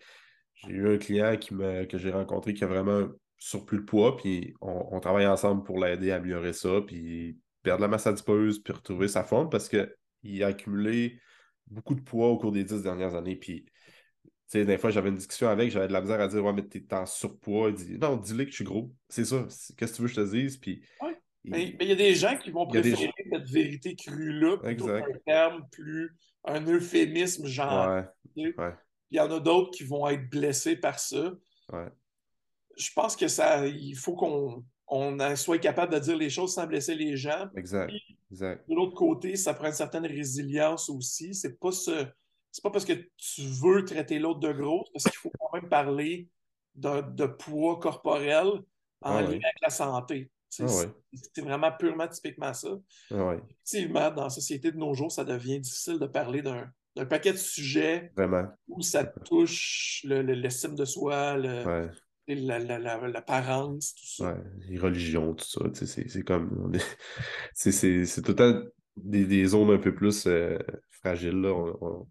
j'ai 0.58 0.74
eu 0.74 0.94
un 0.94 0.98
client 0.98 1.38
qui 1.38 1.54
me, 1.54 1.86
que 1.86 1.98
j'ai 1.98 2.12
rencontré 2.12 2.54
qui 2.54 2.64
a 2.64 2.68
vraiment 2.68 3.08
surplus 3.38 3.80
de 3.80 3.84
poids, 3.84 4.18
puis 4.18 4.56
on, 4.62 5.00
travaille 5.00 5.28
ensemble 5.28 5.64
pour 5.64 5.80
l'aider 5.80 6.12
à 6.12 6.16
améliorer 6.16 6.54
ça, 6.54 6.82
puis 6.86 7.38
perdre 7.62 7.82
la 7.82 7.88
masse 7.88 8.08
adipeuse, 8.08 8.60
puis 8.60 8.74
retrouver 8.74 9.08
sa 9.08 9.24
forme 9.24 9.50
parce 9.50 9.70
qu'il 9.70 10.44
a 10.44 10.48
accumulé 10.48 11.20
beaucoup 11.68 11.96
de 11.96 12.02
poids 12.02 12.30
au 12.30 12.38
cours 12.38 12.52
des 12.52 12.64
dix 12.64 12.82
dernières 12.82 13.16
années. 13.16 13.36
Puis, 13.36 13.66
tu 13.66 14.32
sais, 14.48 14.66
des 14.66 14.78
fois, 14.78 14.90
j'avais 14.90 15.10
une 15.10 15.18
discussion 15.18 15.50
avec, 15.50 15.70
j'avais 15.70 15.88
de 15.88 15.94
la 15.94 16.02
misère 16.02 16.20
à 16.20 16.28
dire 16.28 16.44
Ouais, 16.44 16.54
mais 16.54 16.66
t'es 16.66 16.84
en 16.94 17.06
surpoids. 17.06 17.70
Il 17.70 17.76
dit 17.76 17.98
Non, 18.00 18.16
dis-le 18.16 18.46
que 18.46 18.52
je 18.52 18.56
suis 18.56 18.64
gros. 18.64 18.92
C'est 19.10 19.26
ça. 19.26 19.46
Qu'est-ce 19.78 19.92
que 19.92 19.96
tu 19.98 20.02
veux 20.02 20.08
que 20.08 20.14
je 20.14 20.22
te 20.22 20.32
dise? 20.32 20.58
Puis. 20.58 20.82
Mais 21.44 21.76
il 21.80 21.88
y 21.88 21.92
a 21.92 21.96
des 21.96 22.16
gens 22.16 22.36
qui 22.38 22.52
vont 22.52 22.68
préférer 22.68 23.12
cette 23.32 23.50
vérité 23.50 23.96
crue-là 23.96 24.58
plutôt 24.58 24.88
qu'un 24.88 25.20
terme 25.26 25.64
plus 25.72 26.16
un 26.44 26.66
euphémisme 26.66 27.46
genre. 27.46 28.04
Il 29.12 29.18
y 29.18 29.20
en 29.20 29.32
a 29.32 29.40
d'autres 29.40 29.72
qui 29.72 29.84
vont 29.84 30.08
être 30.08 30.30
blessés 30.30 30.76
par 30.76 31.00
ça. 31.00 31.34
Je 32.76 32.90
pense 32.96 33.16
que 33.16 33.28
ça, 33.28 33.66
il 33.66 33.96
faut 33.96 34.16
qu'on 34.16 34.64
on 34.88 35.36
soit 35.36 35.60
capable 35.60 35.94
de 35.94 36.00
dire 36.00 36.18
les 36.18 36.30
choses 36.30 36.54
sans 36.54 36.66
blesser 36.66 36.96
les 36.96 37.18
gens. 37.18 37.50
Exact. 37.56 37.92
exact. 38.32 38.68
De 38.70 38.76
l'autre 38.76 38.96
côté, 38.96 39.36
ça 39.36 39.54
prend 39.54 39.68
une 39.68 39.74
certaine 39.74 40.06
résilience 40.06 40.90
aussi. 40.90 41.34
C'est 41.34 41.60
pas 41.60 41.72
ce, 41.72 42.06
c'est 42.52 42.64
pas 42.64 42.72
parce 42.72 42.86
que 42.86 42.94
tu 43.18 43.42
veux 43.42 43.84
traiter 43.86 44.20
l'autre 44.20 44.40
de 44.40 44.52
gros, 44.52 44.86
parce 44.94 45.04
qu'il 45.04 45.18
faut 45.18 45.32
quand 45.40 45.54
même 45.54 45.70
parler 45.70 46.30
de, 46.76 47.02
de 47.02 47.26
poids 47.26 47.80
corporel 47.80 48.48
en 49.02 49.16
ah 49.18 49.22
lien 49.22 49.28
avec 49.28 49.62
la 49.62 49.70
santé. 49.70 50.32
Ah 50.60 50.66
c'est 51.34 51.42
vraiment 51.42 51.72
purement 51.72 52.08
typiquement 52.08 52.54
ça. 52.54 52.70
Ah 53.12 53.36
Effectivement, 53.36 54.10
dans 54.12 54.24
la 54.24 54.30
société 54.30 54.72
de 54.72 54.78
nos 54.78 54.94
jours, 54.94 55.12
ça 55.12 55.24
devient 55.24 55.60
difficile 55.60 56.00
de 56.00 56.08
parler 56.08 56.42
d'un 56.42 56.72
paquet 57.06 57.32
de 57.32 57.38
sujets 57.38 58.12
où 58.68 58.82
ça 58.82 59.04
touche 59.06 60.02
l'estime 60.06 60.76
de 60.76 60.86
soi, 60.86 61.38
l'apparence, 62.28 63.96
tout 63.96 64.24
ça. 64.24 64.38
les 64.68 64.78
religions, 64.78 65.34
tout 65.34 65.46
ça. 65.46 65.62
C'est 65.74 66.24
comme. 66.24 66.72
C'est 67.54 68.22
tout 68.22 68.32
le 68.32 68.36
temps 68.36 68.62
des, 68.96 69.26
des, 69.26 69.46
zones 69.46 69.72
un 69.72 69.78
peu 69.78 69.94
plus 69.94 70.26
euh, 70.28 70.58
fragiles. 70.90 71.46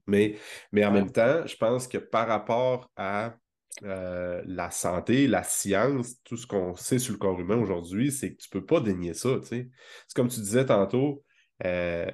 Mais, 0.06 0.36
mais 0.72 0.84
en 0.84 0.92
même 0.92 1.10
temps, 1.10 1.46
je 1.46 1.56
pense 1.56 1.88
que 1.88 1.98
par 1.98 2.28
rapport 2.28 2.90
à 2.96 3.36
euh, 3.82 4.42
la 4.46 4.70
santé, 4.70 5.26
la 5.26 5.42
science, 5.42 6.16
tout 6.24 6.36
ce 6.36 6.46
qu'on 6.46 6.74
sait 6.76 6.98
sur 6.98 7.12
le 7.12 7.18
corps 7.18 7.38
humain 7.38 7.58
aujourd'hui, 7.58 8.10
c'est 8.10 8.32
que 8.32 8.38
tu 8.38 8.48
ne 8.48 8.60
peux 8.60 8.66
pas 8.66 8.80
dénier 8.80 9.12
ça. 9.12 9.28
C'est 9.42 9.68
comme 10.14 10.28
tu 10.28 10.40
disais 10.40 10.64
tantôt, 10.64 11.22
euh, 11.64 12.10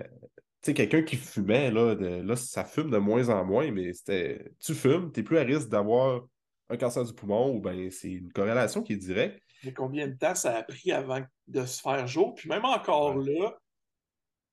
quelqu'un 0.62 1.02
qui 1.02 1.16
fumait, 1.16 1.70
là, 1.70 1.94
là, 1.94 2.36
ça 2.36 2.64
fume 2.64 2.90
de 2.90 2.98
moins 2.98 3.28
en 3.28 3.44
moins, 3.44 3.70
mais 3.70 3.92
c'était 3.92 4.52
tu 4.60 4.74
fumes, 4.74 5.10
tu 5.12 5.20
es 5.20 5.22
plus 5.22 5.38
à 5.38 5.42
risque 5.42 5.68
d'avoir 5.68 6.22
un 6.68 6.76
cancer 6.76 7.04
du 7.04 7.12
poumon 7.12 7.54
ou 7.54 7.60
bien 7.60 7.88
c'est 7.90 8.12
une 8.12 8.32
corrélation 8.32 8.82
qui 8.82 8.94
est 8.94 8.96
directe. 8.96 9.42
Mais 9.64 9.72
combien 9.72 10.08
de 10.08 10.14
temps 10.14 10.34
ça 10.34 10.56
a 10.56 10.62
pris 10.62 10.92
avant 10.92 11.20
de 11.48 11.66
se 11.66 11.80
faire 11.80 12.06
jour? 12.06 12.34
Puis 12.34 12.48
même 12.48 12.64
encore 12.64 13.16
là, 13.16 13.58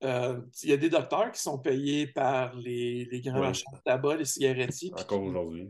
euh, 0.03 0.41
il 0.63 0.69
y 0.69 0.73
a 0.73 0.77
des 0.77 0.89
docteurs 0.89 1.31
qui 1.31 1.41
sont 1.41 1.59
payés 1.59 2.07
par 2.07 2.55
les, 2.55 3.05
les 3.11 3.21
grands 3.21 3.39
marchands 3.39 3.71
de 3.73 3.81
tabac, 3.83 4.17
les 4.17 4.25
cigarettiers. 4.25 4.91
Encore 4.95 5.23
aujourd'hui 5.23 5.69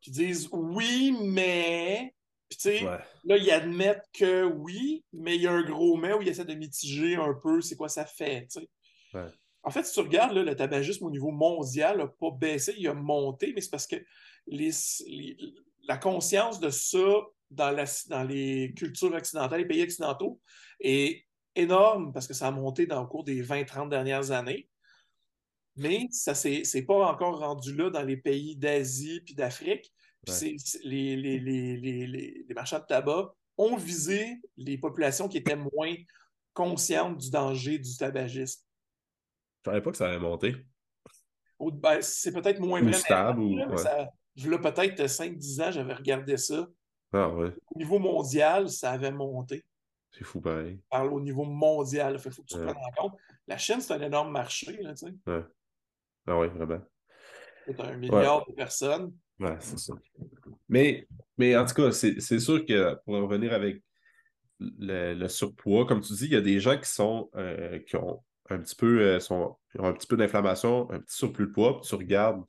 qui 0.00 0.10
disent 0.10 0.48
oui, 0.52 1.16
mais. 1.22 2.14
Puis, 2.48 2.58
tu 2.58 2.78
sais, 2.78 2.84
là, 2.84 3.36
ils 3.36 3.50
admettent 3.52 4.08
que 4.12 4.42
oui, 4.42 5.04
mais 5.12 5.36
il 5.36 5.42
y 5.42 5.46
a 5.46 5.52
un 5.52 5.62
gros 5.62 5.96
mais 5.96 6.12
où 6.14 6.20
ils 6.20 6.28
essaient 6.28 6.44
de 6.44 6.54
mitiger 6.54 7.14
un 7.14 7.32
peu 7.32 7.60
c'est 7.60 7.76
quoi 7.76 7.88
ça 7.88 8.04
fait, 8.04 8.48
tu 8.50 8.60
sais. 8.60 9.20
En 9.62 9.70
fait, 9.70 9.84
si 9.84 9.92
tu 9.92 10.00
regardes, 10.00 10.32
là, 10.32 10.42
le 10.42 10.56
tabagisme 10.56 11.04
au 11.04 11.10
niveau 11.10 11.30
mondial 11.30 11.98
n'a 11.98 12.06
pas 12.06 12.30
baissé, 12.30 12.74
il 12.78 12.88
a 12.88 12.94
monté, 12.94 13.52
mais 13.54 13.60
c'est 13.60 13.70
parce 13.70 13.86
que 13.86 13.96
les, 14.46 14.72
la 15.86 15.96
conscience 15.96 16.60
de 16.60 16.70
ça 16.70 16.98
dans, 17.50 17.70
la, 17.70 17.84
dans 18.08 18.22
les 18.22 18.72
cultures 18.76 19.12
occidentales, 19.12 19.60
les 19.60 19.66
pays 19.66 19.82
occidentaux, 19.82 20.40
est 20.80 21.26
énorme 21.54 22.12
parce 22.12 22.26
que 22.26 22.34
ça 22.34 22.48
a 22.48 22.50
monté 22.50 22.86
dans 22.86 23.00
le 23.00 23.06
cours 23.06 23.24
des 23.24 23.42
20-30 23.42 23.88
dernières 23.88 24.30
années. 24.30 24.68
Mais 25.76 26.08
ça 26.10 26.34
c'est 26.34 26.84
pas 26.86 27.10
encore 27.10 27.38
rendu 27.38 27.74
là 27.74 27.90
dans 27.90 28.02
les 28.02 28.16
pays 28.16 28.56
d'Asie 28.56 29.20
puis 29.24 29.34
d'Afrique. 29.34 29.92
Les, 30.84 31.16
les, 31.16 32.44
marchands 32.54 32.80
de 32.80 32.86
tabac 32.86 33.34
ont 33.56 33.76
visé 33.76 34.40
les 34.56 34.78
populations 34.78 35.28
qui 35.28 35.38
étaient 35.38 35.56
moins 35.56 35.94
conscientes 36.52 37.18
du 37.18 37.30
danger 37.30 37.78
du 37.78 37.96
tabagisme. 37.96 38.62
Je 39.64 39.70
ne 39.70 39.74
savais 39.74 39.82
pas 39.82 39.90
que 39.90 39.96
ça 39.96 40.06
allait 40.08 40.18
monter. 40.18 40.56
Ben, 41.58 42.00
c'est 42.00 42.32
peut-être 42.32 42.60
moins 42.60 42.82
vrai. 42.82 42.92
stable. 42.94 43.40
Ou... 43.40 43.56
peut-être 44.36 45.02
5-10 45.02 45.62
ans, 45.62 45.70
j'avais 45.70 45.92
regardé 45.92 46.36
ça. 46.36 46.66
Ah, 47.12 47.28
ouais. 47.28 47.52
Au 47.74 47.78
niveau 47.78 47.98
mondial, 47.98 48.70
ça 48.70 48.92
avait 48.92 49.10
monté. 49.10 49.64
C'est 50.12 50.24
fou 50.24 50.40
pareil. 50.40 50.80
parle 50.90 51.12
au 51.12 51.20
niveau 51.20 51.44
mondial. 51.44 52.14
Il 52.14 52.32
faut 52.32 52.42
que 52.42 52.46
tu 52.46 52.56
prennes 52.56 52.70
en 52.70 53.02
compte. 53.02 53.18
La 53.46 53.58
Chine, 53.58 53.80
c'est 53.80 53.92
un 53.94 54.00
énorme 54.00 54.32
marché. 54.32 54.78
Là, 54.80 54.94
tu 54.94 55.06
sais. 55.06 55.44
Ah 56.26 56.38
oui, 56.38 56.48
vraiment. 56.48 56.80
C'est 57.66 57.80
un 57.80 57.96
milliard 57.96 58.46
de 58.46 58.52
personnes. 58.52 59.14
Ouais, 59.38 59.56
c'est 59.60 59.78
ça. 59.78 59.94
Mais, 60.68 61.06
mais 61.36 61.56
en 61.56 61.64
tout 61.64 61.74
cas, 61.74 61.92
c'est 61.92 62.38
sûr 62.38 62.64
que 62.64 62.94
pour 63.04 63.14
revenir 63.14 63.52
avec 63.52 63.82
le, 64.58 65.26
surpoids, 65.28 65.86
comme 65.86 66.00
tu 66.00 66.12
dis, 66.12 66.26
il 66.26 66.32
y 66.32 66.36
a 66.36 66.40
des 66.40 66.60
gens 66.60 66.78
qui 66.78 66.88
sont 66.88 67.30
euh, 67.34 67.78
qui 67.80 67.96
ont 67.96 68.22
un 68.50 68.58
petit 68.58 68.76
peu 68.76 69.00
euh, 69.00 69.20
sont, 69.20 69.56
ont 69.78 69.84
un 69.84 69.92
petit 69.92 70.06
peu 70.06 70.16
d'inflammation, 70.16 70.90
un 70.90 71.00
petit 71.00 71.16
surplus 71.16 71.46
de 71.46 71.52
poids, 71.52 71.80
puis 71.80 71.88
tu 71.88 71.94
regardes 71.94 72.42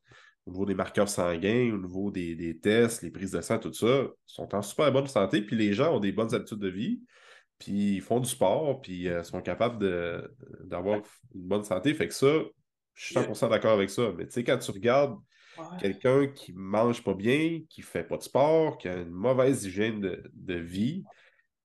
au 0.45 0.51
niveau 0.51 0.65
des 0.65 0.73
marqueurs 0.73 1.09
sanguins, 1.09 1.71
au 1.73 1.77
niveau 1.77 2.11
des, 2.11 2.59
tests, 2.61 3.03
les 3.03 3.11
prises 3.11 3.31
de 3.31 3.41
sang, 3.41 3.59
tout 3.59 3.73
ça, 3.73 4.07
sont 4.25 4.53
en 4.55 4.61
super 4.61 4.91
bonne 4.91 5.07
santé, 5.07 5.41
puis 5.41 5.55
les 5.55 5.73
gens 5.73 5.95
ont 5.95 5.99
des 5.99 6.11
bonnes 6.11 6.33
habitudes 6.33 6.59
de 6.59 6.67
vie, 6.67 7.01
puis 7.59 7.95
ils 7.95 8.01
font 8.01 8.19
du 8.19 8.29
sport, 8.29 8.81
puis 8.81 9.07
euh, 9.07 9.23
sont 9.23 9.41
capables 9.41 9.77
d'avoir 10.63 10.97
une 11.35 11.47
bonne 11.47 11.63
santé. 11.63 11.93
Fait 11.93 12.07
que 12.07 12.13
ça, 12.13 12.33
je 12.95 13.05
suis 13.05 13.15
100% 13.15 13.49
d'accord 13.49 13.73
avec 13.73 13.89
ça. 13.89 14.11
Mais 14.17 14.25
tu 14.25 14.33
sais, 14.33 14.43
quand 14.43 14.57
tu 14.57 14.71
regardes 14.71 15.17
quelqu'un 15.79 16.27
qui 16.27 16.53
mange 16.53 17.03
pas 17.03 17.13
bien, 17.13 17.61
qui 17.69 17.81
fait 17.81 18.03
pas 18.03 18.17
de 18.17 18.23
sport, 18.23 18.77
qui 18.77 18.87
a 18.87 18.95
une 18.97 19.11
mauvaise 19.11 19.65
hygiène 19.65 19.99
de, 20.33 20.53
vie, 20.55 21.03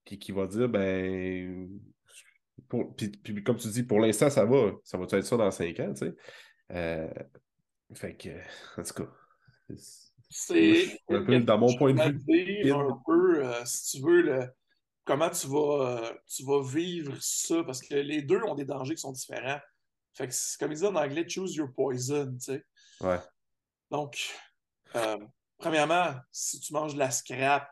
puis 0.04 0.18
qui 0.18 0.32
va 0.32 0.46
dire, 0.46 0.68
ben, 0.68 1.68
puis, 2.68 3.42
comme 3.44 3.56
tu 3.56 3.68
dis, 3.68 3.82
pour 3.82 4.00
l'instant, 4.00 4.30
ça 4.30 4.44
va. 4.44 4.72
Ça 4.84 4.98
va 4.98 5.04
être 5.04 5.22
ça 5.22 5.36
dans 5.36 5.50
cinq 5.50 5.78
ans, 5.80 5.92
tu 5.92 6.06
sais? 6.06 6.14
Euh, 6.72 7.08
fait 7.94 8.16
que, 8.16 8.30
en 8.80 8.82
tout 8.82 8.94
cas, 8.94 9.76
c'est 10.28 11.00
un 11.08 11.22
peu 11.22 11.40
dans 11.40 11.58
mon 11.58 11.76
point 11.76 11.94
de 11.94 12.02
vue. 12.02 12.72
Un 12.72 13.02
peu, 13.06 13.44
euh, 13.44 13.64
si 13.64 13.96
tu 13.96 14.04
veux, 14.04 14.22
le, 14.22 14.48
comment 15.04 15.30
tu 15.30 15.46
vas, 15.46 16.00
euh, 16.00 16.14
tu 16.26 16.44
vas 16.44 16.62
vivre 16.62 17.16
ça, 17.20 17.62
parce 17.64 17.80
que 17.80 17.94
les 17.94 18.22
deux 18.22 18.42
ont 18.42 18.54
des 18.54 18.64
dangers 18.64 18.94
qui 18.94 19.00
sont 19.00 19.12
différents. 19.12 19.60
Fait 20.14 20.26
que, 20.26 20.34
comme 20.58 20.72
ils 20.72 20.76
disent 20.76 20.84
en 20.84 20.96
anglais, 20.96 21.28
choose 21.28 21.54
your 21.54 21.72
poison, 21.72 22.32
tu 22.32 22.40
sais. 22.40 22.64
Ouais. 23.00 23.18
Donc, 23.90 24.34
premièrement, 25.58 26.14
si 26.32 26.58
tu 26.58 26.72
manges 26.72 26.94
de 26.94 26.98
la 26.98 27.10
scrap, 27.10 27.70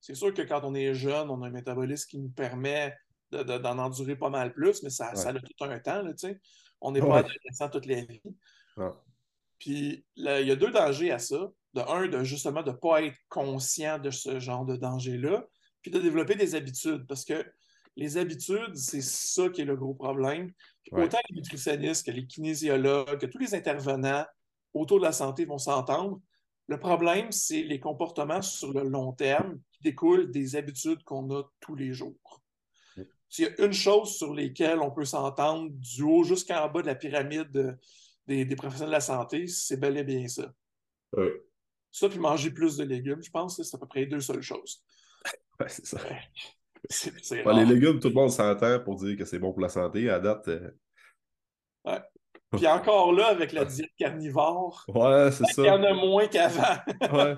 c'est 0.00 0.14
sûr 0.14 0.32
que 0.32 0.42
quand 0.42 0.60
on 0.62 0.74
est 0.74 0.94
jeune, 0.94 1.30
on 1.30 1.42
a 1.42 1.48
un 1.48 1.50
métabolisme 1.50 2.08
qui 2.08 2.18
nous 2.18 2.28
permet 2.28 2.96
d'en 3.30 3.78
endurer 3.78 4.16
pas 4.16 4.30
mal 4.30 4.52
plus, 4.52 4.82
mais 4.82 4.90
ça, 4.90 5.14
ça 5.14 5.30
a 5.30 5.34
tout 5.34 5.64
un 5.64 5.78
temps, 5.78 6.04
tu 6.10 6.14
sais. 6.16 6.40
On 6.80 6.92
n'est 6.92 7.00
pas 7.00 7.18
adolescent 7.18 7.68
toute 7.70 7.86
la 7.86 8.02
vie. 8.02 8.22
Puis 9.58 10.04
il 10.16 10.24
y 10.24 10.50
a 10.50 10.56
deux 10.56 10.70
dangers 10.70 11.10
à 11.10 11.18
ça. 11.18 11.50
De 11.74 11.80
un, 11.80 12.08
de 12.08 12.24
justement 12.24 12.62
de 12.62 12.70
ne 12.70 12.76
pas 12.76 13.02
être 13.02 13.18
conscient 13.28 13.98
de 13.98 14.10
ce 14.10 14.40
genre 14.40 14.64
de 14.64 14.76
danger-là, 14.76 15.44
puis 15.82 15.90
de 15.90 16.00
développer 16.00 16.34
des 16.34 16.54
habitudes. 16.54 17.06
Parce 17.06 17.24
que 17.24 17.44
les 17.96 18.16
habitudes, 18.16 18.74
c'est 18.74 19.02
ça 19.02 19.50
qui 19.50 19.60
est 19.60 19.66
le 19.66 19.76
gros 19.76 19.94
problème. 19.94 20.52
Autant 20.92 21.18
les 21.28 21.36
nutritionnistes 21.36 22.06
que 22.06 22.12
les 22.12 22.26
kinésiologues, 22.26 23.18
que 23.18 23.26
tous 23.26 23.38
les 23.38 23.54
intervenants 23.54 24.24
autour 24.72 24.98
de 24.98 25.04
la 25.04 25.12
santé 25.12 25.44
vont 25.44 25.58
s'entendre. 25.58 26.20
Le 26.68 26.78
problème, 26.78 27.30
c'est 27.30 27.62
les 27.62 27.78
comportements 27.78 28.42
sur 28.42 28.72
le 28.72 28.88
long 28.88 29.12
terme 29.12 29.58
qui 29.72 29.82
découlent 29.82 30.30
des 30.30 30.56
habitudes 30.56 31.02
qu'on 31.04 31.30
a 31.34 31.42
tous 31.60 31.74
les 31.74 31.92
jours. 31.92 32.42
S'il 33.28 33.46
y 33.46 33.48
a 33.48 33.64
une 33.64 33.72
chose 33.72 34.16
sur 34.16 34.34
laquelle 34.34 34.78
on 34.80 34.90
peut 34.90 35.04
s'entendre 35.04 35.70
du 35.70 36.02
haut 36.02 36.24
jusqu'en 36.24 36.68
bas 36.68 36.82
de 36.82 36.86
la 36.86 36.94
pyramide 36.94 37.78
des, 38.26 38.56
professionnels 38.56 38.90
de 38.90 38.94
la 38.94 39.00
santé, 39.00 39.46
c'est 39.46 39.76
bel 39.76 39.96
et 39.96 40.04
bien 40.04 40.26
ça. 40.28 40.52
Oui. 41.16 41.28
Ça, 41.90 42.08
puis 42.08 42.18
manger 42.18 42.50
plus 42.50 42.76
de 42.76 42.84
légumes, 42.84 43.22
je 43.22 43.30
pense 43.30 43.56
que 43.56 43.62
c'est 43.62 43.76
à 43.76 43.78
peu 43.78 43.86
près 43.86 44.00
les 44.00 44.06
deux 44.06 44.20
seules 44.20 44.42
choses. 44.42 44.82
Ouais, 45.58 45.70
c'est 45.70 45.86
ça. 45.86 45.98
les 47.54 47.64
légumes, 47.64 47.98
tout 47.98 48.08
le 48.08 48.14
monde 48.14 48.30
s'entend 48.30 48.78
pour 48.80 48.96
dire 48.96 49.16
que 49.16 49.24
c'est 49.24 49.38
bon 49.38 49.52
pour 49.52 49.62
la 49.62 49.70
santé. 49.70 50.10
À 50.10 50.20
date. 50.20 50.46
Euh, 50.48 50.70
ouais. 51.86 52.02
Puis 52.52 52.66
encore 52.66 53.12
là, 53.12 53.26
avec 53.26 53.52
la 53.52 53.64
diète 53.64 53.90
carnivore, 53.98 54.84
ouais, 54.88 55.30
c'est 55.32 55.44
ça. 55.46 55.62
il 55.62 55.66
y 55.66 55.70
en 55.70 55.82
a 55.82 55.92
moins 55.94 56.28
qu'avant. 56.28 56.76
ouais. 57.12 57.36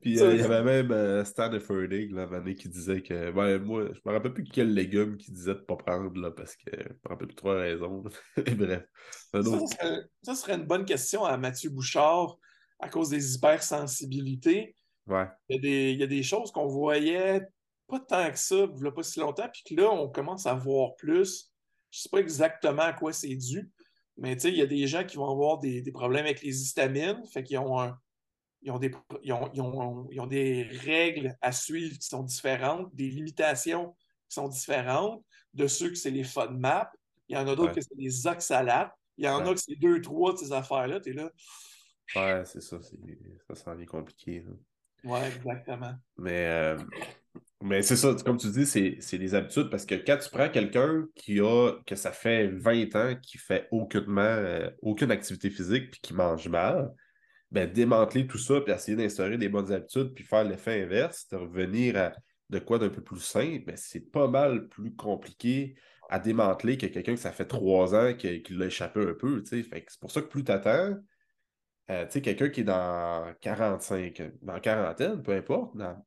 Puis 0.00 0.20
euh, 0.20 0.34
il 0.34 0.40
y 0.40 0.44
avait 0.44 0.62
même 0.62 0.92
euh, 0.92 1.24
Stan 1.24 1.52
Effordig, 1.52 2.12
l'année 2.12 2.54
qui 2.54 2.68
disait 2.68 3.02
que. 3.02 3.32
Ben, 3.32 3.58
moi, 3.58 3.88
je 3.92 4.00
me 4.04 4.12
rappelle 4.12 4.32
plus 4.32 4.44
quel 4.44 4.72
légume 4.72 5.16
qui 5.16 5.32
disait 5.32 5.54
de 5.54 5.58
ne 5.58 5.64
pas 5.64 5.76
prendre, 5.76 6.16
là, 6.18 6.30
parce 6.30 6.54
que 6.56 6.70
je 6.72 6.88
me 6.88 7.08
rappelle 7.08 7.26
plus 7.26 7.36
trois 7.36 7.56
raisons. 7.56 8.04
Bref. 8.36 8.84
Ça, 10.22 10.34
serait, 10.34 10.54
une 10.54 10.66
bonne 10.66 10.84
question 10.84 11.24
à 11.24 11.36
Mathieu 11.36 11.70
Bouchard 11.70 12.36
à 12.78 12.88
cause 12.88 13.10
des 13.10 13.34
hypersensibilités. 13.34 14.76
Ouais. 15.06 15.26
Il, 15.48 15.56
y 15.56 15.58
a 15.58 15.60
des, 15.60 15.90
il 15.92 16.00
y 16.00 16.02
a 16.04 16.06
des 16.06 16.22
choses 16.22 16.52
qu'on 16.52 16.66
voyait 16.66 17.42
pas 17.86 18.00
tant 18.00 18.30
que 18.30 18.38
ça, 18.38 18.54
il 18.54 18.82
n'y 18.82 18.88
a 18.88 18.92
pas 18.92 19.02
si 19.02 19.20
longtemps, 19.20 19.48
puis 19.52 19.62
que 19.64 19.80
là, 19.80 19.90
on 19.90 20.08
commence 20.08 20.46
à 20.46 20.54
voir 20.54 20.94
plus. 20.96 21.50
Je 21.90 21.98
ne 21.98 22.02
sais 22.02 22.08
pas 22.08 22.18
exactement 22.18 22.82
à 22.82 22.92
quoi 22.92 23.12
c'est 23.12 23.34
dû, 23.34 23.70
mais 24.16 24.34
il 24.34 24.54
y 24.54 24.62
a 24.62 24.66
des 24.66 24.86
gens 24.86 25.04
qui 25.04 25.16
vont 25.16 25.30
avoir 25.30 25.58
des, 25.58 25.82
problèmes 25.92 26.24
avec 26.24 26.42
les 26.42 26.62
histamines, 26.62 27.24
fait 27.32 27.42
qu'ils 27.42 27.58
ont, 27.58 27.92
ils 28.62 28.70
ont, 28.70 28.78
des, 28.78 28.92
ils 29.22 29.32
ont, 29.32 30.26
des 30.26 30.62
règles 30.62 31.36
à 31.40 31.52
suivre 31.52 31.98
qui 31.98 32.06
sont 32.06 32.22
différentes, 32.22 32.94
des 32.94 33.08
limitations 33.08 33.96
qui 34.28 34.34
sont 34.34 34.48
différentes. 34.48 35.24
De 35.52 35.66
ceux 35.66 35.90
que 35.90 35.96
c'est 35.96 36.10
les 36.10 36.24
FODMAP, 36.24 36.90
il 37.28 37.36
y 37.36 37.38
en 37.38 37.46
a 37.46 37.54
d'autres 37.54 37.74
que 37.74 37.80
c'est 37.80 37.96
les 37.96 38.26
oxalates, 38.26 38.92
il 39.16 39.24
y 39.24 39.28
en 39.28 39.46
a 39.46 39.54
que 39.54 39.60
c'est 39.60 39.76
deux, 39.76 40.00
trois 40.00 40.32
de 40.32 40.38
ces 40.38 40.52
affaires-là, 40.52 41.00
tu 41.00 41.10
es 41.10 41.12
là. 41.12 41.30
Ouais, 42.16 42.44
c'est 42.44 42.60
ça, 42.60 42.78
ça, 42.82 43.54
ça 43.54 43.74
devient 43.74 43.86
compliqué. 43.86 44.44
Oui, 45.04 45.18
exactement. 45.20 45.94
Mais, 46.16 46.46
euh, 46.46 46.78
mais 47.62 47.82
c'est 47.82 47.96
ça, 47.96 48.14
comme 48.24 48.36
tu 48.36 48.50
dis, 48.50 48.66
c'est 48.66 49.18
des 49.18 49.34
habitudes 49.34 49.70
parce 49.70 49.86
que 49.86 49.94
quand 49.94 50.18
tu 50.18 50.28
prends 50.30 50.48
quelqu'un 50.48 51.06
qui 51.14 51.40
a, 51.40 51.72
que 51.86 51.96
ça 51.96 52.12
fait 52.12 52.48
20 52.48 52.94
ans, 52.96 53.14
qui 53.22 53.38
fait 53.38 53.68
aucunement, 53.70 54.20
euh, 54.20 54.68
aucune 54.82 55.10
activité 55.10 55.50
physique 55.50 55.90
puis 55.90 56.00
qui 56.02 56.14
mange 56.14 56.48
mal, 56.48 56.90
ben, 57.50 57.70
démanteler 57.70 58.26
tout 58.26 58.38
ça 58.38 58.60
puis 58.60 58.72
essayer 58.72 58.96
d'instaurer 58.96 59.38
des 59.38 59.48
bonnes 59.48 59.72
habitudes 59.72 60.12
puis 60.14 60.24
faire 60.24 60.44
l'effet 60.44 60.82
inverse, 60.82 61.28
de 61.30 61.36
revenir 61.36 61.96
à 61.96 62.12
de 62.50 62.58
quoi 62.58 62.78
d'un 62.78 62.90
peu 62.90 63.02
plus 63.02 63.20
simple, 63.20 63.64
ben, 63.64 63.76
c'est 63.76 64.10
pas 64.10 64.28
mal 64.28 64.68
plus 64.68 64.94
compliqué 64.94 65.74
à 66.10 66.18
démanteler 66.18 66.76
que 66.76 66.86
quelqu'un 66.86 67.14
que 67.14 67.20
ça 67.20 67.32
fait 67.32 67.46
trois 67.46 67.94
ans 67.94 68.14
qui, 68.14 68.42
qui 68.42 68.52
l'a 68.54 68.66
échappé 68.66 69.00
un 69.00 69.14
peu. 69.14 69.42
C'est 69.46 69.66
pour 70.00 70.10
ça 70.10 70.20
que 70.20 70.26
plus 70.26 70.44
tu 70.44 70.52
attends, 70.52 70.96
euh, 71.90 72.04
tu 72.06 72.12
sais, 72.12 72.22
quelqu'un 72.22 72.48
qui 72.50 72.60
est 72.60 72.64
dans 72.64 73.32
45, 73.40 74.22
dans 74.42 74.60
quarantaine, 74.60 75.22
peu 75.22 75.32
importe, 75.32 75.76
dans 75.76 76.04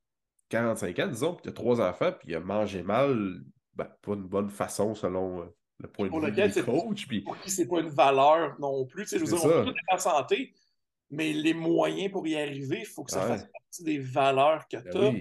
45 0.49 0.99
ans, 0.99 1.07
disons, 1.07 1.33
puis 1.33 1.43
tu 1.43 1.49
as 1.49 1.53
trois 1.53 1.81
enfants, 1.81 2.11
puis 2.11 2.29
il 2.29 2.35
a 2.35 2.39
mangé 2.39 2.83
mal, 2.83 3.41
ben, 3.75 3.87
pas 4.01 4.13
une 4.13 4.27
bonne 4.27 4.49
façon 4.49 4.95
selon 4.95 5.41
euh, 5.41 5.45
le 5.79 5.87
point 5.87 6.07
de 6.09 6.31
vue 6.31 6.49
du 6.49 6.63
coach. 6.63 7.07
Puis... 7.07 7.21
Pour 7.21 7.37
qui 7.39 7.51
c'est 7.51 7.67
pas 7.67 7.79
une 7.79 7.89
valeur 7.89 8.59
non 8.59 8.85
plus. 8.85 9.03
Tu 9.03 9.09
sais, 9.09 9.19
je 9.19 9.25
veux 9.25 9.37
dire, 9.37 9.45
on 9.45 9.65
peut 9.65 9.73
la 9.91 9.97
santé, 9.97 10.53
mais 11.09 11.33
les 11.33 11.53
moyens 11.53 12.11
pour 12.11 12.25
y 12.27 12.35
arriver, 12.35 12.79
il 12.79 12.85
faut 12.85 13.03
que 13.03 13.11
ça 13.11 13.21
fasse 13.21 13.43
partie 13.43 13.83
des 13.83 13.99
valeurs 13.99 14.67
que 14.67 14.77
ben 14.77 14.91
tu 14.91 14.97
as. 14.97 15.11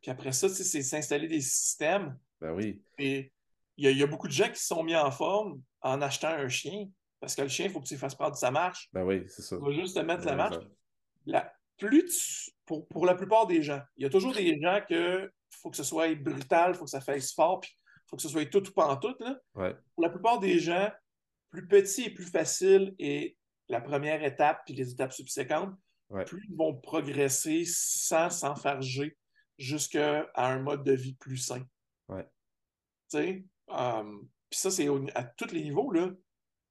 Puis 0.00 0.10
après 0.10 0.32
ça, 0.32 0.48
c'est 0.48 0.82
s'installer 0.82 1.28
des 1.28 1.40
systèmes. 1.40 2.18
Ben 2.40 2.52
oui. 2.52 2.82
Et 2.98 3.32
il 3.76 3.90
y, 3.90 4.02
a 4.02 4.06
beaucoup 4.06 4.28
de 4.28 4.32
gens 4.32 4.48
qui 4.48 4.60
se 4.60 4.66
sont 4.66 4.84
mis 4.84 4.94
en 4.94 5.10
forme 5.10 5.60
en 5.80 6.00
achetant 6.00 6.28
un 6.28 6.48
chien. 6.48 6.86
Parce 7.20 7.34
que 7.34 7.42
le 7.42 7.48
chien, 7.48 7.66
il 7.66 7.72
faut 7.72 7.80
que 7.80 7.86
tu 7.86 7.96
fasses 7.96 8.14
prendre 8.14 8.36
sa 8.36 8.50
marche. 8.50 8.88
Ben 8.92 9.02
oui, 9.02 9.24
c'est 9.28 9.42
ça. 9.42 9.56
Tu 9.56 9.62
vas 9.62 9.72
juste 9.72 9.96
te 9.96 10.00
mettre 10.00 10.24
la 10.26 10.36
marche. 10.36 10.56
La, 11.26 11.52
plus 11.78 12.50
pour, 12.66 12.86
pour, 12.88 13.06
la 13.06 13.14
plupart 13.14 13.46
des 13.46 13.62
gens, 13.62 13.80
il 13.96 14.04
y 14.04 14.06
a 14.06 14.10
toujours 14.10 14.32
des 14.32 14.58
gens 14.60 14.80
que 14.88 15.30
faut 15.50 15.70
que 15.70 15.76
ce 15.76 15.84
soit 15.84 16.14
brutal, 16.14 16.72
il 16.72 16.76
faut 16.76 16.84
que 16.84 16.90
ça 16.90 17.00
fasse 17.00 17.32
fort, 17.32 17.60
puis 17.60 17.70
il 17.74 18.08
faut 18.08 18.16
que 18.16 18.22
ce 18.22 18.28
soit 18.28 18.46
tout 18.46 18.66
ou 18.66 18.72
pas 18.72 18.86
en 18.86 18.96
tout. 18.96 19.14
Là. 19.20 19.38
Pour 19.94 20.02
la 20.02 20.10
plupart 20.10 20.40
des 20.40 20.58
gens, 20.58 20.90
plus 21.50 21.66
petit 21.66 22.04
et 22.04 22.10
plus 22.10 22.26
facile 22.26 22.94
est 22.98 23.36
la 23.68 23.80
première 23.80 24.22
étape, 24.24 24.62
puis 24.66 24.74
les 24.74 24.90
étapes 24.90 25.12
subséquentes, 25.12 25.74
plus 26.26 26.46
ils 26.48 26.56
vont 26.56 26.74
progresser 26.74 27.64
sans 27.66 28.30
s'enfarger 28.30 29.16
jusqu'à 29.58 30.30
un 30.34 30.58
mode 30.58 30.84
de 30.84 30.92
vie 30.92 31.14
plus 31.14 31.38
sain. 31.38 31.64
Ouais. 32.08 32.24
Tu 33.10 33.18
sais, 33.18 33.44
euh, 33.70 34.18
puis 34.50 34.58
ça, 34.58 34.70
c'est 34.70 34.88
à 35.14 35.24
tous 35.24 35.52
les 35.52 35.62
niveaux, 35.62 35.90
là 35.92 36.10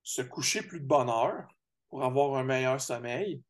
se 0.03 0.21
coucher 0.21 0.61
plus 0.61 0.81
de 0.81 0.85
bonne 0.85 1.09
heure 1.09 1.47
pour 1.89 2.03
avoir 2.03 2.35
un 2.35 2.43
meilleur 2.43 2.79
sommeil, 2.79 3.41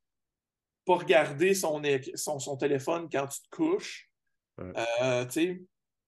pas 0.85 0.95
regarder 0.95 1.53
son, 1.53 1.81
son, 2.15 2.57
téléphone 2.57 3.09
quand 3.11 3.27
tu 3.27 3.41
te 3.41 3.49
couches, 3.55 4.09
euh, 4.59 5.25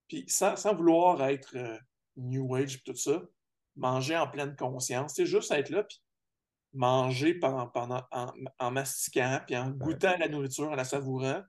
puis 0.07 0.26
sans, 0.28 0.76
vouloir 0.76 1.23
être 1.23 1.55
euh, 1.55 1.78
New 2.17 2.55
Age 2.55 2.76
et 2.76 2.82
tout 2.86 2.95
ça, 2.95 3.21
manger 3.76 4.17
en 4.17 4.28
pleine 4.28 4.55
conscience, 4.55 5.13
c'est 5.15 5.26
juste 5.26 5.51
être 5.51 5.69
là, 5.69 5.84
puis 5.84 6.01
manger 6.73 7.34
pendant, 7.34 7.67
pendant, 7.67 8.03
en, 8.11 8.71
mastiquant, 8.71 9.39
puis 9.45 9.55
en 9.57 9.69
goûtant 9.71 10.17
la 10.17 10.28
nourriture, 10.28 10.69
en 10.69 10.76
la 10.76 10.84
savourant, 10.84 11.41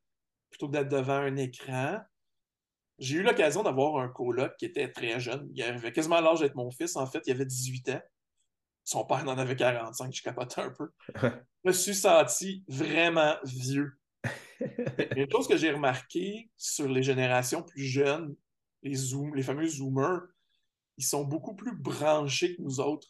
plutôt 0.50 0.68
que 0.68 0.72
d'être 0.72 0.88
devant 0.88 1.18
un 1.18 1.36
écran. 1.36 2.00
J'ai 2.98 3.16
eu 3.16 3.22
l'occasion 3.22 3.62
d'avoir 3.62 3.98
un 3.98 4.08
coloc 4.08 4.56
qui 4.56 4.64
était 4.64 4.90
très 4.90 5.20
jeune. 5.20 5.50
Il 5.52 5.62
avait 5.62 5.92
quasiment 5.92 6.20
l'âge 6.20 6.40
d'être 6.40 6.54
mon 6.54 6.70
fils, 6.70 6.96
en 6.96 7.06
fait. 7.06 7.22
Il 7.26 7.32
avait 7.32 7.44
18 7.44 7.90
ans. 7.90 8.00
Son 8.86 9.04
père 9.04 9.24
en 9.26 9.36
avait 9.36 9.56
45, 9.56 10.14
je 10.14 10.22
capotais 10.22 10.60
un 10.60 10.70
peu. 10.70 10.92
je 11.16 11.28
me 11.64 11.72
suis 11.72 11.94
senti 11.94 12.64
vraiment 12.68 13.34
vieux. 13.42 13.98
Une 15.16 15.28
chose 15.28 15.48
que 15.48 15.56
j'ai 15.56 15.72
remarqué 15.72 16.48
sur 16.56 16.88
les 16.88 17.02
générations 17.02 17.64
plus 17.64 17.82
jeunes, 17.82 18.36
les, 18.84 18.94
zoom, 18.94 19.34
les 19.34 19.42
fameux 19.42 19.66
zoomers, 19.66 20.20
ils 20.98 21.04
sont 21.04 21.24
beaucoup 21.24 21.56
plus 21.56 21.76
branchés 21.76 22.54
que 22.54 22.62
nous 22.62 22.78
autres. 22.78 23.08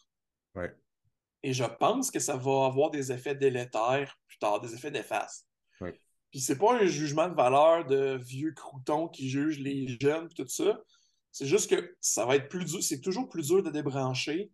Et 1.43 1.53
je 1.53 1.63
pense 1.63 2.09
que 2.09 2.19
ça 2.19 2.35
va 2.35 2.65
avoir 2.65 2.89
des 2.89 3.11
effets 3.11 3.35
délétères 3.35 4.17
plus 4.27 4.39
tard, 4.39 4.59
des 4.59 4.73
effets 4.73 4.89
d'efface. 4.89 5.45
Puis 6.31 6.41
c'est 6.41 6.57
pas 6.57 6.73
un 6.73 6.87
jugement 6.87 7.29
de 7.29 7.35
valeur 7.35 7.85
de 7.85 8.17
vieux 8.17 8.51
croutons 8.53 9.07
qui 9.07 9.29
jugent 9.29 9.59
les 9.59 9.95
jeunes, 10.01 10.27
tout 10.29 10.47
ça. 10.47 10.81
C'est 11.31 11.45
juste 11.45 11.69
que 11.69 11.95
ça 12.01 12.25
va 12.25 12.35
être 12.35 12.49
plus 12.49 12.65
dur, 12.65 12.81
c'est 12.81 12.99
toujours 12.99 13.29
plus 13.29 13.49
dur 13.49 13.61
de 13.61 13.69
débrancher, 13.69 14.51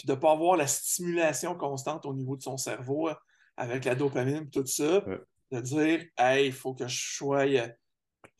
puis 0.00 0.06
de 0.06 0.12
ne 0.14 0.18
pas 0.18 0.32
avoir 0.32 0.56
la 0.56 0.66
stimulation 0.66 1.54
constante 1.54 2.06
au 2.06 2.14
niveau 2.14 2.34
de 2.34 2.40
son 2.40 2.56
cerveau 2.56 3.10
avec 3.58 3.84
la 3.84 3.94
dopamine 3.94 4.44
et 4.46 4.50
tout 4.50 4.64
ça. 4.64 5.04
De 5.50 5.60
dire, 5.60 6.06
hey, 6.16 6.46
il 6.46 6.54
faut 6.54 6.72
que 6.72 6.88
je 6.88 7.16
sois, 7.16 7.44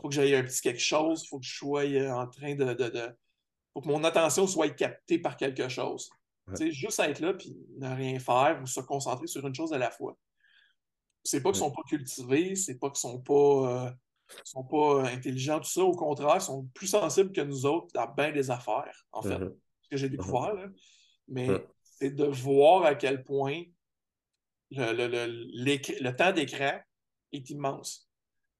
faut 0.00 0.08
que 0.08 0.14
j'aille 0.14 0.34
un 0.34 0.42
petit 0.42 0.62
quelque 0.62 0.80
chose, 0.80 1.22
il 1.24 1.28
faut 1.28 1.38
que 1.38 1.44
je 1.44 1.54
sois 1.54 1.84
en 2.11 2.26
train 2.28 2.54
de, 2.54 2.72
de, 2.72 3.14
faut 3.74 3.82
que 3.82 3.88
mon 3.88 4.02
attention 4.04 4.46
soit 4.46 4.70
captée 4.70 5.18
par 5.18 5.36
quelque 5.36 5.68
chose. 5.68 6.08
sais 6.54 6.72
Juste 6.72 6.98
être 7.00 7.20
là 7.20 7.34
puis 7.34 7.54
ne 7.76 7.94
rien 7.94 8.18
faire 8.18 8.58
ou 8.62 8.66
se 8.66 8.80
concentrer 8.80 9.26
sur 9.26 9.46
une 9.46 9.54
chose 9.54 9.74
à 9.74 9.78
la 9.78 9.90
fois. 9.90 10.16
C'est 11.24 11.42
pas 11.42 11.50
qu'ils 11.50 11.58
sont 11.58 11.72
pas 11.72 11.82
cultivés, 11.86 12.54
c'est 12.54 12.78
pas 12.78 12.88
qu'ils 12.88 13.00
sont 13.00 13.20
pas, 13.20 13.34
euh, 13.34 13.90
sont 14.44 14.64
pas 14.64 15.11
intelligents, 15.11 15.61
tout 15.61 15.68
ça. 15.68 15.82
Au 15.82 15.92
contraire, 15.92 16.36
ils 16.36 16.40
sont 16.40 16.66
plus 16.72 16.86
sensibles 16.86 17.32
que 17.32 17.42
nous 17.42 17.66
autres 17.66 17.88
dans 17.92 18.11
bien 18.14 18.32
des 18.32 18.50
affaires, 18.50 19.04
en 19.12 19.20
fait. 19.20 19.36
Uh-huh. 19.36 19.54
Ce 19.82 19.88
que 19.90 19.96
j'ai 19.98 20.06
uh-huh. 20.06 20.11
découvert. 20.12 20.54
Là. 20.54 20.68
Mais 21.31 21.49
c'est 21.83 22.11
de 22.11 22.24
voir 22.24 22.85
à 22.85 22.95
quel 22.95 23.22
point 23.22 23.62
le, 24.70 24.93
le, 24.93 26.03
le 26.03 26.16
temps 26.16 26.33
d'écran 26.33 26.78
est 27.33 27.51
immense. 27.51 28.09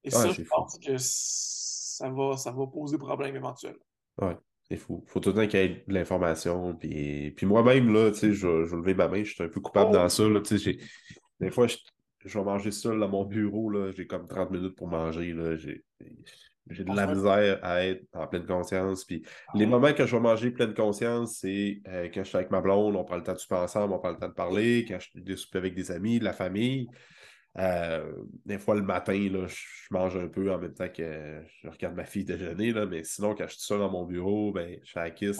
Et 0.03 0.09
ça, 0.09 0.31
je 0.31 0.41
pense 0.43 0.79
que 0.79 0.97
ça 0.97 2.09
va, 2.09 2.37
ça 2.37 2.51
va 2.51 2.67
poser 2.67 2.97
problème 2.97 3.35
éventuellement. 3.35 3.85
Ouais. 4.19 4.35
Il 4.69 4.77
faut, 4.77 5.03
faut 5.05 5.19
tout 5.19 5.29
le 5.29 5.35
temps 5.35 5.47
qu'il 5.47 5.59
y 5.59 5.63
ait 5.63 5.83
de 5.85 5.93
l'information. 5.93 6.73
Puis, 6.75 7.31
puis 7.31 7.45
moi-même, 7.45 7.93
là, 7.93 8.09
tu 8.11 8.19
sais, 8.19 8.33
je, 8.33 8.47
vais 8.47 8.77
lever 8.77 8.93
ma 8.93 9.09
main, 9.09 9.23
je 9.23 9.33
suis 9.33 9.43
un 9.43 9.49
peu 9.49 9.59
coupable 9.59 9.89
oh. 9.91 9.95
dans 9.95 10.09
ça. 10.09 10.27
Là, 10.27 10.39
des 11.39 11.51
fois, 11.51 11.67
je, 11.67 11.77
je, 12.23 12.39
vais 12.39 12.45
manger 12.45 12.71
seul 12.71 13.03
à 13.03 13.07
mon 13.07 13.25
bureau, 13.25 13.69
là, 13.69 13.91
j'ai 13.91 14.07
comme 14.07 14.27
30 14.27 14.51
minutes 14.51 14.75
pour 14.75 14.87
manger. 14.87 15.33
Là, 15.33 15.57
j'ai, 15.57 15.83
j'ai 16.69 16.83
de 16.83 16.95
la 16.95 17.07
misère 17.07 17.59
à 17.63 17.85
être 17.85 18.05
en 18.13 18.27
pleine 18.27 18.45
conscience. 18.45 19.03
Puis 19.03 19.23
les 19.55 19.65
moments 19.65 19.93
que 19.93 20.05
je 20.05 20.15
vais 20.15 20.21
manger 20.21 20.51
pleine 20.51 20.73
conscience, 20.73 21.37
c'est 21.39 21.81
euh, 21.87 22.07
quand 22.13 22.23
je 22.23 22.29
suis 22.29 22.37
avec 22.37 22.51
ma 22.51 22.61
blonde, 22.61 22.95
on 22.95 23.03
prend 23.03 23.17
le 23.17 23.23
temps 23.23 23.33
de 23.33 23.39
souper 23.39 23.55
ensemble, 23.55 23.93
on 23.93 23.99
prend 23.99 24.11
le 24.11 24.17
temps 24.17 24.29
de 24.29 24.33
parler, 24.33 24.85
quand 24.87 24.99
je 24.99 25.35
suis 25.35 25.49
avec 25.53 25.73
des 25.73 25.91
amis, 25.91 26.19
de 26.19 26.23
la 26.23 26.33
famille. 26.33 26.87
Euh, 27.57 28.13
des 28.45 28.59
fois, 28.59 28.75
le 28.75 28.81
matin, 28.81 29.29
là, 29.29 29.45
je 29.47 29.65
mange 29.91 30.15
un 30.15 30.27
peu 30.27 30.53
en 30.53 30.57
même 30.57 30.73
temps 30.73 30.87
que 30.87 31.41
je 31.61 31.69
regarde 31.69 31.95
ma 31.95 32.05
fille 32.05 32.23
déjeuner, 32.23 32.71
là, 32.71 32.85
mais 32.85 33.03
sinon, 33.03 33.35
quand 33.35 33.47
je 33.47 33.53
suis 33.53 33.63
seul 33.63 33.79
dans 33.79 33.91
mon 33.91 34.05
bureau, 34.05 34.51
ben, 34.53 34.79
je 34.83 34.91
fais 34.91 35.01
la 35.01 35.11
kiss. 35.11 35.37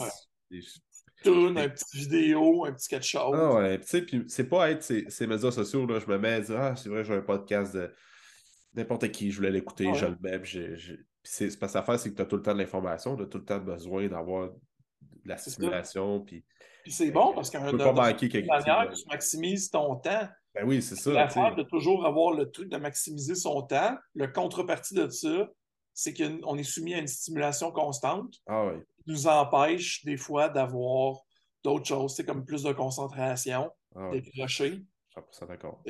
Tourne, 1.24 1.56
un 1.56 1.68
petit 1.68 1.98
vidéo, 1.98 2.66
un 2.66 2.72
petit 2.72 2.88
quelque 2.88 3.06
chose. 3.06 3.34
Ah 3.38 3.54
ouais, 3.54 3.80
tu 3.80 3.86
sais, 3.86 4.02
puis 4.02 4.24
c'est 4.26 4.48
pas 4.48 4.70
être 4.70 4.82
ces, 4.82 5.08
ces, 5.08 5.26
médias 5.26 5.52
sociaux, 5.52 5.86
là, 5.86 6.00
je 6.00 6.06
me 6.06 6.18
mets 6.18 6.34
à 6.34 6.40
dire, 6.40 6.60
ah, 6.60 6.76
c'est 6.76 6.88
vrai, 6.88 7.04
j'ai 7.04 7.14
un 7.14 7.22
podcast 7.22 7.74
de 7.74 7.90
n'importe 8.74 9.10
qui, 9.10 9.30
je 9.30 9.36
voulais 9.36 9.52
l'écouter, 9.52 9.88
je 9.94 10.06
le 10.06 10.16
mets, 10.20 10.40
c'est 11.22 11.58
parce 11.58 11.72
que 11.72 11.78
l'affaire, 11.78 11.98
c'est 11.98 12.10
que 12.10 12.16
tu 12.16 12.22
as 12.22 12.26
tout 12.26 12.36
le 12.36 12.42
temps 12.42 12.54
de 12.54 12.58
l'information, 12.58 13.16
tu 13.16 13.22
as 13.22 13.26
tout 13.26 13.38
le 13.38 13.44
temps 13.44 13.58
besoin 13.58 14.08
d'avoir 14.08 14.50
de 14.50 14.58
la 15.24 15.36
stimulation, 15.36 16.20
puis... 16.20 16.44
Puis 16.82 16.92
c'est 16.92 17.12
bon 17.12 17.32
parce 17.32 17.48
quelque 17.48 17.76
manière, 17.76 18.92
tu 18.92 19.06
maximises 19.08 19.70
ton 19.70 19.94
temps. 19.96 20.28
Ben 20.52 20.66
oui, 20.66 20.82
c'est 20.82 20.96
ça. 20.96 21.12
L'affaire 21.12 21.54
de 21.54 21.62
toujours 21.62 22.04
avoir 22.04 22.34
le 22.34 22.50
truc 22.50 22.68
de 22.68 22.76
maximiser 22.76 23.36
son 23.36 23.62
temps, 23.62 23.96
le 24.14 24.26
contrepartie 24.26 24.94
de 24.94 25.08
ça, 25.08 25.48
c'est 25.94 26.12
qu'on 26.12 26.56
est 26.56 26.64
soumis 26.64 26.94
à 26.94 26.98
une 26.98 27.06
stimulation 27.06 27.70
constante 27.70 28.34
ah, 28.46 28.66
oui. 28.66 28.80
qui 28.96 29.10
nous 29.10 29.26
empêche 29.28 30.04
des 30.04 30.16
fois 30.16 30.48
d'avoir 30.48 31.20
d'autres 31.62 31.86
choses, 31.86 32.16
c'est 32.16 32.24
comme 32.24 32.44
plus 32.44 32.64
de 32.64 32.72
concentration, 32.72 33.70
ah, 33.94 34.10
décrocher. 34.10 34.82
100% 35.16 35.48
d'accord. 35.48 35.82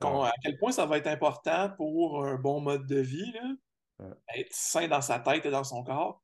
À 0.00 0.32
quel 0.42 0.58
point 0.58 0.72
ça 0.72 0.86
va 0.86 0.98
être 0.98 1.06
important 1.06 1.70
pour 1.76 2.24
un 2.24 2.36
bon 2.36 2.60
mode 2.60 2.86
de 2.86 3.00
vie, 3.00 3.32
être 4.34 4.52
sain 4.52 4.88
dans 4.88 5.00
sa 5.00 5.18
tête 5.18 5.44
et 5.46 5.50
dans 5.50 5.64
son 5.64 5.82
corps, 5.82 6.22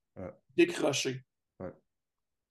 décrocher. 0.56 1.20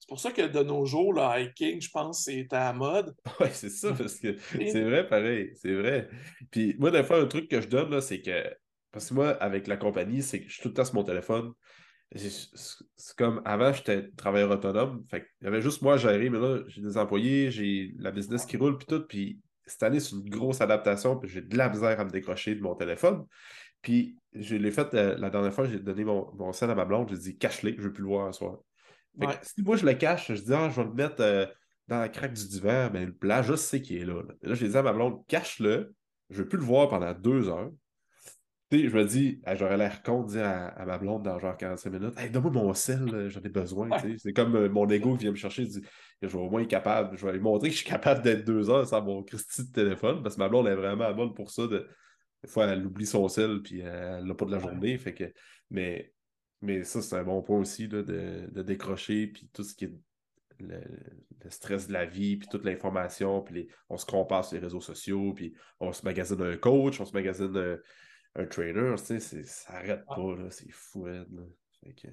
C'est 0.04 0.08
pour 0.08 0.20
ça 0.20 0.32
que 0.32 0.42
de 0.42 0.62
nos 0.62 0.84
jours, 0.84 1.14
le 1.14 1.22
hiking, 1.22 1.80
je 1.80 1.88
pense, 1.90 2.24
c'est 2.24 2.52
à 2.52 2.64
la 2.64 2.72
mode. 2.74 3.16
Oui, 3.40 3.46
c'est 3.52 3.70
ça, 3.70 3.90
parce 3.94 4.16
que 4.16 4.36
c'est 4.36 4.82
vrai, 4.82 5.08
pareil, 5.08 5.52
c'est 5.54 5.74
vrai. 5.74 6.10
Puis 6.50 6.76
moi, 6.78 6.90
des 6.90 7.02
fois, 7.02 7.22
un 7.22 7.26
truc 7.26 7.48
que 7.48 7.62
je 7.62 7.68
donne, 7.68 7.98
c'est 8.02 8.20
que, 8.20 8.54
parce 8.92 9.08
que 9.08 9.14
moi, 9.14 9.30
avec 9.30 9.66
la 9.66 9.78
compagnie, 9.78 10.22
c'est 10.22 10.42
que 10.42 10.48
je 10.48 10.52
suis 10.52 10.62
tout 10.62 10.68
le 10.68 10.74
temps 10.74 10.84
sur 10.84 10.96
mon 10.96 11.04
téléphone. 11.04 11.52
C'est 12.14 13.16
comme 13.16 13.40
avant, 13.46 13.72
j'étais 13.72 14.10
travailleur 14.10 14.50
autonome. 14.50 15.06
Fait 15.10 15.26
il 15.40 15.44
y 15.44 15.48
avait 15.48 15.62
juste 15.62 15.80
moi 15.80 15.94
à 15.94 15.96
gérer, 15.96 16.28
mais 16.28 16.38
là, 16.38 16.62
j'ai 16.66 16.82
des 16.82 16.98
employés, 16.98 17.50
j'ai 17.50 17.94
la 17.98 18.10
business 18.10 18.44
qui 18.44 18.58
roule, 18.58 18.76
puis 18.76 18.86
tout. 18.86 19.06
Puis 19.08 19.40
cette 19.64 19.84
année, 19.84 20.00
c'est 20.00 20.16
une 20.16 20.28
grosse 20.28 20.60
adaptation, 20.60 21.18
puis 21.18 21.30
j'ai 21.30 21.40
de 21.40 21.56
la 21.56 21.70
misère 21.70 21.98
à 21.98 22.04
me 22.04 22.10
décrocher 22.10 22.54
de 22.54 22.60
mon 22.60 22.74
téléphone. 22.74 23.24
Puis 23.84 24.18
je 24.32 24.56
l'ai 24.56 24.72
fait 24.72 24.92
euh, 24.94 25.16
la 25.16 25.30
dernière 25.30 25.54
fois, 25.54 25.66
j'ai 25.66 25.78
donné 25.78 26.02
mon, 26.04 26.34
mon 26.34 26.52
scène 26.52 26.70
à 26.70 26.74
ma 26.74 26.84
blonde, 26.84 27.08
j'ai 27.10 27.18
dit 27.18 27.38
cache-le, 27.38 27.70
je 27.70 27.76
ne 27.76 27.82
veux 27.82 27.92
plus 27.92 28.02
le 28.02 28.08
voir 28.08 28.26
un 28.26 28.32
soir 28.32 28.58
si 29.42 29.62
moi 29.62 29.76
je 29.76 29.86
le 29.86 29.94
cache, 29.94 30.32
je 30.32 30.42
dis, 30.42 30.52
ah, 30.52 30.68
je 30.68 30.80
vais 30.80 30.86
le 30.86 30.94
mettre 30.94 31.20
euh, 31.20 31.46
dans 31.88 31.98
la 31.98 32.08
craque 32.08 32.32
du 32.32 32.48
divan, 32.48 32.90
mais 32.92 33.04
le 33.04 33.14
plat, 33.14 33.42
je 33.42 33.54
sais 33.54 33.80
qu'il 33.80 33.98
est 33.98 34.04
là. 34.04 34.22
Là, 34.22 34.34
là 34.42 34.54
j'ai 34.54 34.68
dit 34.68 34.76
à 34.76 34.82
ma 34.82 34.92
blonde, 34.92 35.24
cache-le, 35.26 35.94
je 36.30 36.38
ne 36.38 36.42
veux 36.42 36.48
plus 36.48 36.58
le 36.58 36.64
voir 36.64 36.88
pendant 36.88 37.12
deux 37.12 37.48
heures. 37.48 37.70
je 38.72 38.76
me 38.76 39.04
dis, 39.04 39.40
j'aurais 39.54 39.76
l'air 39.76 40.02
con 40.02 40.22
de 40.22 40.30
dire 40.30 40.46
à, 40.46 40.84
ma 40.84 40.98
blonde 40.98 41.22
dans 41.22 41.38
genre 41.38 41.56
45 41.56 41.90
minutes, 41.90 42.18
hey, 42.18 42.30
donne-moi 42.30 42.50
mon 42.50 42.74
sel, 42.74 43.28
j'en 43.28 43.40
ai 43.40 43.48
besoin. 43.48 43.88
C'est 44.18 44.32
comme 44.32 44.56
euh, 44.56 44.68
mon 44.68 44.88
ego 44.88 45.16
qui 45.16 45.24
vient 45.24 45.32
me 45.32 45.36
chercher, 45.36 45.66
je 45.66 45.80
je 46.22 46.28
vais 46.28 46.42
au 46.42 46.48
moins 46.48 46.62
être 46.62 46.68
capable, 46.68 47.18
je 47.18 47.26
vais 47.26 47.34
lui 47.34 47.40
montrer 47.40 47.68
que 47.68 47.74
je 47.74 47.80
suis 47.80 47.88
capable 47.88 48.22
d'être 48.22 48.44
deux 48.46 48.70
heures 48.70 48.86
sans 48.86 49.02
mon 49.02 49.22
Christy 49.22 49.66
de 49.66 49.72
téléphone, 49.72 50.22
parce 50.22 50.36
que 50.36 50.40
ma 50.40 50.48
blonde 50.48 50.66
est 50.68 50.74
vraiment 50.74 51.12
bonne 51.12 51.34
pour 51.34 51.50
ça. 51.50 51.66
De... 51.66 51.86
Des 52.44 52.50
fois, 52.50 52.66
elle 52.66 52.86
oublie 52.86 53.06
son 53.06 53.26
sel, 53.28 53.62
puis 53.62 53.80
elle 53.80 54.26
l'a 54.26 54.34
pas 54.34 54.44
de 54.44 54.52
la 54.52 54.58
journée. 54.58 54.98
Fait 54.98 55.14
que... 55.14 55.32
Mais 55.70 56.14
mais 56.64 56.82
ça, 56.82 57.02
c'est 57.02 57.16
un 57.16 57.24
bon 57.24 57.42
point 57.42 57.58
aussi 57.58 57.88
de, 57.88 58.48
décrocher, 58.62 59.26
puis 59.26 59.50
tout 59.52 59.62
ce 59.62 59.74
qui 59.74 59.84
est 59.84 59.92
le, 60.60 60.80
stress 61.50 61.88
de 61.88 61.92
la 61.92 62.06
vie, 62.06 62.38
puis 62.38 62.48
toute 62.48 62.64
l'information, 62.64 63.42
puis 63.42 63.68
on 63.90 63.98
se 63.98 64.06
compare 64.06 64.46
sur 64.46 64.54
les 64.54 64.62
réseaux 64.62 64.80
sociaux, 64.80 65.34
puis 65.34 65.52
on 65.78 65.92
se 65.92 66.02
magasine 66.04 66.40
un 66.40 66.56
coach, 66.56 66.98
on 67.00 67.04
se 67.04 67.12
magasine 67.12 67.78
un, 68.34 68.46
trainer, 68.46 68.94
tu 68.96 69.20
sais, 69.20 69.42
ça 69.42 69.74
n'arrête 69.74 70.06
pas, 70.06 70.50
c'est 70.50 70.70
fou. 70.70 71.04
Là. 71.04 71.24
que, 71.82 72.08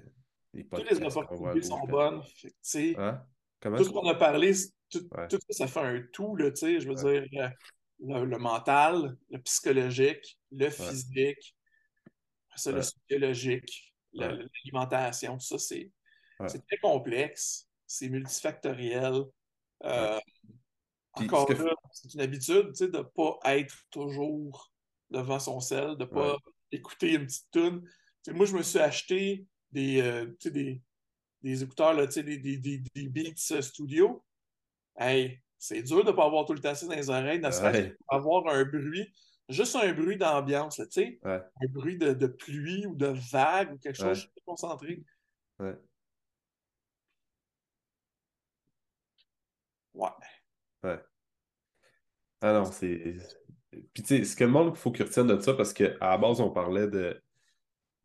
les 0.54 0.68
Toutes 0.68 0.92
les 0.92 1.02
opportunités 1.02 1.62
sont 1.62 1.88
bonnes. 1.88 2.22
Hein? 2.98 3.24
Tout 3.62 3.84
ce 3.86 3.90
qu'on 3.90 4.10
a 4.10 4.16
parlé, 4.16 4.52
tout, 4.90 5.08
ça, 5.30 5.38
ça 5.50 5.68
fait 5.68 5.80
un 5.80 6.04
tout, 6.12 6.36
là, 6.36 6.52
je 6.54 6.88
veux 6.90 6.96
dire, 6.96 7.26
le, 8.02 8.38
mental, 8.38 9.18
le 9.30 9.42
psychologique, 9.42 10.40
le 10.52 10.70
physique, 10.70 11.56
le 12.66 12.82
psychologique, 12.82 13.94
l'alimentation, 14.14 15.38
tout 15.38 15.58
ça, 15.58 15.58
c'est 15.58 15.92
très 16.68 16.78
complexe, 16.82 17.68
c'est 17.86 18.10
multifactoriel. 18.10 19.24
Euh, 19.84 20.20
encore 21.14 21.52
là, 21.52 21.74
c'est 21.92 22.14
une 22.14 22.22
habitude 22.22 22.72
de 22.80 22.98
ne 22.98 23.04
pas 23.04 23.40
être 23.46 23.76
toujours 23.90 24.72
devant 25.10 25.40
son 25.40 25.60
sel, 25.60 25.98
de 25.98 26.04
ne 26.04 26.10
pas 26.10 26.38
écouter 26.72 27.14
une 27.14 27.26
petite 27.26 27.52
tune. 27.52 27.90
moi, 28.30 28.46
je 28.46 28.56
me 28.56 28.64
suis 28.64 28.80
acheté 28.80 29.46
des, 29.72 30.02
euh, 30.02 30.26
des, 30.46 30.82
des, 31.42 31.64
écouteurs, 31.64 31.94
là, 31.94 32.08
des, 32.08 32.24
des, 32.38 32.58
des, 32.58 32.78
des, 32.96 33.08
Beats 33.10 33.62
Studio. 33.62 34.24
Hey, 34.98 35.42
c'est 35.62 35.84
dur 35.84 36.04
de 36.04 36.10
ne 36.10 36.16
pas 36.16 36.26
avoir 36.26 36.46
tout 36.46 36.54
le 36.54 36.60
temps 36.60 36.74
ça 36.74 36.88
dans 36.88 36.96
les 36.96 37.10
oreilles, 37.10 37.40
d'avoir 37.40 38.48
un 38.48 38.66
bruit 38.66 39.14
juste 39.52 39.76
un 39.76 39.94
bruit 39.94 40.18
d'ambiance, 40.18 40.78
tu 40.78 40.86
sais, 40.90 41.20
un 41.24 41.42
bruit 41.70 41.98
de, 41.98 42.14
de, 42.14 42.28
pluie 42.28 42.86
ou 42.86 42.96
de 42.96 43.08
vague 43.32 43.74
ou 43.74 43.78
quelque 43.78 43.98
chose, 43.98 44.18
je 44.18 44.22
suis 44.22 44.42
concentré. 44.46 45.04
Ouais. 45.60 45.76
Ouais. 49.94 50.10
Ouais. 50.84 51.00
Ah 52.42 52.54
non, 52.54 52.66
c'est. 52.66 53.18
Puis 53.94 54.04
tu 54.04 54.06
sais, 54.06 54.24
ce 54.24 54.36
que 54.36 54.44
le 54.44 54.50
monde, 54.50 54.76
faut 54.76 54.92
qu'il 54.92 55.06
retienne 55.06 55.28
de 55.28 55.40
ça 55.40 55.54
parce 55.54 55.74
qu'à 55.74 55.94
la 56.00 56.18
base, 56.18 56.42
on 56.42 56.50
parlait 56.50 56.88
de 56.88 57.22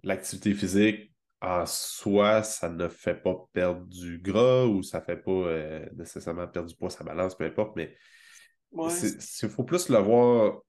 l'activité 0.02 0.52
physique 0.52 1.12
en 1.47 1.66
soi, 1.66 2.42
ça 2.42 2.68
ne 2.68 2.88
fait 2.88 3.14
pas 3.14 3.34
perdre 3.53 3.86
du 3.86 4.18
gras 4.18 4.64
ou 4.64 4.82
ça 4.82 5.01
ne 5.01 5.05
fait 5.05 5.16
pas 5.16 5.30
euh, 5.30 5.86
nécessairement 5.97 6.47
perdre 6.49 6.68
du 6.68 6.76
poids, 6.76 6.90
ça 6.90 7.05
balance, 7.05 7.36
peu 7.36 7.44
importe, 7.44 7.76
mais 7.76 7.94
il 8.72 9.49
faut 9.49 9.64
plus 9.64 9.88
le 9.88 9.99
voir 9.99 10.61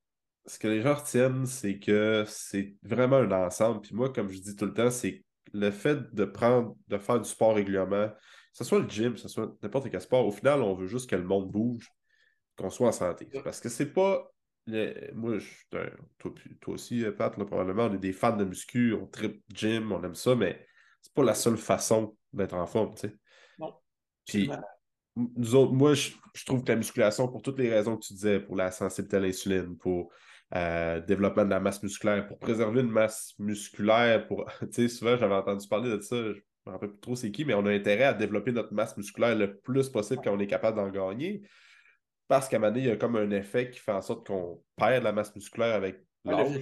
ce 0.45 0.59
que 0.59 0.67
les 0.67 0.81
gens 0.81 0.95
retiennent, 0.95 1.45
c'est 1.45 1.77
que 1.77 2.23
c'est 2.27 2.75
vraiment 2.81 3.17
un 3.17 3.31
ensemble. 3.31 3.81
Puis 3.81 3.93
moi, 3.93 4.11
comme 4.11 4.29
je 4.29 4.39
dis 4.39 4.55
tout 4.55 4.65
le 4.65 4.73
temps, 4.73 4.89
c'est 4.89 5.23
le 5.53 5.71
fait 5.71 6.13
de 6.13 6.25
prendre, 6.25 6.75
de 6.87 6.97
faire 6.97 7.19
du 7.19 7.29
sport 7.29 7.55
régulièrement, 7.55 8.09
que 8.09 8.15
ce 8.53 8.63
soit 8.63 8.79
le 8.79 8.89
gym, 8.89 9.13
que 9.13 9.19
ce 9.19 9.27
soit 9.27 9.53
n'importe 9.61 9.89
quel 9.89 10.01
sport, 10.01 10.25
au 10.25 10.31
final, 10.31 10.61
on 10.61 10.73
veut 10.73 10.87
juste 10.87 11.09
que 11.09 11.15
le 11.15 11.23
monde 11.23 11.51
bouge, 11.51 11.91
qu'on 12.57 12.69
soit 12.69 12.87
en 12.87 12.91
santé. 12.91 13.29
Parce 13.43 13.59
que 13.59 13.69
c'est 13.69 13.93
pas. 13.93 14.31
Moi, 14.67 15.37
je, 15.37 15.47
toi, 15.69 15.85
toi, 16.59 16.73
aussi, 16.73 17.05
Pat, 17.17 17.33
probablement, 17.33 17.85
on 17.85 17.93
est 17.93 17.99
des 17.99 18.11
fans 18.11 18.35
de 18.35 18.43
muscu, 18.43 18.93
on 18.93 19.05
trip 19.07 19.41
gym, 19.53 19.93
on 19.93 20.03
aime 20.03 20.15
ça, 20.15 20.35
mais 20.35 20.66
c'est 21.07 21.13
pas 21.13 21.23
la 21.23 21.33
seule 21.33 21.57
façon 21.57 22.15
d'être 22.33 22.53
en 22.53 22.65
forme, 22.65 22.93
tu 22.95 23.07
sais. 23.07 23.15
Non. 23.57 23.73
Puis, 24.25 24.49
nous 25.15 25.55
autres, 25.55 25.71
moi, 25.71 25.93
je, 25.93 26.11
je, 26.33 26.45
trouve 26.45 26.63
que 26.63 26.71
la 26.71 26.75
musculation, 26.75 27.27
pour 27.27 27.41
toutes 27.41 27.59
les 27.59 27.69
raisons 27.69 27.95
que 27.97 28.05
tu 28.05 28.13
disais, 28.13 28.39
pour 28.39 28.55
la 28.55 28.71
sensibilité 28.71 29.17
à 29.17 29.19
l'insuline, 29.21 29.77
pour 29.77 30.11
euh, 30.55 31.01
développement 31.01 31.45
de 31.45 31.49
la 31.49 31.59
masse 31.59 31.81
musculaire, 31.81 32.27
pour 32.27 32.37
préserver 32.39 32.81
une 32.81 32.91
masse 32.91 33.33
musculaire, 33.39 34.27
pour. 34.27 34.45
Tu 34.61 34.67
sais, 34.71 34.87
souvent, 34.89 35.17
j'avais 35.17 35.35
entendu 35.35 35.67
parler 35.67 35.89
de 35.89 36.01
ça, 36.01 36.15
je 36.15 36.39
me 36.65 36.71
rappelle 36.71 36.89
plus 36.89 36.99
trop 36.99 37.15
c'est 37.15 37.31
qui, 37.31 37.45
mais 37.45 37.53
on 37.53 37.65
a 37.65 37.71
intérêt 37.71 38.03
à 38.03 38.13
développer 38.13 38.51
notre 38.51 38.73
masse 38.73 38.95
musculaire 38.97 39.35
le 39.35 39.57
plus 39.57 39.89
possible 39.89 40.21
quand 40.23 40.33
on 40.33 40.39
est 40.39 40.47
capable 40.47 40.77
d'en 40.77 40.89
gagner. 40.89 41.41
Parce 42.27 42.49
qu'à 42.49 42.57
un 42.57 42.59
moment 42.59 42.71
donné, 42.71 42.85
il 42.85 42.89
y 42.89 42.91
a 42.91 42.97
comme 42.97 43.15
un 43.15 43.31
effet 43.31 43.69
qui 43.69 43.79
fait 43.79 43.93
en 43.93 44.01
sorte 44.01 44.27
qu'on 44.27 44.61
perd 44.75 45.03
la 45.03 45.13
masse 45.13 45.33
musculaire 45.33 45.75
avec 45.75 46.03
l'âge. 46.25 46.59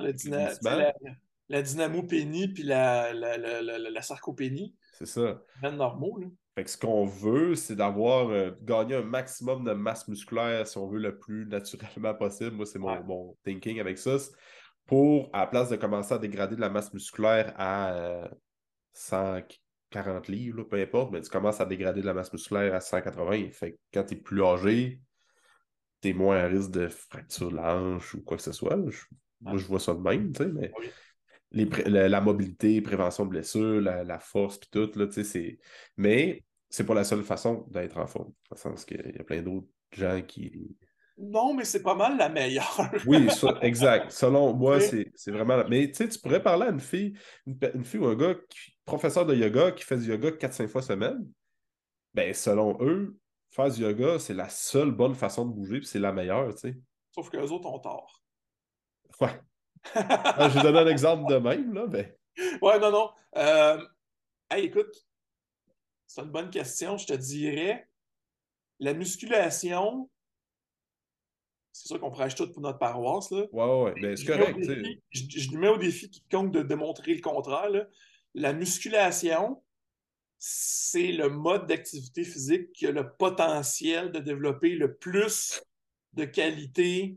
le 0.00 0.12
la, 0.64 0.94
la, 1.48 1.62
dynamopénie 1.62 2.48
puis 2.48 2.62
la, 2.62 3.12
la, 3.12 3.36
la, 3.36 4.02
sarcopénie. 4.02 4.74
C'est 4.92 5.06
ça. 5.06 5.42
C'est 5.62 5.72
normaux, 5.72 6.18
là. 6.18 6.26
Fait 6.54 6.64
que 6.64 6.70
ce 6.70 6.76
qu'on 6.76 7.06
veut, 7.06 7.54
c'est 7.54 7.76
d'avoir 7.76 8.28
euh, 8.28 8.50
gagné 8.60 8.96
un 8.96 9.02
maximum 9.02 9.64
de 9.64 9.72
masse 9.72 10.06
musculaire, 10.06 10.66
si 10.66 10.76
on 10.76 10.86
veut, 10.86 10.98
le 10.98 11.18
plus 11.18 11.46
naturellement 11.46 12.14
possible. 12.14 12.52
Moi, 12.52 12.66
c'est 12.66 12.78
mon, 12.78 13.36
thinking 13.42 13.80
avec 13.80 13.96
ça. 13.96 14.16
Pour, 14.86 15.30
à 15.32 15.40
la 15.40 15.46
place 15.46 15.70
de 15.70 15.76
commencer 15.76 16.12
à 16.12 16.18
dégrader 16.18 16.56
de 16.56 16.60
la 16.60 16.68
masse 16.68 16.92
musculaire 16.92 17.54
à 17.56 18.28
140 18.92 20.28
euh, 20.28 20.32
livres, 20.32 20.64
peu 20.64 20.76
importe, 20.76 21.12
mais 21.12 21.22
tu 21.22 21.30
commences 21.30 21.60
à 21.60 21.64
dégrader 21.64 22.02
de 22.02 22.06
la 22.06 22.14
masse 22.14 22.32
musculaire 22.32 22.74
à 22.74 22.80
180. 22.80 23.50
Fait 23.52 23.72
que 23.72 23.78
quand 23.94 24.04
tu 24.04 24.14
es 24.14 24.16
plus 24.18 24.44
âgé, 24.44 25.00
tu 26.02 26.08
es 26.10 26.12
moins 26.12 26.36
à 26.36 26.48
risque 26.48 26.72
de 26.72 26.88
fracture 26.88 27.50
de 27.50 27.56
l'anche 27.56 28.14
ou 28.14 28.22
quoi 28.22 28.36
que 28.36 28.42
ce 28.42 28.52
soit. 28.52 28.76
Moi, 28.76 29.56
je 29.56 29.66
vois 29.66 29.80
ça 29.80 29.94
de 29.94 30.00
même, 30.00 30.32
tu 30.32 30.42
sais, 30.42 30.50
mais 30.50 30.70
la, 31.52 32.20
mobilité, 32.20 32.80
prévention 32.80 33.24
de 33.24 33.30
blessures, 33.30 33.80
la, 33.80 34.18
force, 34.18 34.58
puis 34.58 34.68
tout, 34.70 34.90
là, 34.98 35.06
c'est... 35.10 35.58
Mais 35.96 36.44
c'est 36.68 36.84
pas 36.84 36.94
la 36.94 37.04
seule 37.04 37.22
façon 37.22 37.66
d'être 37.70 37.98
en 37.98 38.06
forme. 38.06 38.32
Dans 38.50 38.56
le 38.56 38.56
sens 38.56 38.84
qu'il 38.84 39.14
y 39.14 39.20
a 39.20 39.24
plein 39.24 39.42
d'autres 39.42 39.68
gens 39.92 40.22
qui... 40.22 40.76
Non, 41.18 41.54
mais 41.54 41.64
c'est 41.64 41.82
pas 41.82 41.94
mal 41.94 42.16
la 42.16 42.30
meilleure. 42.30 42.90
oui, 43.06 43.28
exact. 43.60 44.10
Selon 44.10 44.54
moi, 44.54 44.80
c'est 44.80 45.12
vraiment... 45.28 45.62
Mais 45.68 45.88
tu 45.88 45.94
sais, 45.94 46.08
tu 46.08 46.18
pourrais 46.18 46.42
parler 46.42 46.66
à 46.66 46.70
une 46.70 46.80
fille, 46.80 47.12
une, 47.46 47.84
fille 47.84 48.00
ou 48.00 48.06
un 48.06 48.16
gars, 48.16 48.34
qui, 48.48 48.72
professeur 48.84 49.26
de 49.26 49.34
yoga, 49.34 49.72
qui 49.72 49.84
fait 49.84 49.98
du 49.98 50.08
yoga 50.08 50.30
4-5 50.30 50.68
fois 50.68 50.82
semaine. 50.82 51.26
Ben, 52.14 52.32
selon 52.32 52.78
eux, 52.80 53.16
faire 53.50 53.70
du 53.70 53.82
yoga, 53.82 54.18
c'est 54.18 54.34
la 54.34 54.48
seule 54.48 54.90
bonne 54.90 55.14
façon 55.14 55.46
de 55.46 55.52
bouger, 55.52 55.78
puis 55.78 55.86
c'est 55.86 55.98
la 55.98 56.12
meilleure, 56.12 56.54
tu 56.54 56.60
sais. 56.60 56.78
Sauf 57.10 57.28
que 57.28 57.36
les 57.36 57.52
autres 57.52 57.68
ont 57.68 57.78
tort. 57.78 58.22
Ouais. 59.20 59.38
Ah, 59.94 60.48
je 60.48 60.54
vais 60.54 60.62
donner 60.62 60.78
un 60.78 60.86
exemple 60.86 61.32
de 61.32 61.38
même, 61.38 61.72
là, 61.72 61.86
mais. 61.88 62.16
Ouais, 62.60 62.78
non, 62.78 62.90
non. 62.90 63.10
Euh, 63.36 63.84
hey, 64.50 64.66
écoute, 64.66 65.06
c'est 66.06 66.22
une 66.22 66.30
bonne 66.30 66.50
question. 66.50 66.96
Je 66.96 67.06
te 67.06 67.12
dirais, 67.14 67.88
la 68.78 68.94
musculation, 68.94 70.10
c'est 71.72 71.88
sûr 71.88 72.00
qu'on 72.00 72.10
prêche 72.10 72.34
tout 72.34 72.50
pour 72.52 72.62
notre 72.62 72.78
paroisse. 72.78 73.30
Là. 73.30 73.44
Ouais, 73.52 73.84
ouais, 73.84 74.00
ben, 74.00 74.16
c'est 74.16 74.26
correct. 74.26 74.58
je, 75.10 75.22
je, 75.28 75.50
lui 75.50 75.56
mets 75.56 75.68
au 75.68 75.78
défi 75.78 76.10
quiconque 76.10 76.52
de 76.52 76.62
démontrer 76.62 77.14
le 77.14 77.20
contraire. 77.20 77.70
Là. 77.70 77.86
La 78.34 78.52
musculation, 78.52 79.62
c'est 80.38 81.12
le 81.12 81.28
mode 81.28 81.66
d'activité 81.66 82.24
physique 82.24 82.72
qui 82.72 82.86
a 82.86 82.90
le 82.90 83.12
potentiel 83.12 84.12
de 84.12 84.18
développer 84.18 84.74
le 84.74 84.96
plus 84.96 85.62
de 86.14 86.24
qualité 86.24 87.16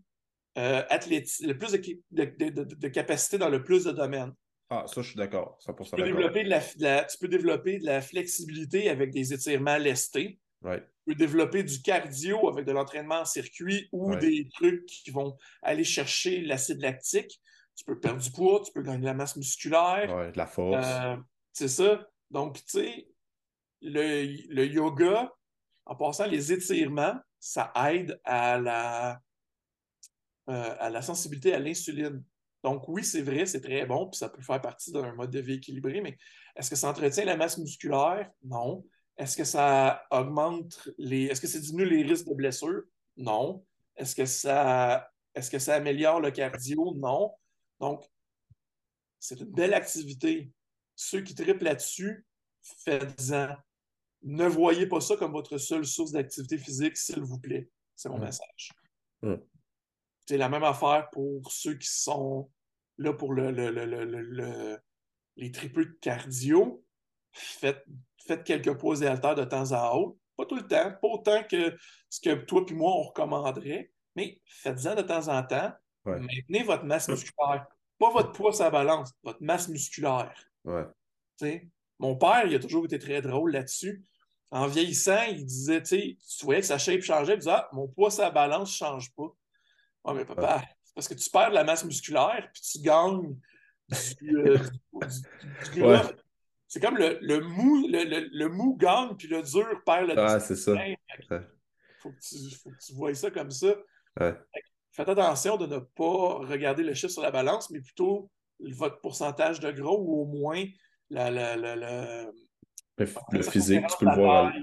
euh, 0.57 0.83
le 0.89 1.53
plus 1.53 1.71
de, 2.11 2.87
capacité 2.87 3.37
dans 3.37 3.49
le 3.49 3.63
plus 3.63 3.83
de 3.83 3.91
domaines. 3.91 4.33
Ah, 4.69 4.85
ça, 4.87 5.01
je 5.01 5.09
suis 5.09 5.17
d'accord. 5.17 5.57
Tu, 5.59 5.95
peux 5.95 6.03
développer 6.03 6.43
de 6.43 6.49
la, 6.49 7.03
tu 7.03 7.17
peux 7.19 7.27
développer 7.27 7.79
de 7.79 7.85
la 7.85 8.01
flexibilité 8.01 8.89
avec 8.89 9.11
des 9.11 9.33
étirements 9.33 9.77
lestés. 9.77 10.39
Tu 10.63 10.81
peux 11.05 11.15
développer 11.15 11.63
du 11.63 11.81
cardio 11.81 12.49
avec 12.49 12.65
de 12.65 12.71
l'entraînement 12.71 13.19
en 13.19 13.25
circuit 13.25 13.87
ou 13.91 14.15
des 14.15 14.49
trucs 14.55 14.85
qui 14.85 15.11
vont 15.11 15.37
aller 15.61 15.83
chercher 15.83 16.41
l'acide 16.41 16.81
lactique. 16.81 17.39
Tu 17.75 17.83
peux 17.83 17.99
perdre 17.99 18.21
du 18.21 18.31
poids, 18.31 18.61
tu 18.65 18.71
peux 18.71 18.81
gagner 18.81 19.01
de 19.01 19.05
la 19.05 19.13
masse 19.13 19.35
musculaire. 19.35 20.31
de 20.31 20.37
la 20.37 20.47
force. 20.47 20.87
Euh, 20.87 21.17
c'est 21.51 21.67
ça. 21.67 22.07
Donc, 22.31 22.55
tu 22.55 22.63
sais, 22.67 23.07
le, 23.81 24.25
le 24.51 24.65
yoga, 24.65 25.31
en 25.85 25.95
passant 25.95 26.25
les 26.25 26.53
étirements, 26.53 27.19
ça 27.39 27.71
aide 27.91 28.19
à 28.23 28.57
la 28.57 29.21
euh, 30.49 30.75
à 30.79 30.89
la 30.89 31.01
sensibilité 31.01 31.53
à 31.53 31.59
l'insuline. 31.59 32.23
Donc 32.63 32.87
oui, 32.87 33.03
c'est 33.03 33.21
vrai, 33.21 33.45
c'est 33.45 33.61
très 33.61 33.85
bon, 33.85 34.07
puis 34.07 34.17
ça 34.17 34.29
peut 34.29 34.41
faire 34.41 34.61
partie 34.61 34.91
d'un 34.91 35.13
mode 35.13 35.31
de 35.31 35.39
vie 35.39 35.53
équilibré, 35.55 36.01
mais 36.01 36.17
est-ce 36.55 36.69
que 36.69 36.75
ça 36.75 36.89
entretient 36.89 37.25
la 37.25 37.37
masse 37.37 37.57
musculaire? 37.57 38.29
Non. 38.43 38.85
Est-ce 39.17 39.37
que 39.37 39.43
ça 39.43 40.03
augmente 40.11 40.89
les. 40.97 41.25
Est-ce 41.25 41.41
que 41.41 41.47
ça 41.47 41.59
diminue 41.59 41.85
les 41.85 42.03
risques 42.03 42.27
de 42.27 42.33
blessure? 42.33 42.81
Non. 43.17 43.63
Est-ce 43.95 44.15
que 44.15 44.25
ça 44.25 45.09
est-ce 45.35 45.51
que 45.51 45.59
ça 45.59 45.75
améliore 45.75 46.21
le 46.21 46.31
cardio? 46.31 46.95
Non. 46.95 47.33
Donc, 47.79 48.05
c'est 49.19 49.39
une 49.39 49.51
belle 49.51 49.73
activité. 49.73 50.51
Ceux 50.95 51.21
qui 51.21 51.35
triplent 51.35 51.65
là-dessus, 51.65 52.25
faites-en. 52.61 53.55
Ne 54.23 54.47
voyez 54.47 54.87
pas 54.87 55.01
ça 55.01 55.17
comme 55.17 55.33
votre 55.33 55.57
seule 55.57 55.85
source 55.85 56.11
d'activité 56.11 56.57
physique, 56.57 56.97
s'il 56.97 57.21
vous 57.21 57.39
plaît. 57.39 57.69
C'est 57.95 58.09
mon 58.09 58.17
message. 58.17 58.71
C'est 60.25 60.37
la 60.37 60.49
même 60.49 60.63
affaire 60.63 61.09
pour 61.11 61.51
ceux 61.51 61.75
qui 61.75 61.87
sont 61.87 62.49
là 62.97 63.13
pour 63.13 63.33
le, 63.33 64.79
les 65.37 65.51
triples 65.51 65.85
de 65.85 65.97
cardio. 66.01 66.83
Faites, 67.31 67.83
faites 68.25 68.43
quelques 68.43 68.77
pauses 68.77 69.03
et 69.03 69.07
haltères 69.07 69.35
de 69.35 69.43
temps 69.43 69.71
à 69.71 69.93
autre. 69.93 70.17
Pas 70.37 70.45
tout 70.45 70.55
le 70.55 70.67
temps, 70.67 70.91
pas 71.01 71.07
autant 71.07 71.43
que 71.43 71.77
ce 72.09 72.19
que 72.19 72.33
toi 72.33 72.63
et 72.67 72.73
moi 72.73 72.91
on 72.91 73.03
recommanderait, 73.03 73.91
mais 74.15 74.41
faites-en 74.45 74.95
de 74.95 75.01
temps 75.01 75.27
en 75.27 75.43
temps. 75.43 75.71
Maintenez 76.05 76.63
votre 76.63 76.83
masse 76.83 77.07
musculaire. 77.07 77.65
Pas 77.97 78.11
votre 78.11 78.31
poids 78.33 78.51
sa 78.51 78.69
balance, 78.69 79.11
votre 79.23 79.41
masse 79.41 79.69
musculaire. 79.69 80.33
Mon 81.99 82.15
père, 82.17 82.45
il 82.45 82.55
a 82.55 82.59
toujours 82.59 82.85
été 82.85 82.99
très 82.99 83.21
drôle 83.21 83.51
là-dessus. 83.51 84.03
En 84.51 84.67
vieillissant, 84.67 85.23
il 85.29 85.45
disait, 85.45 85.81
tu 85.81 86.17
voyais 86.43 86.61
que 86.61 86.67
sa 86.67 86.77
shape 86.77 87.01
changeait, 87.01 87.33
il 87.33 87.39
disait 87.39 87.51
Ah, 87.51 87.69
mon 87.73 87.87
poids 87.87 88.11
sa 88.11 88.29
balance 88.31 88.69
ne 88.69 88.87
change 88.87 89.13
pas. 89.13 89.33
Ouais, 90.05 90.13
mais 90.13 90.25
papa, 90.25 90.63
c'est 90.83 90.93
parce 90.93 91.07
que 91.07 91.15
tu 91.15 91.29
perds 91.29 91.49
de 91.49 91.55
la 91.55 91.63
masse 91.63 91.83
musculaire, 91.83 92.49
puis 92.53 92.61
tu 92.61 92.79
gagnes 92.79 93.35
du, 94.21 94.37
euh, 94.37 94.57
C'est 96.67 96.79
comme 96.79 96.97
le, 96.97 97.17
le 97.21 97.39
mou, 97.41 97.87
le, 97.87 98.27
le, 98.31 98.49
mou 98.49 98.75
gagne, 98.77 99.15
puis 99.15 99.27
le 99.27 99.41
dur 99.41 99.81
perd 99.85 100.07
le 100.09 100.19
Ah, 100.19 100.39
c'est 100.39 100.55
ça. 100.55 100.73
Faut 101.99 102.11
que, 102.11 102.19
tu, 102.19 102.55
faut 102.55 102.69
que 102.69 102.85
tu 102.85 102.93
vois 102.93 103.13
ça 103.13 103.31
comme 103.31 103.51
ça. 103.51 103.75
Faites 104.91 105.09
attention 105.09 105.57
de 105.57 105.65
ne 105.65 105.79
pas 105.79 106.35
regarder 106.45 106.83
le 106.83 106.93
chiffre 106.93 107.13
sur 107.13 107.21
la 107.21 107.31
balance, 107.31 107.69
mais 107.69 107.81
plutôt 107.81 108.29
votre 108.59 109.01
pourcentage 109.01 109.59
de 109.59 109.71
gros 109.71 109.99
ou 109.99 110.21
au 110.21 110.25
moins 110.25 110.63
la, 111.09 111.29
la, 111.29 111.55
la, 111.57 111.75
le, 112.97 113.41
physique, 113.41 113.85
tu 113.87 113.97
peux 113.97 114.05
le 114.05 114.15
voir. 114.15 114.53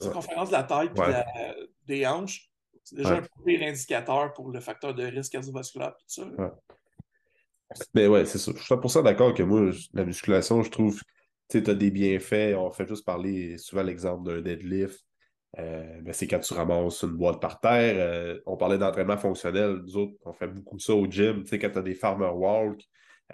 La 0.00 0.10
conférence 0.10 0.48
de 0.48 0.54
la 0.54 0.62
taille 0.62 0.90
et 0.96 1.68
des 1.86 2.06
hanches, 2.06 2.49
c'est 2.90 2.96
déjà 2.96 3.18
un 3.18 3.22
premier 3.22 3.68
indicateur 3.68 4.32
pour 4.32 4.50
le 4.50 4.58
facteur 4.58 4.94
de 4.94 5.04
risque 5.04 5.32
cardiovasculaire, 5.32 5.94
tout 5.96 6.04
ça. 6.08 6.24
Mais 7.94 8.08
ouais, 8.08 8.24
c'est 8.24 8.38
ça. 8.38 8.50
Je 8.56 8.60
suis 8.60 8.74
100% 8.74 9.04
d'accord 9.04 9.32
que 9.32 9.44
moi, 9.44 9.70
la 9.94 10.04
musculation, 10.04 10.62
je 10.62 10.70
trouve, 10.70 11.00
tu 11.48 11.58
as 11.58 11.74
des 11.74 11.92
bienfaits. 11.92 12.56
On 12.56 12.70
fait 12.72 12.88
juste 12.88 13.04
parler 13.04 13.58
souvent 13.58 13.84
l'exemple 13.84 14.24
d'un 14.24 14.40
deadlift. 14.40 14.98
Euh, 15.58 16.00
ben, 16.02 16.12
c'est 16.12 16.26
quand 16.26 16.40
tu 16.40 16.52
ramasses 16.52 17.02
une 17.02 17.16
boîte 17.16 17.40
par 17.40 17.60
terre. 17.60 17.94
Euh, 17.96 18.40
on 18.46 18.56
parlait 18.56 18.78
d'entraînement 18.78 19.18
fonctionnel. 19.18 19.82
Nous 19.84 19.96
autres, 19.96 20.14
on 20.24 20.32
fait 20.32 20.48
beaucoup 20.48 20.80
ça 20.80 20.94
au 20.94 21.08
gym. 21.08 21.44
Tu 21.44 21.50
sais, 21.50 21.58
quand 21.60 21.70
tu 21.70 21.78
as 21.78 21.82
des 21.82 21.94
farmer 21.94 22.30
walk 22.34 22.80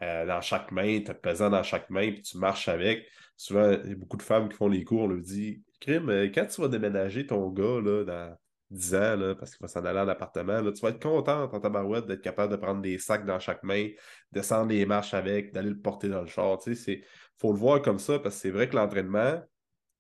euh, 0.03 0.27
dans 0.27 0.43
chaque 0.43 0.71
main, 0.71 1.01
tu 1.03 1.11
as 1.11 1.15
pesant 1.15 1.49
dans 1.49 1.63
chaque 1.63 1.89
main, 1.89 2.13
puis 2.13 2.21
tu 2.21 2.37
marches 2.37 2.69
avec. 2.69 3.07
Souvent, 3.39 3.71
il 3.85 3.89
y 3.89 3.93
a 3.93 3.97
beaucoup 3.97 4.19
de 4.19 4.23
femmes 4.23 4.51
qui 4.51 4.57
font 4.57 4.69
les 4.69 4.85
cours, 4.85 5.03
on 5.03 5.09
leur 5.09 5.21
dit 5.21 5.63
Crime, 5.81 6.31
quand 6.35 6.47
tu 6.47 6.61
vas 6.61 6.69
déménager 6.69 7.27
ton 7.27 7.51
gars 7.51 7.81
là, 7.83 8.05
dans 8.05 8.37
10 8.71 8.95
ans, 8.95 9.17
là, 9.17 9.35
parce 9.35 9.53
qu'il 9.53 9.63
va 9.63 9.69
s'en 9.69 9.85
aller 9.85 10.01
en 10.01 10.09
appartement, 10.09 10.61
là, 10.61 10.73
tu 10.73 10.81
vas 10.81 10.91
être 10.91 11.03
contente 11.03 11.55
en 11.55 11.61
tabarouette 11.61 12.07
d'être 12.07 12.23
capable 12.23 12.53
de 12.53 12.57
prendre 12.57 12.83
des 12.83 12.99
sacs 12.99 13.25
dans 13.25 13.39
chaque 13.39 13.63
main, 13.63 13.89
descendre 14.33 14.71
les 14.71 14.87
marches 14.87 15.15
avec, 15.15 15.53
d'aller 15.53 15.71
le 15.71 15.79
porter 15.79 16.09
dans 16.09 16.23
le 16.23 16.27
char. 16.27 16.59
Il 16.67 17.05
faut 17.37 17.53
le 17.53 17.59
voir 17.59 17.81
comme 17.83 17.99
ça 17.99 18.19
parce 18.19 18.37
que 18.37 18.41
c'est 18.43 18.51
vrai 18.51 18.69
que 18.69 18.77
l'entraînement, 18.77 19.41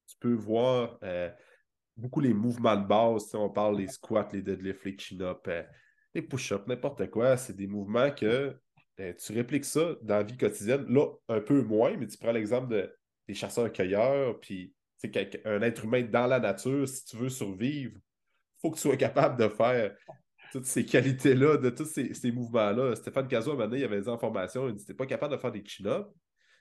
tu 0.06 0.16
peux 0.18 0.34
voir 0.34 0.98
euh, 1.04 1.30
beaucoup 1.96 2.20
les 2.20 2.34
mouvements 2.34 2.76
de 2.76 2.86
base. 2.86 3.34
On 3.34 3.50
parle 3.50 3.76
des 3.76 3.88
squats, 3.88 4.28
les 4.32 4.42
deadlifts, 4.42 4.84
les 4.84 4.96
chin-ups, 4.98 5.40
euh, 5.48 5.62
les 6.14 6.22
push-ups, 6.22 6.66
n'importe 6.66 7.08
quoi. 7.10 7.36
C'est 7.36 7.56
des 7.56 7.66
mouvements 7.68 8.10
que 8.10 8.56
euh, 9.00 9.12
tu 9.14 9.32
répliques 9.32 9.64
ça 9.64 9.94
dans 10.02 10.16
la 10.16 10.22
vie 10.22 10.36
quotidienne. 10.36 10.86
Là, 10.88 11.08
un 11.28 11.40
peu 11.40 11.62
moins, 11.62 11.96
mais 11.96 12.06
tu 12.06 12.18
prends 12.18 12.32
l'exemple 12.32 12.68
de, 12.68 12.92
des 13.28 13.34
chasseurs-cueilleurs, 13.34 14.40
puis 14.40 14.74
un 15.44 15.62
être 15.62 15.84
humain 15.84 16.02
dans 16.02 16.26
la 16.26 16.40
nature, 16.40 16.88
si 16.88 17.04
tu 17.04 17.16
veux 17.16 17.28
survivre, 17.28 17.96
faut 18.66 18.70
que 18.70 18.76
tu 18.76 18.82
sois 18.82 18.96
capable 18.96 19.40
de 19.42 19.48
faire 19.48 19.94
toutes 20.52 20.64
ces 20.64 20.84
qualités-là, 20.84 21.56
de 21.56 21.70
tous 21.70 21.84
ces, 21.84 22.32
mouvements-là. 22.32 22.96
Stéphane 22.96 23.28
Cazot, 23.28 23.50
à 23.50 23.54
un 23.54 23.56
moment 23.56 23.68
donné, 23.68 23.80
il 23.80 23.84
avait 23.84 24.00
des 24.00 24.08
informations, 24.08 24.68
il 24.68 24.74
dit 24.74 24.84
T'es 24.84 24.94
pas 24.94 25.06
capable 25.06 25.34
de 25.34 25.38
faire 25.38 25.52
des 25.52 25.64
chin-ups. 25.64 26.08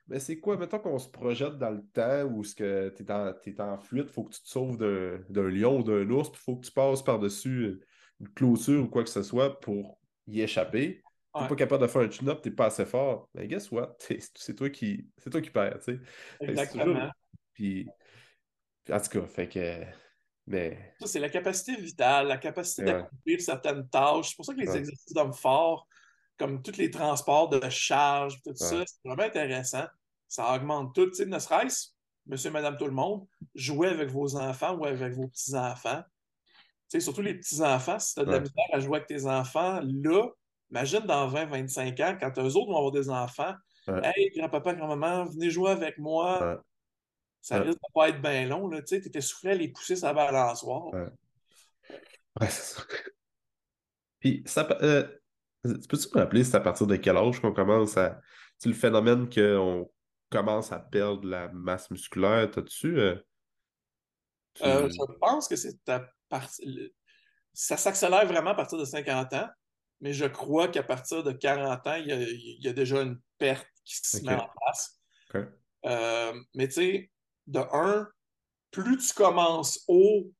Mais 0.07 0.19
c'est 0.19 0.39
quoi, 0.39 0.55
mettons 0.55 0.77
qu'on 0.77 0.99
se 0.99 1.09
projette 1.09 1.57
dans 1.57 1.71
le 1.71 1.81
temps 1.93 2.23
où 2.25 2.43
tu 2.43 2.63
es, 2.63 2.87
es, 2.87 3.61
en 3.61 3.77
fuite, 3.79 4.05
il 4.07 4.13
faut 4.13 4.23
que 4.23 4.35
tu 4.35 4.41
te 4.41 4.47
sauves 4.47 4.77
d'un 4.77 5.49
lion 5.49 5.79
ou 5.79 5.83
d'un 5.83 6.07
ours, 6.11 6.29
puis 6.29 6.39
il 6.41 6.43
faut 6.43 6.55
que 6.57 6.65
tu 6.65 6.71
passes 6.71 7.01
par-dessus 7.01 7.79
une 8.19 8.29
clôture 8.29 8.83
ou 8.83 8.87
quoi 8.87 9.03
que 9.03 9.09
ce 9.09 9.23
soit 9.23 9.59
pour 9.59 9.99
y 10.27 10.41
échapper. 10.41 11.01
T'es 11.33 11.41
n'es 11.41 11.47
pas 11.47 11.55
capable 11.55 11.81
de 11.81 11.87
faire 11.87 12.01
un 12.03 12.07
tune-up, 12.07 12.41
t'es 12.41 12.51
pas 12.51 12.67
assez 12.67 12.85
fort. 12.85 13.29
Mais 13.33 13.47
guess 13.47 13.71
what? 13.71 13.97
C'est 14.35 14.55
toi 14.55 14.69
qui 14.69 15.09
c'est 15.17 15.29
toi 15.29 15.41
qui 15.41 15.49
perds, 15.49 15.79
tu 15.79 15.95
sais. 15.95 15.99
Exactement. 16.39 17.09
Puis, 17.53 17.87
en 18.89 18.99
tout 18.99 19.09
cas, 19.09 19.27
fait 19.27 19.49
que. 19.49 19.83
Mais... 20.47 20.93
Ça, 20.99 21.07
c'est 21.07 21.19
la 21.19 21.29
capacité 21.29 21.75
vitale, 21.75 22.27
la 22.27 22.37
capacité 22.37 22.83
d'accomplir 22.83 23.41
certaines 23.41 23.87
tâches. 23.89 24.29
C'est 24.29 24.35
pour 24.35 24.45
ça 24.45 24.53
que 24.53 24.59
les 24.59 24.75
exercices 24.75 25.13
d'hommes 25.13 25.33
forts, 25.33 25.87
comme 26.37 26.61
tous 26.61 26.77
les 26.77 26.91
transports 26.91 27.49
de 27.49 27.61
charge, 27.69 28.41
tout 28.43 28.55
ça, 28.55 28.83
c'est 28.85 29.07
vraiment 29.07 29.23
intéressant. 29.23 29.85
Ça 30.27 30.55
augmente 30.55 30.93
tout. 30.93 31.07
Tu 31.07 31.15
sais, 31.15 31.25
ne 31.25 31.39
serait-ce, 31.39 31.89
monsieur, 32.25 32.51
madame, 32.51 32.77
tout 32.77 32.85
le 32.85 32.91
monde, 32.91 33.25
jouer 33.55 33.87
avec 33.87 34.09
vos 34.09 34.35
enfants 34.35 34.75
ou 34.75 34.85
avec 34.85 35.13
vos 35.13 35.27
petits-enfants. 35.27 36.03
Tu 36.89 36.99
sais, 36.99 36.99
surtout 36.99 37.21
les 37.21 37.35
petits-enfants, 37.35 37.99
si 37.99 38.13
tu 38.13 38.21
as 38.21 38.25
de 38.25 38.31
la 38.31 38.39
misère 38.39 38.65
à 38.73 38.79
jouer 38.79 38.97
avec 38.97 39.07
tes 39.07 39.25
enfants, 39.25 39.81
là, 39.83 40.27
imagine 40.69 41.01
dans 41.01 41.27
20-25 41.27 42.03
ans, 42.03 42.17
quand 42.19 42.37
eux 42.39 42.55
autres 42.55 42.71
vont 42.71 42.77
avoir 42.77 42.91
des 42.91 43.09
enfants, 43.09 43.53
Hey, 43.87 44.31
grand-papa, 44.35 44.73
grand-maman, 44.73 45.25
venez 45.25 45.49
jouer 45.49 45.71
avec 45.71 45.97
moi. 45.97 46.61
Ça 47.45 47.59
risque 47.59 47.77
de 47.77 47.93
pas 47.93 48.09
être 48.09 48.19
bien 48.23 48.47
long. 48.47 48.71
Tu 48.71 48.81
sais, 48.87 48.97
étais 48.97 49.21
soufflé 49.21 49.51
à 49.51 49.53
les 49.53 49.67
pousser 49.67 49.95
sa 49.95 50.11
balançoire. 50.13 50.91
Ouais, 50.91 51.05
ouais 52.41 52.49
c'est 52.49 52.73
ça. 52.73 52.81
Puis, 54.19 54.41
ça, 54.47 54.67
euh, 54.81 55.07
peux-tu 55.63 56.07
me 56.15 56.21
rappeler, 56.21 56.43
c'est 56.43 56.57
à 56.57 56.59
partir 56.59 56.87
de 56.87 56.95
quel 56.95 57.15
âge 57.15 57.39
qu'on 57.39 57.53
commence 57.53 57.97
à. 57.97 58.19
C'est 58.57 58.69
le 58.69 58.73
phénomène 58.73 59.29
qu'on 59.29 59.91
commence 60.31 60.71
à 60.71 60.79
perdre 60.79 61.27
la 61.27 61.49
masse 61.49 61.91
musculaire, 61.91 62.49
t'as-tu. 62.49 62.97
Euh, 62.97 63.15
euh, 64.63 64.89
je 64.89 65.17
pense 65.19 65.47
que 65.47 65.55
c'est 65.55 65.87
à 65.87 66.03
partir. 66.27 66.65
Ça 67.53 67.77
s'accélère 67.77 68.25
vraiment 68.25 68.51
à 68.51 68.55
partir 68.55 68.79
de 68.79 68.85
50 68.85 69.33
ans, 69.33 69.49
mais 70.01 70.13
je 70.13 70.25
crois 70.25 70.67
qu'à 70.67 70.81
partir 70.81 71.21
de 71.21 71.31
40 71.31 71.85
ans, 71.85 71.95
il 71.95 72.07
y, 72.07 72.67
a, 72.67 72.73
déjà 72.73 73.03
une 73.03 73.21
perte 73.37 73.67
qui 73.83 73.97
se 73.97 74.25
met 74.25 74.33
en 74.33 74.49
place. 74.49 74.99
mais 76.55 76.67
tu 76.69 76.73
sais, 76.73 77.11
de 77.47 77.59
un, 77.71 78.07
plus 78.71 78.97
tu 78.97 79.13
commences 79.13 79.83
haut, 79.87 80.31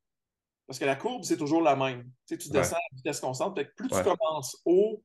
parce 0.66 0.78
que 0.78 0.84
la 0.84 0.96
courbe, 0.96 1.24
c'est 1.24 1.36
toujours 1.36 1.62
la 1.62 1.76
même. 1.76 2.04
Tu, 2.26 2.34
sais, 2.34 2.38
tu 2.38 2.50
descends 2.50 2.76
à 2.76 2.96
vitesse 2.96 3.20
constante, 3.20 3.60
plus 3.76 3.88
tu 3.88 4.02
commences 4.02 4.60
haut, 4.64 5.02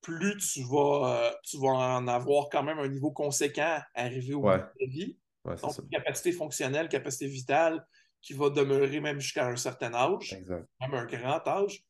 plus 0.00 0.36
tu 0.36 0.62
vas, 0.62 1.26
euh, 1.26 1.32
tu 1.42 1.58
vas 1.58 1.96
en 1.96 2.06
avoir 2.06 2.48
quand 2.48 2.62
même 2.62 2.78
un 2.78 2.88
niveau 2.88 3.10
conséquent 3.10 3.80
arrivé 3.94 4.34
au 4.34 4.42
bout 4.42 4.52
de 4.52 4.58
ta 4.58 4.86
vie. 4.86 5.18
Donc, 5.44 5.90
capacité 5.90 6.32
fonctionnelle, 6.32 6.88
capacité 6.88 7.26
vitale 7.26 7.84
qui 8.20 8.32
va 8.32 8.50
demeurer 8.50 9.00
même 9.00 9.20
jusqu'à 9.20 9.46
un 9.46 9.56
certain 9.56 9.94
âge, 9.94 10.36
même 10.80 10.94
un 10.94 11.04
grand 11.06 11.46
âge. 11.46 11.84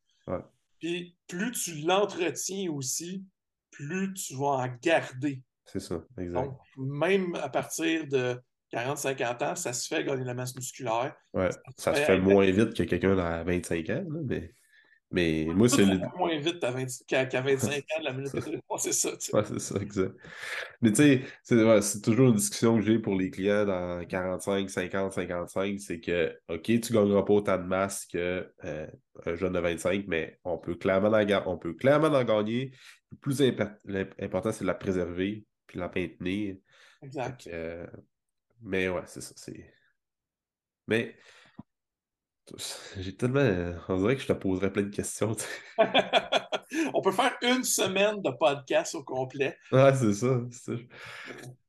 Puis 0.79 1.17
plus 1.27 1.53
tu 1.53 1.75
l'entretiens 1.87 2.71
aussi, 2.71 3.25
plus 3.71 4.13
tu 4.15 4.35
vas 4.35 4.47
en 4.47 4.69
garder. 4.83 5.43
C'est 5.65 5.81
ça, 5.81 6.03
exact. 6.19 6.45
Donc, 6.45 6.59
même 6.77 7.35
à 7.37 7.49
partir 7.49 8.07
de 8.07 8.41
40-50 8.73 9.45
ans, 9.45 9.55
ça 9.55 9.73
se 9.73 9.87
fait 9.87 10.05
gagner 10.05 10.25
la 10.25 10.35
masse 10.35 10.55
musculaire. 10.57 11.15
Ouais, 11.33 11.51
ça, 11.77 11.95
se 11.95 12.01
fait, 12.01 12.19
moins 12.19 12.51
vite 12.51 12.75
que 12.75 12.83
quelqu'un 12.83 13.17
à 13.19 13.45
25 13.45 13.91
ans, 13.91 14.05
mais, 14.25 14.51
mais 15.13 15.47
moi, 15.55 15.69
c'est. 15.69 15.85
moins 15.85 16.39
vite 16.39 16.59
qu'à 16.59 17.41
25 17.41 17.77
ans 17.79 18.01
de 18.01 18.05
la 18.05 18.13
minute 18.13 18.33
c'est 18.79 18.93
ça. 18.93 19.11
Ouais, 19.33 19.45
c'est 19.45 19.61
ça, 19.61 19.77
exact. 19.81 20.15
Mais 20.83 20.91
tu 20.91 21.23
sais, 21.43 21.81
c'est 21.81 22.03
toujours 22.03 22.29
une 22.29 22.35
discussion 22.35 22.77
que 22.77 22.83
j'ai 22.83 22.99
pour 22.99 23.15
les 23.15 23.31
clients 23.31 23.65
dans 23.65 24.05
45, 24.05 24.69
50, 24.69 25.13
55, 25.13 25.79
c'est 25.79 26.01
que, 26.01 26.37
OK, 26.49 26.63
tu 26.65 26.75
ne 26.75 26.99
gagneras 26.99 27.23
pas 27.23 27.35
autant 27.35 27.59
de 27.59 27.63
masse 27.63 28.05
qu'un 28.07 28.45
euh, 28.65 28.87
jeune 29.35 29.53
de 29.53 29.61
25, 29.61 30.05
mais 30.09 30.41
on 30.45 30.59
peut 30.59 30.75
clairement 30.75 31.09
en, 31.09 31.43
on 31.47 31.57
peut 31.57 31.75
clairement 31.75 32.09
en 32.09 32.25
gagner. 32.25 32.73
Le 33.13 33.17
plus 33.19 33.41
important, 33.43 34.53
c'est 34.53 34.63
de 34.63 34.67
la 34.67 34.75
préserver 34.75 35.45
puis 35.69 35.79
la 35.79 35.87
maintenir. 35.95 36.57
Exact. 37.03 37.49
Euh, 37.53 37.87
mais 38.63 38.89
ouais, 38.89 39.03
c'est 39.07 39.21
ça. 39.21 39.33
C'est... 39.37 39.73
Mais 40.87 41.17
j'ai 42.99 43.17
tellement. 43.17 43.75
On 43.89 43.97
dirait 43.99 44.17
que 44.17 44.23
je 44.23 44.29
te 44.29 44.33
poserais 44.33 44.73
plein 44.73 44.85
de 44.85 44.95
questions. 44.95 45.37
On 46.95 47.03
peut 47.03 47.13
faire 47.13 47.37
une 47.43 47.65
semaine 47.65 48.23
de 48.23 48.31
podcast 48.31 48.95
au 48.95 49.03
complet. 49.03 49.57
Ouais, 49.73 49.95
c'est 49.95 50.15
ça. 50.15 50.41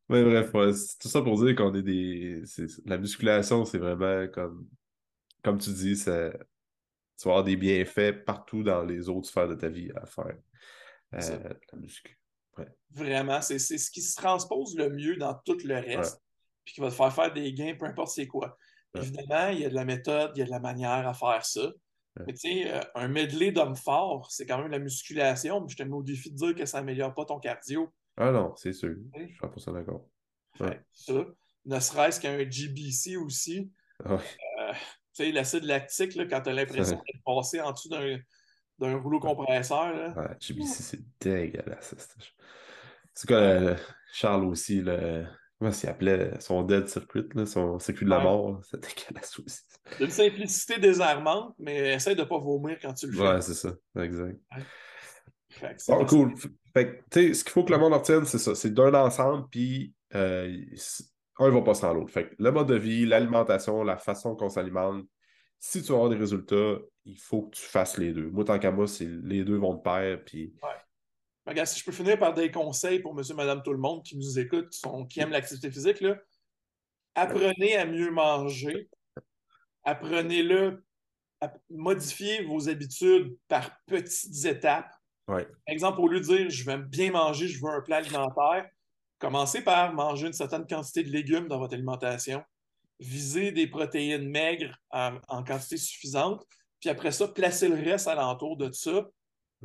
Mais 0.10 0.24
bref, 0.24 0.52
c'est 0.76 1.00
tout 1.00 1.08
ça 1.08 1.22
pour 1.22 1.44
dire 1.44 1.56
qu'on 1.56 1.74
est 1.74 1.82
des. 1.82 2.44
La 2.86 2.98
musculation, 2.98 3.66
c'est 3.66 3.80
vraiment 3.80 4.28
comme. 4.28 4.68
Comme 5.44 5.58
tu 5.60 5.72
dis, 5.72 5.96
ça... 5.96 6.32
tu 6.32 7.26
vas 7.26 7.32
avoir 7.32 7.44
des 7.44 7.56
bienfaits 7.56 8.26
partout 8.26 8.64
dans 8.64 8.84
les 8.84 9.08
autres 9.08 9.28
sphères 9.28 9.48
de 9.48 9.56
ta 9.56 9.70
vie 9.70 9.92
à 9.96 10.06
faire. 10.06 10.38
Euh, 11.14 11.54
la 11.72 11.80
muscu. 11.80 12.20
Vraiment, 12.92 13.42
c'est 13.42 13.60
ce 13.60 13.92
qui 13.92 14.02
se 14.02 14.16
transpose 14.16 14.76
le 14.76 14.90
mieux 14.90 15.16
dans 15.16 15.36
tout 15.46 15.58
le 15.64 15.76
reste 15.76 16.22
puis 16.68 16.74
qui 16.74 16.82
va 16.82 16.90
te 16.90 16.96
faire 16.96 17.14
faire 17.14 17.32
des 17.32 17.54
gains, 17.54 17.76
peu 17.80 17.86
importe 17.86 18.10
c'est 18.10 18.28
quoi. 18.28 18.58
Évidemment, 18.94 19.48
il 19.50 19.60
y 19.60 19.66
a 19.66 19.70
de 19.70 19.76
la 19.76 19.86
méthode, 19.86 20.32
il 20.36 20.40
y 20.40 20.42
a 20.42 20.46
de 20.46 20.52
la 20.52 20.60
manière 20.60 21.08
à 21.08 21.14
faire 21.14 21.46
ça. 21.46 21.72
Mais 22.26 22.34
tu 22.34 22.40
sais, 22.40 22.74
euh, 22.74 22.82
un 22.96 23.08
medley 23.08 23.52
d'hommes 23.52 23.76
forts, 23.76 24.30
c'est 24.32 24.46
quand 24.46 24.58
même 24.58 24.72
la 24.72 24.80
musculation, 24.80 25.62
mais 25.62 25.70
je 25.70 25.78
te 25.78 25.84
mets 25.84 25.94
au 25.94 26.04
défi 26.04 26.30
de 26.30 26.36
dire 26.36 26.56
que 26.56 26.66
ça 26.66 26.80
n'améliore 26.80 27.14
pas 27.14 27.24
ton 27.24 27.40
cardio. 27.40 27.94
Ah 28.18 28.32
non, 28.32 28.54
c'est 28.58 28.74
sûr. 28.74 28.96
Je 29.16 29.28
suis 29.28 29.38
pas 29.40 29.50
ça 29.56 29.72
d'accord. 29.72 30.10
Ça. 30.92 31.14
Ne 31.66 31.80
serait-ce 31.80 32.20
qu'un 32.20 32.50
GBC 32.50 33.16
aussi. 33.16 33.72
Ah 34.04 34.16
euh, 34.16 34.74
tu 34.74 34.80
sais, 35.14 35.32
l'acide 35.32 35.64
lactique, 35.64 36.16
là, 36.16 36.26
quand 36.26 36.42
tu 36.42 36.50
as 36.50 36.54
l'impression 36.54 36.98
d'être 36.98 37.24
passé 37.24 37.62
en 37.62 37.72
dessous 37.72 37.90
d'un 37.90 38.98
rouleau 38.98 39.20
compresseur. 39.20 39.94
Là. 39.94 40.14
Ouais, 40.18 40.36
GBC, 40.40 40.84
c'est 40.84 41.02
dégueulasse. 41.22 41.96
C'est 43.14 43.28
quoi, 43.28 43.76
Charles 44.12 44.46
aussi, 44.46 44.82
le 44.82 45.26
Comment 45.60 45.72
s'il 45.72 45.90
appelait 45.90 46.40
son 46.40 46.62
dead 46.62 46.88
circuit, 46.88 47.28
là, 47.34 47.46
son 47.48 47.80
circuit 47.80 48.06
de 48.06 48.12
la 48.12 48.20
mort? 48.20 48.62
C'était 48.64 48.90
dégueulasse 48.90 49.40
aussi. 49.40 49.62
D'une 50.00 50.10
simplicité 50.12 50.80
désarmante, 50.80 51.56
mais 51.58 51.96
essaie 51.96 52.14
de 52.14 52.22
ne 52.22 52.28
pas 52.28 52.38
vomir 52.38 52.78
quand 52.80 52.94
tu 52.94 53.08
le 53.08 53.14
fais. 53.14 53.22
Ouais, 53.22 53.42
c'est 53.42 53.56
ça, 53.56 53.74
exact. 54.00 54.40
bon, 55.88 56.06
cool. 56.06 56.34
Fait 56.74 57.04
que, 57.10 57.34
ce 57.34 57.44
qu'il 57.44 57.52
faut 57.52 57.64
que 57.64 57.74
le 57.74 57.80
monde 57.80 57.94
retienne, 57.94 58.26
c'est 58.26 58.38
ça. 58.38 58.54
C'est 58.54 58.72
d'un 58.72 58.94
ensemble, 58.94 59.48
puis 59.50 59.96
euh, 60.14 60.56
un 61.40 61.48
ne 61.48 61.54
va 61.54 61.62
pas 61.62 61.74
sans 61.74 61.94
l'autre. 61.94 62.12
Fait 62.12 62.30
que 62.30 62.36
le 62.38 62.52
mode 62.52 62.68
de 62.68 62.76
vie, 62.76 63.08
l'alimentation, 63.08 63.84
la 63.84 63.98
façon 63.98 64.36
qu'on 64.36 64.50
s'alimente, 64.50 65.06
si 65.60 65.82
tu 65.82 65.88
veux 65.88 65.96
avoir 65.96 66.10
des 66.10 66.18
résultats, 66.18 66.78
il 67.06 67.18
faut 67.18 67.44
que 67.44 67.56
tu 67.56 67.64
fasses 67.64 67.98
les 67.98 68.14
deux. 68.14 68.30
Moi, 68.30 68.46
tant 68.46 68.60
qu'à 68.60 68.72
moi, 68.72 68.86
les 69.00 69.44
deux 69.44 69.58
vont 69.58 69.74
de 69.74 69.82
pair, 69.82 70.24
puis 70.24 70.54
ouais. 70.62 70.70
Regarde, 71.48 71.68
si 71.68 71.80
je 71.80 71.86
peux 71.86 71.94
finir 71.94 72.20
par 72.20 72.34
des 72.34 72.52
conseils 72.52 73.00
pour 73.00 73.14
monsieur, 73.16 73.34
madame, 73.34 73.64
tout 73.64 73.72
le 73.72 73.80
monde 73.80 74.04
qui 74.04 74.18
nous 74.18 74.38
écoute, 74.38 74.70
qui, 74.70 74.80
sont, 74.80 75.06
qui 75.06 75.22
aiment 75.22 75.32
l'activité 75.32 75.72
physique, 75.72 76.02
là, 76.02 76.18
apprenez 77.16 77.78
à 77.78 77.86
mieux 77.86 78.12
manger. 78.12 78.90
Apprenez-le 79.84 80.84
à 81.40 81.54
modifier 81.70 82.44
vos 82.44 82.68
habitudes 82.68 83.38
par 83.48 83.72
petites 83.86 84.46
étapes. 84.46 84.94
Par 85.66 85.74
exemple, 85.74 86.02
au 86.02 86.10
lieu 86.10 86.20
de 86.20 86.26
dire 86.26 86.50
je 86.50 86.66
vais 86.66 86.78
bien 86.78 87.12
manger, 87.12 87.48
je 87.48 87.62
veux 87.62 87.72
un 87.72 87.82
plat 87.82 87.98
alimentaire, 87.98 88.68
commencez 89.18 89.62
par 89.62 89.94
manger 89.94 90.28
une 90.28 90.34
certaine 90.34 90.68
quantité 90.68 91.04
de 91.04 91.10
légumes 91.10 91.48
dans 91.48 91.60
votre 91.60 91.76
alimentation. 91.76 92.44
Visez 93.00 93.54
des 93.54 93.68
protéines 93.68 94.28
maigres 94.30 94.76
en, 94.90 95.18
en 95.30 95.44
quantité 95.44 95.78
suffisante. 95.78 96.46
Puis 96.82 96.90
après 96.90 97.12
ça, 97.12 97.28
placez 97.28 97.70
le 97.70 97.76
reste 97.76 98.08
alentour 98.08 98.58
de 98.58 98.70
ça, 98.72 99.06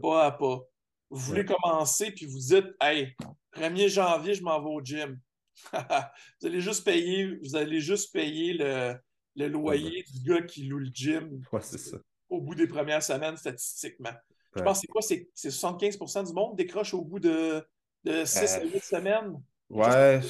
pas 0.01 0.27
à 0.27 0.31
pas. 0.31 0.61
Vous 1.13 1.19
voulez 1.19 1.45
commencer, 1.45 2.11
puis 2.11 2.25
vous 2.25 2.39
dites, 2.39 2.75
hey, 2.81 3.15
1er 3.55 3.89
janvier, 3.89 4.33
je 4.33 4.43
m'en 4.43 4.59
vais 4.63 4.71
au 4.71 4.81
gym. 4.83 5.21
vous 5.73 6.47
allez 6.47 6.63
juste 6.63 6.85
payer, 6.85 7.37
vous 7.43 7.55
allez 7.55 7.81
juste 7.81 8.15
payer 8.15 8.55
le, 8.55 8.95
le 9.37 9.49
loyer 9.49 10.05
du 10.05 10.23
gars 10.23 10.41
qui 10.41 10.65
loue 10.65 10.79
le 10.79 10.91
gym. 10.91 11.43
ça. 11.61 11.99
Au 12.31 12.41
bout 12.41 12.55
des 12.55 12.67
premières 12.67 13.03
semaines, 13.03 13.37
statistiquement. 13.37 14.13
Je 14.57 14.63
pense 14.63 14.79
que 14.79 14.87
c'est 15.03 15.19
quoi? 15.19 15.29
C'est 15.35 15.51
75% 15.51 16.27
du 16.27 16.33
monde 16.33 16.57
décroche 16.57 16.95
au 16.95 17.03
bout 17.03 17.21
de, 17.21 17.63
de 18.05 18.25
6 18.25 18.55
à 18.55 18.65
8 18.65 18.83
semaines? 18.83 19.35
Ouais, 19.69 20.21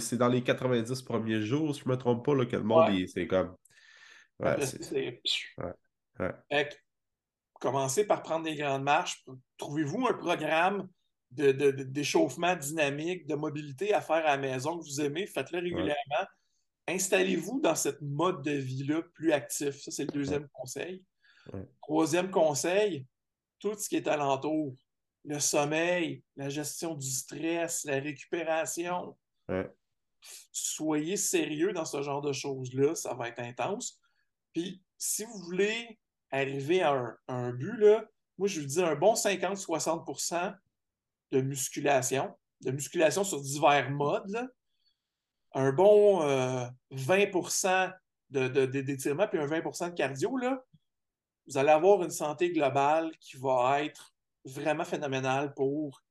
c'est 0.00 0.18
dans 0.18 0.28
les 0.28 0.42
90 0.42 1.00
premiers 1.00 1.40
jours, 1.40 1.74
si 1.74 1.80
je 1.80 1.88
ne 1.88 1.94
me 1.94 1.98
trompe 1.98 2.26
pas, 2.26 2.34
là, 2.34 2.44
que 2.44 2.56
le 2.56 2.62
monde, 2.62 2.92
c'est 3.06 3.26
comme. 3.26 3.56
Ouais, 4.38 4.54
c'est. 4.66 5.22
Ouais. 5.56 5.72
ouais 6.20 6.68
commencez 7.58 8.04
par 8.04 8.22
prendre 8.22 8.44
des 8.44 8.56
grandes 8.56 8.82
marches. 8.82 9.24
Trouvez-vous 9.56 10.06
un 10.06 10.14
programme 10.14 10.88
d'échauffement 11.30 12.54
de, 12.54 12.60
dynamique, 12.60 13.26
de 13.26 13.34
mobilité 13.34 13.92
à 13.92 14.00
faire 14.00 14.26
à 14.26 14.36
la 14.36 14.38
maison 14.38 14.78
que 14.78 14.84
vous 14.84 15.00
aimez, 15.00 15.26
faites-le 15.26 15.58
régulièrement. 15.58 16.26
Installez-vous 16.86 17.60
dans 17.60 17.74
cette 17.74 18.00
mode 18.00 18.42
de 18.42 18.52
vie-là 18.52 19.02
plus 19.12 19.32
actif. 19.32 19.78
Ça, 19.82 19.90
c'est 19.90 20.04
le 20.04 20.12
deuxième 20.12 20.48
conseil. 20.48 21.04
Troisième 21.82 22.30
conseil, 22.30 23.06
tout 23.58 23.74
ce 23.74 23.88
qui 23.88 23.96
est 23.96 24.08
alentour. 24.08 24.74
Le 25.24 25.38
sommeil, 25.38 26.22
la 26.36 26.48
gestion 26.48 26.94
du 26.94 27.10
stress, 27.10 27.84
la 27.84 28.00
récupération. 28.00 29.16
Soyez 30.50 31.16
sérieux 31.16 31.72
dans 31.72 31.84
ce 31.84 32.00
genre 32.02 32.22
de 32.22 32.32
choses-là, 32.32 32.94
ça 32.94 33.14
va 33.14 33.28
être 33.28 33.40
intense. 33.40 34.00
Puis, 34.54 34.82
si 34.96 35.24
vous 35.24 35.38
voulez 35.44 35.98
arriver 36.30 36.82
à 36.82 37.16
un, 37.28 37.52
but, 37.52 37.76
là, 37.78 38.04
moi, 38.36 38.48
je 38.48 38.60
lui 38.60 38.66
dis 38.66 38.82
un 38.82 38.94
bon 38.94 39.14
50-60% 39.14 40.54
de 41.32 41.40
musculation, 41.40 42.34
de 42.60 42.70
musculation 42.70 43.24
sur 43.24 43.40
divers 43.40 43.90
modes, 43.90 44.48
un 45.54 45.72
bon 45.72 46.20
20% 46.92 47.92
de, 48.30 48.66
d'étirement 48.66 49.26
puis 49.26 49.38
un 49.38 49.46
20% 49.46 49.90
de 49.90 49.94
cardio, 49.94 50.36
là, 50.36 50.62
vous 51.46 51.56
allez 51.56 51.70
avoir 51.70 52.02
une 52.02 52.10
santé 52.10 52.50
globale 52.52 53.10
qui 53.20 53.36
va 53.38 53.82
être 53.82 54.12
vraiment 54.44 54.84
phénoménale 54.84 55.54
pour 55.54 56.02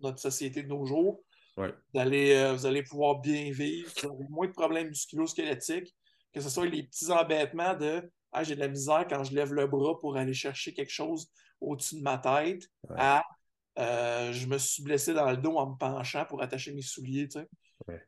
notre 0.00 0.18
société 0.18 0.62
de 0.62 0.68
nos 0.68 0.84
jours. 0.84 1.22
Vous, 1.56 2.00
allez, 2.00 2.34
euh, 2.34 2.54
vous 2.54 2.64
allez 2.64 2.82
pouvoir 2.82 3.20
bien 3.20 3.50
vivre, 3.50 3.90
vous 4.02 4.08
aurez 4.08 4.26
moins 4.30 4.46
de 4.46 4.52
problèmes 4.52 4.88
musculo-squelettiques, 4.88 5.94
que 6.32 6.40
ce 6.40 6.48
soit 6.48 6.64
les 6.64 6.84
petits 6.84 7.10
embêtements 7.10 7.74
de 7.74 8.10
ah, 8.32 8.44
j'ai 8.44 8.54
de 8.54 8.60
la 8.60 8.68
misère 8.68 9.06
quand 9.08 9.24
je 9.24 9.34
lève 9.34 9.52
le 9.52 9.66
bras 9.66 9.98
pour 10.00 10.16
aller 10.16 10.34
chercher 10.34 10.72
quelque 10.72 10.92
chose 10.92 11.30
au-dessus 11.60 11.96
de 11.96 12.02
ma 12.02 12.18
tête 12.18 12.68
à 12.96 13.22
euh, 13.78 14.32
je 14.32 14.46
me 14.46 14.58
suis 14.58 14.82
blessé 14.82 15.14
dans 15.14 15.30
le 15.30 15.36
dos 15.36 15.56
en 15.56 15.70
me 15.70 15.76
penchant 15.76 16.24
pour 16.26 16.42
attacher 16.42 16.72
mes 16.72 16.82
souliers. 16.82 17.28
Tu 17.28 17.40
sais. 17.40 18.06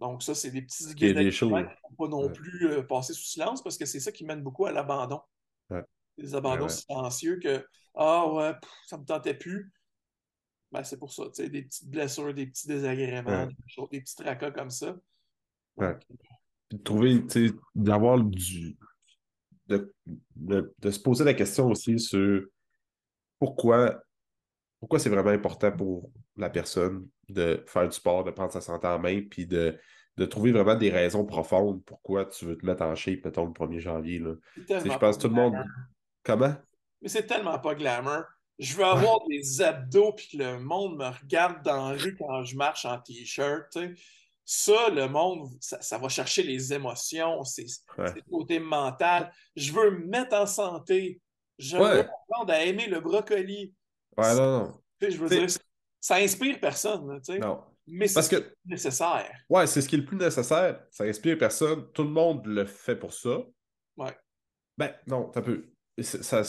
Donc, 0.00 0.22
ça, 0.22 0.34
c'est 0.34 0.50
des 0.50 0.62
petits 0.62 0.94
des 0.94 1.30
choses. 1.30 1.50
qui 1.50 1.54
ne 1.54 1.96
pas 1.96 2.08
non 2.08 2.28
plus 2.28 2.66
euh, 2.68 2.82
passer 2.82 3.12
sous 3.12 3.22
silence 3.22 3.62
parce 3.62 3.78
que 3.78 3.86
c'est 3.86 4.00
ça 4.00 4.10
qui 4.10 4.24
mène 4.24 4.42
beaucoup 4.42 4.66
à 4.66 4.72
l'abandon. 4.72 5.20
Des 6.18 6.34
abandons 6.34 6.68
silencieux 6.68 7.38
que 7.38 7.64
Ah 7.94 8.30
ouais, 8.30 8.52
ça 8.86 8.96
ne 8.96 9.02
me 9.02 9.06
tentait 9.06 9.34
plus. 9.34 9.72
Ben, 10.72 10.82
c'est 10.82 10.98
pour 10.98 11.12
ça, 11.12 11.24
tu 11.26 11.34
sais, 11.34 11.48
des 11.48 11.62
petites 11.62 11.88
blessures, 11.88 12.34
des 12.34 12.46
petits 12.46 12.66
désagréments, 12.66 13.46
des, 13.90 14.00
petits 14.00 14.16
tracas 14.16 14.50
comme 14.50 14.70
ça. 14.70 14.96
Ouais. 15.76 15.96
trouver, 16.84 17.24
tu 17.26 17.48
sais, 17.48 17.54
d'avoir 17.74 18.18
du. 18.18 18.76
De, 19.68 19.94
de, 20.34 20.90
se 20.90 20.98
poser 20.98 21.24
la 21.24 21.34
question 21.34 21.68
aussi 21.68 21.98
sur 21.98 22.42
pourquoi 23.38 24.02
pourquoi 24.80 24.98
c'est 24.98 25.08
vraiment 25.08 25.30
important 25.30 25.70
pour 25.70 26.10
la 26.36 26.50
personne 26.50 27.06
de 27.28 27.62
faire 27.68 27.88
du 27.88 27.94
sport, 27.94 28.24
de 28.24 28.32
prendre 28.32 28.50
sa 28.50 28.60
santé 28.60 28.88
en 28.88 28.98
main, 28.98 29.22
puis 29.30 29.46
de, 29.46 29.78
de 30.16 30.24
trouver 30.24 30.52
vraiment 30.52 30.74
des 30.74 30.90
raisons 30.90 31.24
profondes 31.24 31.82
pourquoi 31.84 32.26
tu 32.26 32.46
veux 32.46 32.58
te 32.58 32.66
mettre 32.66 32.82
en 32.82 32.94
shape, 32.94 33.24
mettons, 33.24 33.46
le 33.46 33.52
1er 33.52 33.78
janvier. 33.78 34.18
Là. 34.18 34.34
Je 34.56 34.98
pense 34.98 35.18
tout 35.18 35.28
le 35.28 35.34
monde. 35.34 35.54
Comment? 36.24 36.54
Mais 37.00 37.08
c'est 37.08 37.26
tellement 37.26 37.58
pas 37.58 37.74
glamour. 37.74 38.24
Je 38.58 38.76
veux 38.76 38.84
avoir 38.84 39.18
des 39.28 39.62
abdos 39.62 40.12
puis 40.12 40.28
que 40.32 40.38
le 40.38 40.58
monde 40.58 40.98
me 40.98 41.06
regarde 41.06 41.62
dans 41.62 41.90
la 41.90 41.96
rue 41.96 42.16
quand 42.16 42.44
je 42.44 42.56
marche 42.56 42.84
en 42.84 42.98
t-shirt. 42.98 43.78
Ça, 44.44 44.90
le 44.90 45.08
monde, 45.08 45.48
ça, 45.60 45.98
va 45.98 46.08
chercher 46.08 46.42
les 46.42 46.72
émotions, 46.72 47.44
c'est 47.44 47.66
le 47.96 48.30
côté 48.30 48.58
mental. 48.58 49.32
Je 49.54 49.72
veux 49.72 49.90
me 49.90 50.06
mettre 50.06 50.34
en 50.34 50.46
santé. 50.46 51.20
Je 51.58 51.76
veux 51.76 52.00
apprendre 52.00 52.52
à 52.52 52.64
aimer 52.64 52.88
le 52.88 53.00
brocoli. 53.00 53.72
Ouais, 54.16 54.34
non, 54.34 54.58
non. 54.58 54.80
Je 55.00 55.16
veux 55.16 55.28
dire, 55.28 55.46
ça 56.00 56.16
inspire 56.16 56.58
personne. 56.60 57.22
sais. 57.22 57.38
non. 57.38 57.62
Mais 57.86 58.06
c'est 58.06 58.28
que... 58.28 58.54
nécessaire. 58.64 59.30
Ouais, 59.48 59.66
c'est 59.66 59.80
ce 59.80 59.88
qui 59.88 59.96
est 59.96 59.98
le 59.98 60.04
plus 60.04 60.16
nécessaire. 60.16 60.84
Ça 60.90 61.04
inspire 61.04 61.36
personne. 61.36 61.90
Tout 61.92 62.04
le 62.04 62.10
monde 62.10 62.46
le 62.46 62.64
fait 62.64 62.96
pour 62.96 63.12
ça. 63.12 63.38
Ouais. 63.96 64.16
Ben, 64.78 64.94
non, 65.06 65.32
un 65.34 65.42
peu. 65.42 65.72
Ça, 65.98 66.42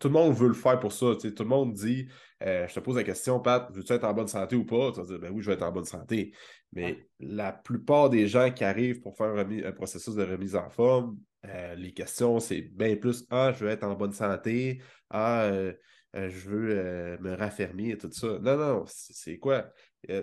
tout 0.00 0.08
le 0.08 0.14
monde 0.14 0.34
veut 0.34 0.48
le 0.48 0.54
faire 0.54 0.80
pour 0.80 0.92
ça. 0.92 1.14
Tout 1.14 1.42
le 1.42 1.44
monde 1.44 1.74
dit 1.74 2.08
euh, 2.42 2.66
Je 2.66 2.74
te 2.74 2.80
pose 2.80 2.96
la 2.96 3.04
question, 3.04 3.38
Pat, 3.38 3.70
veux-tu 3.70 3.92
être 3.92 4.04
en 4.04 4.14
bonne 4.14 4.28
santé 4.28 4.56
ou 4.56 4.64
pas? 4.64 4.92
Tu 4.92 5.00
vas 5.00 5.06
dire 5.06 5.18
Ben 5.18 5.30
oui, 5.30 5.42
je 5.42 5.48
vais 5.48 5.54
être 5.54 5.62
en 5.62 5.72
bonne 5.72 5.84
santé. 5.84 6.32
Mais 6.72 7.06
la 7.20 7.52
plupart 7.52 8.08
des 8.08 8.26
gens 8.26 8.50
qui 8.50 8.64
arrivent 8.64 9.00
pour 9.00 9.16
faire 9.16 9.34
un, 9.36 9.72
processus 9.72 10.14
de 10.14 10.24
remise 10.24 10.56
en 10.56 10.70
forme, 10.70 11.18
euh, 11.44 11.74
les 11.74 11.92
questions, 11.92 12.40
c'est 12.40 12.62
bien 12.62 12.96
plus 12.96 13.26
Ah, 13.30 13.52
je 13.52 13.64
veux 13.64 13.70
être 13.70 13.84
en 13.84 13.94
bonne 13.94 14.12
santé. 14.12 14.80
Ah, 15.10 15.44
euh, 15.44 15.74
je 16.14 16.48
veux 16.48 17.18
me 17.20 17.34
raffermir 17.34 17.94
et 17.94 17.98
tout 17.98 18.10
ça. 18.10 18.38
Non, 18.40 18.56
non, 18.56 18.84
c'est 18.86 19.38
quoi? 19.38 19.70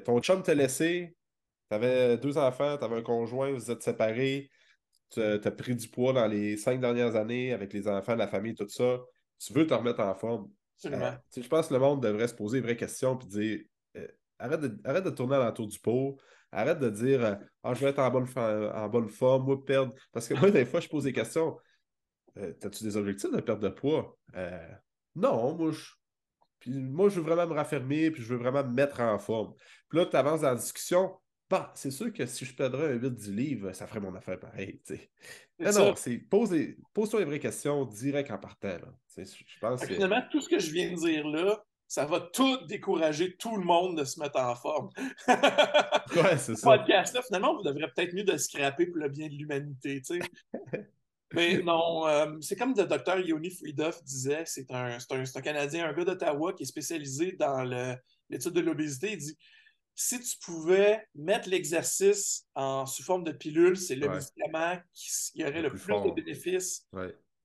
Ton 0.04 0.20
chum 0.22 0.42
t'a 0.42 0.56
laissé, 0.56 1.16
tu 1.70 1.76
avais 1.76 2.18
deux 2.18 2.40
enfants, 2.40 2.78
tu 2.78 2.84
avais 2.84 2.98
un 2.98 3.04
conjoint, 3.04 3.52
vous 3.52 3.70
êtes 3.70 3.84
séparés 3.84 4.50
tu 5.10 5.22
as 5.22 5.52
pris 5.52 5.76
du 5.76 5.88
poids 5.88 6.14
dans 6.14 6.28
les 6.28 6.58
cinq 6.58 6.80
dernières 6.80 7.16
années 7.16 7.54
avec 7.54 7.74
les 7.74 7.88
enfants, 7.88 8.16
la 8.16 8.28
famille, 8.28 8.56
tout 8.56 8.68
ça. 8.68 9.00
Tu 9.40 9.54
veux 9.54 9.68
te 9.68 9.74
remettre 9.74 10.02
en 10.02 10.16
forme. 10.16 10.50
Euh, 10.86 11.12
je 11.36 11.48
pense 11.48 11.68
que 11.68 11.74
le 11.74 11.80
monde 11.80 12.04
devrait 12.04 12.28
se 12.28 12.34
poser 12.34 12.58
une 12.58 12.64
vraie 12.64 12.76
question 12.76 13.18
et 13.18 13.26
dire 13.26 13.60
euh, 13.98 14.08
arrête, 14.40 14.60
de, 14.60 14.78
arrête 14.84 15.04
de 15.04 15.10
tourner 15.10 15.38
l'entour 15.38 15.68
du 15.68 15.80
pot. 15.80 16.18
Arrête 16.52 16.80
de 16.80 16.90
dire 16.90 17.24
euh, 17.24 17.36
ah, 17.64 17.74
je 17.74 17.82
vais 17.82 17.92
être 17.92 18.00
en 18.00 18.10
bonne, 18.10 18.28
en 18.38 18.90
bonne 18.90 19.10
forme, 19.10 19.46
moi, 19.46 19.64
perdre. 19.64 19.94
Parce 20.12 20.28
que 20.28 20.34
moi, 20.34 20.52
des 20.52 20.66
fois, 20.66 20.80
je 20.80 20.90
pose 20.90 21.04
des 21.04 21.14
questions. 21.14 21.58
As-tu 22.36 22.84
des 22.84 22.98
objectifs 22.98 23.32
de 23.32 23.40
perdre 23.40 23.62
de 23.62 23.70
poids? 23.70 24.18
non, 25.16 25.56
moi, 25.56 25.72
je. 25.72 25.84
Puis 26.60 26.72
moi, 26.72 27.10
je 27.10 27.20
veux 27.20 27.26
vraiment 27.26 27.48
me 27.48 27.54
raffermir, 27.54 28.12
puis 28.12 28.24
je 28.24 28.34
veux 28.34 28.40
vraiment 28.40 28.64
me 28.64 28.74
mettre 28.74 29.00
en 29.00 29.20
forme. 29.20 29.54
Puis 29.88 30.00
là, 30.00 30.06
tu 30.06 30.16
avances 30.18 30.42
dans 30.42 30.50
la 30.50 30.56
discussion. 30.56 31.14
Bah, 31.50 31.72
c'est 31.76 31.92
sûr 31.92 32.12
que 32.12 32.26
si 32.26 32.44
je 32.44 32.56
perdrais 32.56 32.94
un 32.94 32.98
8-10 32.98 33.36
livres, 33.36 33.72
ça 33.74 33.86
ferait 33.86 34.00
mon 34.00 34.16
affaire 34.16 34.40
pareil. 34.40 34.82
Non, 35.60 35.72
non, 35.72 35.96
c'est 35.96 36.18
pose-toi 36.18 37.20
les 37.20 37.26
vraies 37.26 37.40
questions 37.40 37.86
direct 37.86 38.32
en 38.32 38.40
partant. 38.40 38.68
Là. 38.68 38.94
Je 39.18 39.60
pense 39.60 39.86
Finalement, 39.86 40.24
tout 40.32 40.42
ce 40.42 40.50
que 40.50 40.60
je 40.60 40.72
viens 40.72 40.92
de 40.92 40.96
dire 40.96 41.28
là, 41.28 41.64
ça 41.88 42.06
va 42.06 42.20
tout 42.20 42.66
décourager 42.66 43.36
tout 43.38 43.56
le 43.58 43.64
monde 43.64 44.00
de 44.00 44.04
se 44.04 44.20
mettre 44.20 44.40
en 44.40 44.56
forme. 44.56 44.90
ouais, 45.28 46.38
c'est 46.38 46.56
ça. 46.56 46.78
podcast-là, 46.78 47.22
finalement, 47.22 47.56
vous 47.56 47.64
devrez 47.64 47.88
peut-être 47.96 48.14
mieux 48.14 48.24
de 48.24 48.38
scraper 48.38 48.88
pour 48.88 48.98
le 48.98 49.10
bien 49.10 49.28
de 49.28 49.34
l'humanité. 49.34 50.02
Mais 51.34 51.62
non, 51.62 52.08
euh, 52.08 52.38
c'est 52.42 52.56
comme 52.56 52.74
le 52.76 52.86
docteur 52.86 53.20
Yoni 53.20 53.50
Friedhoff 53.50 54.04
disait, 54.04 54.44
c'est 54.46 54.72
un, 54.72 54.98
un, 54.98 55.24
un, 55.24 55.42
Canadien, 55.42 55.90
un 55.90 55.94
gars 55.94 56.06
d'Ottawa 56.06 56.54
qui 56.54 56.64
est 56.64 56.68
spécialisé 56.68 57.34
dans 57.34 57.64
l'étude 58.30 58.54
de 58.54 58.62
l'obésité. 58.62 59.14
Il 59.14 59.18
dit 59.18 59.38
si 59.96 60.20
tu 60.20 60.38
pouvais 60.40 61.08
mettre 61.16 61.50
l'exercice 61.50 62.46
en 62.54 62.86
sous 62.86 63.02
forme 63.02 63.24
de 63.24 63.32
pilule, 63.32 63.78
c'est 63.78 63.96
le 63.96 64.10
médicament 64.10 64.78
qui, 64.94 65.44
aurait 65.44 65.62
le, 65.62 65.70
plus, 65.70 65.86
de 65.88 66.12
bénéfices 66.12 66.86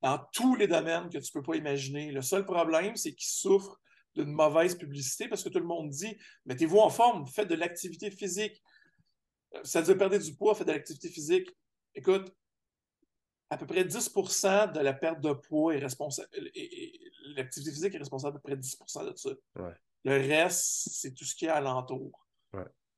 dans 0.03 0.19
tous 0.33 0.57
les 0.57 0.67
domaines 0.67 1.09
que 1.09 1.19
tu 1.19 1.31
ne 1.35 1.41
peux 1.41 1.43
pas 1.43 1.57
imaginer. 1.57 2.11
Le 2.11 2.23
seul 2.23 2.45
problème, 2.45 2.97
c'est 2.97 3.15
qu'il 3.15 3.29
souffre 3.29 3.81
d'une 4.17 4.33
mauvaise 4.33 4.75
publicité 4.75 5.29
parce 5.29 5.45
que 5.45 5.49
tout 5.49 5.61
le 5.61 5.65
monde 5.65 5.91
dit 5.91 6.17
mettez-vous 6.47 6.79
en 6.79 6.91
forme, 6.91 7.25
faites 7.29 7.49
de 7.49 7.55
l'activité 7.55 8.11
physique. 8.11 8.61
Ça 9.63 9.81
veut 9.81 9.87
dire 9.87 9.99
perdre 9.99 10.19
du 10.19 10.35
poids, 10.35 10.55
faites 10.55 10.67
de 10.67 10.73
l'activité 10.73 11.09
physique. 11.09 11.49
Écoute, 11.95 12.35
à 13.51 13.57
peu 13.57 13.67
près 13.67 13.85
10% 13.85 14.73
de 14.73 14.81
la 14.81 14.93
perte 14.93 15.21
de 15.21 15.33
poids 15.33 15.75
est 15.75 15.79
responsable. 15.79 16.29
L'activité 17.37 17.71
physique 17.71 17.95
est 17.95 17.99
responsable 17.99 18.37
à 18.37 18.41
peu 18.41 18.49
près 18.51 18.57
10% 18.57 19.09
de 19.09 19.17
ça. 19.17 19.31
Le 20.05 20.13
reste, 20.13 20.89
c'est 20.91 21.15
tout 21.15 21.25
ce 21.25 21.35
qui 21.35 21.45
est 21.45 21.51
alentour. 21.51 22.20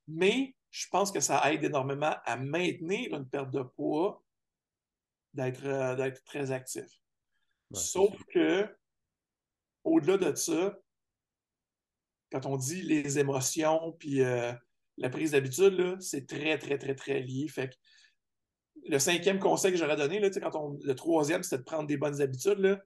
Mais 0.07 0.55
je 0.71 0.87
pense 0.89 1.11
que 1.11 1.19
ça 1.19 1.51
aide 1.51 1.63
énormément 1.63 2.15
à 2.25 2.35
maintenir 2.35 3.13
une 3.13 3.27
perte 3.27 3.51
de 3.51 3.61
poids, 3.61 4.23
d'être 5.33 5.65
euh, 5.65 6.11
très 6.25 6.51
actif. 6.51 6.85
Sauf 7.71 8.15
que, 8.33 8.67
au-delà 9.83 10.31
de 10.31 10.35
ça, 10.35 10.77
quand 12.31 12.45
on 12.45 12.57
dit 12.57 12.81
les 12.81 13.19
émotions 13.19 13.93
puis 13.93 14.21
euh, 14.21 14.51
la 14.97 15.09
prise 15.09 15.31
d'habitude, 15.31 15.99
c'est 15.99 16.27
très, 16.27 16.57
très, 16.57 16.77
très, 16.77 16.95
très 16.95 17.21
lié. 17.21 17.47
Fait 17.47 17.71
le 18.87 18.99
cinquième 18.99 19.39
conseil 19.39 19.71
que 19.71 19.77
j'aurais 19.77 19.95
donné, 19.95 20.19
là, 20.19 20.29
quand 20.29 20.55
on, 20.55 20.77
le 20.83 20.95
troisième, 20.95 21.43
c'était 21.43 21.59
de 21.59 21.63
prendre 21.63 21.87
des 21.87 21.97
bonnes 21.97 22.21
habitudes. 22.21 22.79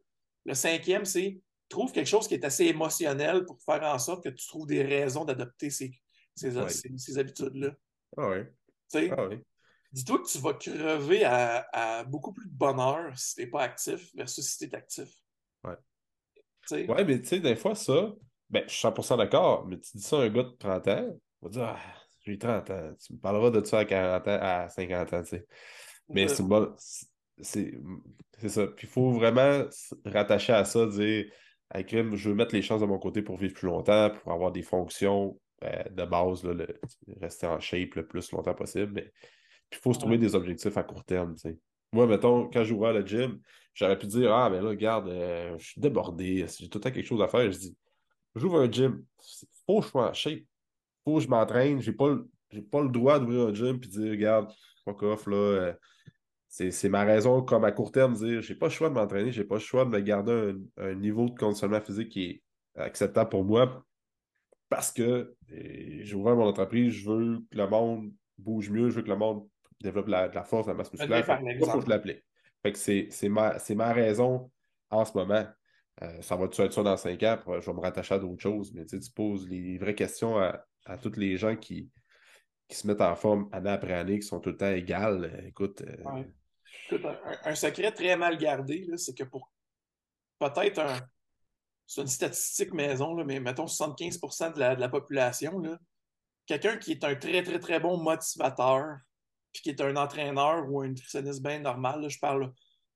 Le 0.46 0.54
cinquième, 0.54 1.06
c'est 1.06 1.42
trouve 1.70 1.92
quelque 1.92 2.08
chose 2.08 2.28
qui 2.28 2.34
est 2.34 2.46
assez 2.46 2.66
émotionnel 2.66 3.46
pour 3.46 3.62
faire 3.62 3.84
en 3.84 4.00
sorte 4.00 4.24
que 4.24 4.30
tu 4.30 4.48
trouves 4.48 4.68
des 4.68 4.84
raisons 4.84 5.26
d'adopter 5.26 5.70
ces, 5.70 5.92
ces, 6.38 7.18
habitudes-là. 7.18 7.72
Ah 8.18 8.30
oui. 8.30 8.38
Ah 9.12 9.28
oui. 9.28 9.40
Dis-toi 9.92 10.20
que 10.20 10.28
tu 10.28 10.38
vas 10.40 10.54
crever 10.54 11.24
à, 11.24 12.04
beaucoup 12.06 12.34
plus 12.34 12.48
de 12.48 12.54
bonheur 12.54 13.18
si 13.18 13.36
tu 13.36 13.42
n'es 13.42 13.48
pas 13.48 13.64
actif 13.64 14.14
versus 14.16 14.46
si 14.46 14.58
tu 14.58 14.66
es 14.66 14.76
actif. 14.76 15.10
Ouais. 15.64 16.86
Ouais, 16.88 17.06
mais 17.06 17.22
tu 17.22 17.28
sais, 17.28 17.40
des 17.40 17.56
fois, 17.56 17.76
ça, 17.76 18.14
ben, 18.50 18.64
je 18.68 18.74
suis 18.74 18.88
100% 18.88 19.18
d'accord, 19.18 19.66
mais 19.66 19.80
tu 19.80 19.98
dis 19.98 20.04
ça 20.04 20.18
à 20.18 20.22
un 20.24 20.30
gars 20.30 20.44
de 20.44 20.50
30 20.50 20.88
ans, 20.88 21.20
il 21.42 21.46
va 21.46 21.50
dire 21.50 21.64
Ah, 21.64 21.80
j'ai 22.26 22.38
30 22.38 22.70
ans. 22.70 22.94
Tu 23.04 23.14
me 23.14 23.20
parleras 23.20 23.50
de 23.50 23.64
ça 23.66 23.80
à 23.80 23.86
40 23.86 24.28
ans, 24.28 24.40
à 24.42 24.70
50 24.70 25.14
ans, 25.14 25.22
tu 25.22 25.30
sais. 25.30 25.48
Mais 26.10 26.28
c'est 26.28 26.44
bon. 26.44 26.74
C'est 27.40 28.50
ça. 28.50 28.68
Puis 28.68 28.88
il 28.88 28.90
faut 28.90 29.12
vraiment 29.12 29.66
rattacher 30.06 30.54
à 30.54 30.66
ça, 30.66 30.86
dire 30.86 31.26
avec 31.70 31.92
je 31.92 32.30
veux 32.30 32.36
mettre 32.36 32.56
les 32.56 32.62
chances 32.62 32.82
de 32.82 32.86
mon 32.86 32.98
côté 32.98 33.22
pour 33.22 33.38
vivre 33.38 33.54
plus 33.54 33.68
longtemps, 33.68 34.10
pour 34.10 34.32
avoir 34.32 34.52
des 34.52 34.64
fonctions 34.64 35.40
euh, 35.64 35.84
de 35.90 36.06
base, 36.06 36.44
le, 36.44 36.68
rester 37.20 37.48
en 37.48 37.60
shape 37.60 37.96
le 37.96 38.06
plus 38.06 38.32
longtemps 38.32 38.54
possible. 38.54 38.92
Mais 38.94 39.12
il 39.72 39.78
faut 39.78 39.94
se 39.94 40.00
trouver 40.00 40.18
des 40.18 40.36
objectifs 40.36 40.78
à 40.78 40.84
court 40.84 41.04
terme. 41.04 41.36
Moi, 41.92 42.06
mettons, 42.06 42.50
quand 42.50 42.64
j'ouvrais 42.64 42.94
le 42.94 43.06
gym, 43.06 43.40
j'aurais 43.74 43.98
pu 43.98 44.08
dire 44.08 44.34
Ah, 44.34 44.50
mais 44.50 44.62
là, 44.62 44.70
regarde, 44.70 45.08
euh, 45.10 45.58
je 45.58 45.66
suis 45.66 45.82
débordé, 45.82 46.46
j'ai 46.48 46.70
tout 46.70 46.78
le 46.78 46.84
temps 46.84 46.92
quelque 46.92 47.08
chose 47.08 47.22
à 47.22 47.28
faire. 47.28 47.52
Je 47.52 47.58
dis 47.58 47.78
J'ouvre 48.36 48.60
un 48.62 48.72
gym, 48.72 49.04
faut 49.66 49.80
que 49.80 49.86
je 49.86 49.90
sois 49.90 50.10
en 50.10 50.14
shape, 50.14 50.44
faut 51.04 51.16
que 51.16 51.24
je 51.24 51.28
m'entraîne, 51.28 51.82
j'ai 51.82 51.94
pas, 51.94 52.16
pas 52.72 52.84
le 52.84 52.90
droit 52.90 53.20
d'ouvrir 53.20 53.48
un 53.48 53.54
gym 53.54 53.80
et 53.84 53.88
dire 53.88 54.12
Regarde, 54.12 54.52
fuck 54.86 55.02
off, 55.04 55.26
là. 55.28 55.36
Euh, 55.36 55.74
c'est 56.50 56.90
ma 56.90 57.04
raison, 57.04 57.42
comme 57.42 57.66
à 57.66 57.72
court 57.72 57.92
terme, 57.92 58.14
dire 58.14 58.42
j'ai 58.42 58.56
pas 58.56 58.68
le 58.68 58.72
choix 58.72 58.90
de 58.90 58.94
m'entraîner, 58.94 59.32
j'ai 59.32 59.44
pas 59.44 59.56
le 59.56 59.62
choix 59.62 59.86
de 59.86 59.90
me 59.90 60.00
garder 60.00 60.54
un, 60.78 60.96
niveau 60.96 61.30
de 61.30 61.38
conditionnement 61.38 61.82
physique 61.82 62.10
qui 62.10 62.24
est 62.24 62.42
acceptable 62.76 63.30
pour 63.30 63.44
moi 63.44 63.86
parce 64.70 64.92
que 64.92 65.36
j'ai 65.48 66.16
ouvert 66.16 66.36
mon 66.36 66.48
entreprise, 66.48 66.94
je 66.94 67.10
veux 67.10 67.40
que 67.52 67.58
le 67.58 67.68
monde 67.68 68.12
bouge 68.38 68.70
mieux, 68.70 68.90
je 68.90 68.96
veux 68.96 69.02
que 69.02 69.10
le 69.10 69.16
monde 69.16 69.48
développe 69.82 70.08
la, 70.08 70.28
de 70.28 70.36
la 70.36 70.44
force, 70.44 70.66
de 70.66 70.72
la 70.72 70.78
masse 70.78 70.92
musculaire. 70.92 71.42
Il 71.46 71.60
faut 71.60 71.80
que 71.80 71.86
je 71.86 71.90
l'applique. 71.90 72.24
Fait 72.64 72.72
que 72.72 72.78
c'est 72.78 73.30
ma, 73.30 73.58
ma 73.76 73.94
raison 73.94 74.52
en 74.90 75.06
ce 75.06 75.18
moment. 75.18 75.46
Euh, 76.04 76.22
ça 76.22 76.36
va 76.36 76.46
être 76.46 76.72
ça 76.72 76.84
dans 76.84 76.98
cinq 76.98 77.24
ans, 77.24 77.40
je 77.48 77.66
vais 77.66 77.74
me 77.74 77.80
rattacher 77.80 78.16
à 78.16 78.20
d'autres 78.20 78.42
choses, 78.42 78.72
mais 78.74 78.86
tu 78.86 79.00
poses 79.16 79.50
les 79.50 79.80
vraies 79.80 79.96
questions 79.96 80.38
à, 80.38 80.64
à 80.86 80.98
tous 80.98 81.16
les 81.18 81.38
gens 81.38 81.56
qui, 81.56 81.90
qui 82.68 82.76
se 82.76 82.86
mettent 82.86 83.02
en 83.02 83.16
forme 83.16 83.50
année 83.52 83.70
après 83.70 83.94
année, 83.94 84.20
qui 84.20 84.28
sont 84.28 84.40
tout 84.40 84.50
le 84.50 84.58
temps 84.58 84.72
égales. 84.72 85.44
Écoute. 85.48 85.82
Euh, 85.82 86.24
écoute 86.92 87.06
un, 87.44 87.56
secret 87.56 87.92
très 87.92 88.16
mal 88.16 88.38
gardé, 88.38 88.88
c'est 88.98 89.18
que 89.18 89.24
pour 89.24 89.52
peut-être 90.40 90.80
un. 90.80 91.00
C'est 91.88 92.02
une 92.02 92.08
statistique 92.08 92.74
maison, 92.74 93.16
là, 93.16 93.24
mais 93.24 93.40
mettons 93.40 93.66
75 93.66 94.20
de 94.54 94.60
la, 94.60 94.76
de 94.76 94.82
la 94.82 94.90
population, 94.90 95.62
quelqu'un 96.46 96.78
qui 96.78 96.92
est 96.92 97.04
un 97.04 97.16
très, 97.16 97.42
très, 97.44 97.60
très 97.60 97.80
bon 97.80 97.98
motivateur, 97.98 98.98
puis 99.54 99.62
qui 99.62 99.70
est 99.70 99.82
un 99.82 99.96
entraîneur 99.96 100.70
ou 100.70 100.82
un 100.82 100.90
nutritionniste 100.90 101.42
bien 101.42 101.60
normal, 101.60 102.10
je 102.10 102.20
parle 102.20 102.54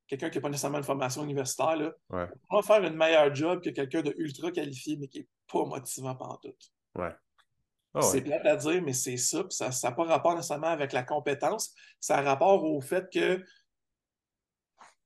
quelqu'un 0.08 0.30
qui 0.30 0.38
n'a 0.38 0.42
pas 0.42 0.50
nécessairement 0.50 0.80
une 0.80 0.84
formation 0.84 1.24
universitaire, 1.24 1.78
là, 1.78 1.94
va 2.10 2.62
faire 2.62 2.84
une 2.84 2.96
meilleure 2.96 3.34
job 3.34 3.62
que 3.62 3.70
quelqu'un 3.70 4.02
de 4.02 4.14
ultra 4.18 4.52
qualifié, 4.52 4.98
mais 4.98 5.08
qui 5.08 5.20
n'est 5.20 5.28
pas 5.52 5.64
motivant 5.64 6.16
pendant 6.16 6.36
tout. 6.36 6.54
Ouais. 6.96 7.16
Ah 7.94 8.02
c'est 8.02 8.22
plate 8.22 8.46
à 8.46 8.56
dire, 8.56 8.82
mais 8.82 8.94
c'est 8.94 9.18
ça. 9.18 9.44
ça 9.50 9.70
n'a 9.84 9.92
pas 9.92 10.04
rapport 10.04 10.36
nécessairement 10.36 10.68
avec 10.68 10.94
la 10.94 11.04
compétence. 11.04 11.74
Ça 12.00 12.18
a 12.18 12.22
rapport 12.22 12.64
au 12.64 12.80
fait 12.80 13.10
que 13.12 13.44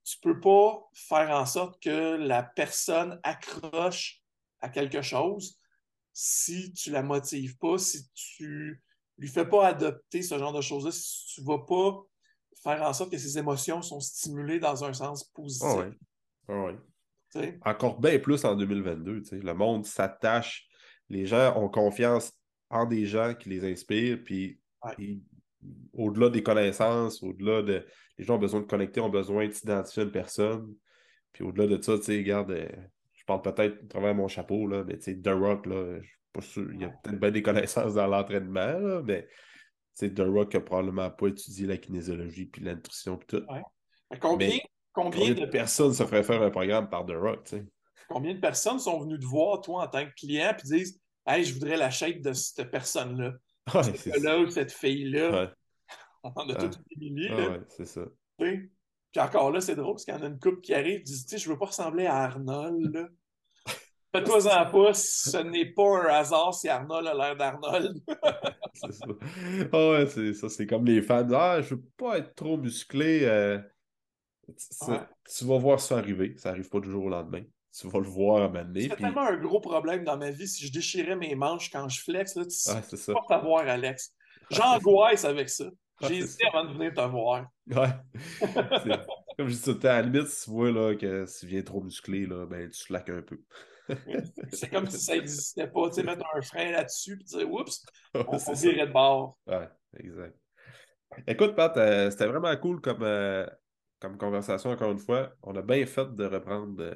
tu 0.05 0.17
ne 0.19 0.33
peux 0.33 0.39
pas 0.39 0.87
faire 0.93 1.31
en 1.31 1.45
sorte 1.45 1.81
que 1.81 2.15
la 2.15 2.43
personne 2.43 3.19
accroche 3.23 4.21
à 4.59 4.69
quelque 4.69 5.01
chose 5.01 5.59
si 6.13 6.71
tu 6.73 6.91
ne 6.91 6.95
la 6.95 7.03
motives 7.03 7.57
pas, 7.57 7.77
si 7.77 8.07
tu 8.13 8.81
lui 9.17 9.27
fais 9.27 9.47
pas 9.47 9.67
adopter 9.67 10.21
ce 10.21 10.37
genre 10.37 10.53
de 10.53 10.61
choses-là, 10.61 10.91
si 10.91 11.25
tu 11.33 11.41
ne 11.41 11.47
vas 11.47 11.59
pas 11.59 12.03
faire 12.63 12.83
en 12.83 12.93
sorte 12.93 13.11
que 13.11 13.17
ses 13.17 13.37
émotions 13.37 13.81
sont 13.81 13.99
stimulées 13.99 14.59
dans 14.59 14.83
un 14.83 14.93
sens 14.93 15.23
positif. 15.23 15.67
Ah 16.47 16.69
ah 17.33 17.69
Encore 17.71 17.99
bien 17.99 18.19
plus 18.19 18.45
en 18.45 18.55
2022. 18.55 19.23
Le 19.31 19.53
monde 19.53 19.85
s'attache, 19.85 20.67
les 21.09 21.25
gens 21.25 21.57
ont 21.57 21.69
confiance 21.69 22.31
en 22.69 22.85
des 22.85 23.05
gens 23.05 23.33
qui 23.33 23.49
les 23.49 23.69
inspirent, 23.69 24.23
puis 24.23 24.61
au-delà 25.93 26.29
des 26.29 26.43
connaissances, 26.43 27.21
au-delà 27.23 27.61
de. 27.61 27.85
Les 28.17 28.23
gens 28.23 28.35
ont 28.35 28.39
besoin 28.39 28.61
de 28.61 28.65
connecter, 28.65 29.01
ont 29.01 29.09
besoin 29.09 29.47
d'identifier 29.47 30.03
une 30.03 30.11
personne. 30.11 30.73
Puis 31.33 31.43
au-delà 31.43 31.67
de 31.67 31.81
ça, 31.81 31.97
tu 31.97 32.03
sais, 32.03 32.17
regarde, 32.17 32.51
euh, 32.51 32.69
je 33.11 33.25
parle 33.25 33.41
peut-être 33.41 33.83
à 33.83 33.87
travers 33.87 34.15
mon 34.15 34.27
chapeau, 34.27 34.67
là, 34.67 34.83
mais 34.85 34.97
tu 34.97 35.03
sais, 35.03 35.19
The 35.19 35.29
Rock, 35.29 35.65
là, 35.65 35.99
je 36.01 36.07
suis 36.07 36.17
pas 36.31 36.41
sûr, 36.41 36.73
il 36.73 36.81
y 36.81 36.85
a 36.85 36.89
peut-être 36.89 37.19
bien 37.19 37.31
des 37.31 37.41
connaissances 37.41 37.95
dans 37.95 38.07
l'entraînement, 38.07 39.01
mais 39.03 39.27
c'est 39.91 40.13
The 40.13 40.21
Rock 40.21 40.53
n'a 40.53 40.61
probablement 40.61 41.09
pas 41.09 41.27
étudié 41.27 41.67
la 41.67 41.77
kinésiologie 41.77 42.45
puis 42.45 42.63
la 42.63 42.75
nutrition 42.75 43.17
puis 43.17 43.27
tout. 43.27 43.45
Combien, 44.21 44.57
combien, 44.93 45.33
de 45.33 45.45
personnes 45.45 45.93
se 45.93 46.03
feraient 46.03 46.23
faire 46.23 46.41
un 46.41 46.51
programme 46.51 46.89
par 46.89 47.05
The 47.05 47.15
Rock, 47.15 47.43
tu 47.45 47.57
sais? 47.57 47.65
Combien 48.07 48.35
de 48.35 48.39
personnes 48.39 48.79
sont 48.79 48.99
venues 48.99 49.19
te 49.19 49.25
voir, 49.25 49.61
toi, 49.61 49.83
en 49.83 49.87
tant 49.87 50.05
que 50.05 50.13
client, 50.13 50.53
puis 50.57 50.69
disent 50.69 51.01
Hey, 51.27 51.43
je 51.43 51.53
voudrais 51.53 51.75
la 51.75 51.89
shape 51.89 52.21
de 52.21 52.33
cette 52.33 52.69
personne-là. 52.69 53.33
Ouais, 53.73 53.83
cette 53.83 54.21
là 54.21 54.39
ou 54.39 54.49
cette 54.49 54.71
fille-là. 54.71 55.53
On 56.23 56.29
en 56.29 56.49
a 56.49 56.53
ah. 56.55 56.55
toutes 56.55 56.79
des 56.89 56.97
milliers. 56.97 57.29
Ah, 57.31 57.49
ouais, 57.51 57.61
c'est 57.69 57.85
ça. 57.85 58.01
Puis 58.37 58.69
encore 59.17 59.51
là, 59.51 59.61
c'est 59.61 59.75
drôle 59.75 59.93
parce 59.93 60.05
qu'il 60.05 60.13
y 60.13 60.17
en 60.17 60.23
a 60.23 60.27
une 60.27 60.39
couple 60.39 60.61
qui 60.61 60.73
arrive 60.73 60.99
et 60.99 61.03
dit 61.03 61.37
Je 61.37 61.49
veux 61.49 61.57
pas 61.57 61.67
ressembler 61.67 62.05
à 62.05 62.15
Arnold. 62.15 63.11
Faites-toi-en 64.15 64.71
pas, 64.71 64.93
ce 64.93 65.37
n'est 65.37 65.73
pas 65.73 66.03
un 66.03 66.05
hasard 66.07 66.53
si 66.53 66.69
Arnold 66.69 67.07
a 67.07 67.13
l'air 67.13 67.35
d'Arnold. 67.35 68.01
c'est 68.73 68.93
ça. 68.93 69.05
Ah 69.73 69.89
ouais, 69.89 70.07
c'est 70.07 70.33
ça. 70.33 70.49
C'est 70.49 70.67
comme 70.67 70.85
les 70.85 71.01
fans. 71.01 71.27
Ah, 71.31 71.61
je 71.61 71.75
veux 71.75 71.83
pas 71.97 72.19
être 72.19 72.33
trop 72.35 72.57
musclé. 72.57 73.21
Euh, 73.23 73.59
tu 74.47 75.45
vas 75.45 75.57
voir 75.57 75.79
ça 75.79 75.97
arriver. 75.97 76.35
Ça 76.37 76.49
arrive 76.49 76.69
pas 76.69 76.79
du 76.79 76.89
jour 76.89 77.05
au 77.05 77.09
lendemain 77.09 77.43
tu 77.77 77.87
vas 77.87 77.99
le 77.99 78.07
voir 78.07 78.41
à 78.41 78.45
un 78.45 78.47
moment 78.49 78.73
C'est 78.75 78.95
tellement 78.95 79.27
un 79.27 79.37
gros 79.37 79.59
problème 79.59 80.03
dans 80.03 80.17
ma 80.17 80.31
vie. 80.31 80.47
Si 80.47 80.65
je 80.65 80.71
déchirais 80.71 81.15
mes 81.15 81.35
manches 81.35 81.69
quand 81.69 81.89
je 81.89 82.01
flex, 82.01 82.35
là, 82.35 82.45
tu 82.45 82.55
ah, 82.69 82.81
c'est 82.81 83.13
pas 83.13 83.25
t'avoir, 83.27 83.67
Alex. 83.67 84.13
J'angoisse 84.49 85.25
avec 85.25 85.49
ça. 85.49 85.65
J'ai 86.01 86.17
hésité 86.17 86.45
avant 86.47 86.65
de 86.65 86.73
venir 86.73 86.93
te 86.93 87.01
voir. 87.01 87.47
Ouais. 87.67 87.89
Comme 89.37 89.47
je 89.47 89.55
dis 89.55 89.61
tout 89.61 89.71
le 89.71 89.79
temps, 89.79 89.89
à 89.89 90.01
la 90.01 90.03
limite, 90.03 90.27
si 90.27 90.45
tu 90.45 90.51
vois 90.51 90.71
là, 90.71 90.95
que 90.95 91.25
tu 91.39 91.47
viens 91.47 91.61
trop 91.61 91.81
musclé, 91.81 92.25
là, 92.25 92.45
ben, 92.45 92.69
tu 92.69 92.77
slaques 92.77 93.09
un 93.09 93.21
peu. 93.21 93.41
c'est 94.51 94.69
comme 94.69 94.89
si 94.89 94.97
ça 94.97 95.15
n'existait 95.15 95.67
pas. 95.67 95.89
Tu 95.89 95.95
sais, 95.95 96.03
mettre 96.03 96.25
un 96.33 96.41
frein 96.41 96.71
là-dessus 96.71 97.19
et 97.21 97.23
dire 97.23 97.51
oups, 97.51 97.85
on, 98.15 98.53
virait 98.53 98.87
de 98.87 98.91
bord. 98.91 99.37
Ouais, 99.45 99.69
exact. 99.99 100.35
Écoute, 101.27 101.55
Pat, 101.55 101.75
euh, 101.77 102.09
c'était 102.09 102.25
vraiment 102.25 102.55
cool 102.57 102.81
comme, 102.81 103.03
euh, 103.03 103.45
comme 103.99 104.17
conversation, 104.17 104.71
encore 104.71 104.91
une 104.91 104.99
fois. 104.99 105.33
On 105.43 105.55
a 105.55 105.61
bien 105.61 105.85
fait 105.85 106.13
de 106.15 106.25
reprendre 106.25 106.81
euh, 106.81 106.93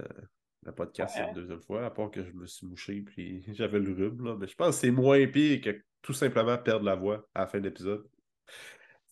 le 0.63 0.71
podcast 0.71 1.17
une 1.17 1.33
deuxième 1.33 1.61
fois, 1.61 1.85
à 1.85 1.89
part 1.89 2.11
que 2.11 2.23
je 2.23 2.31
me 2.31 2.45
suis 2.45 2.67
mouché 2.67 3.01
puis 3.01 3.43
j'avais 3.53 3.79
le 3.79 3.93
rhume. 3.93 4.37
Mais 4.39 4.47
je 4.47 4.55
pense 4.55 4.75
que 4.75 4.81
c'est 4.81 4.91
moins 4.91 5.25
pire 5.27 5.61
que 5.61 5.81
tout 6.01 6.13
simplement 6.13 6.57
perdre 6.57 6.85
la 6.85 6.95
voix 6.95 7.27
à 7.33 7.41
la 7.41 7.47
fin 7.47 7.59
de 7.59 7.65
l'épisode. 7.65 8.05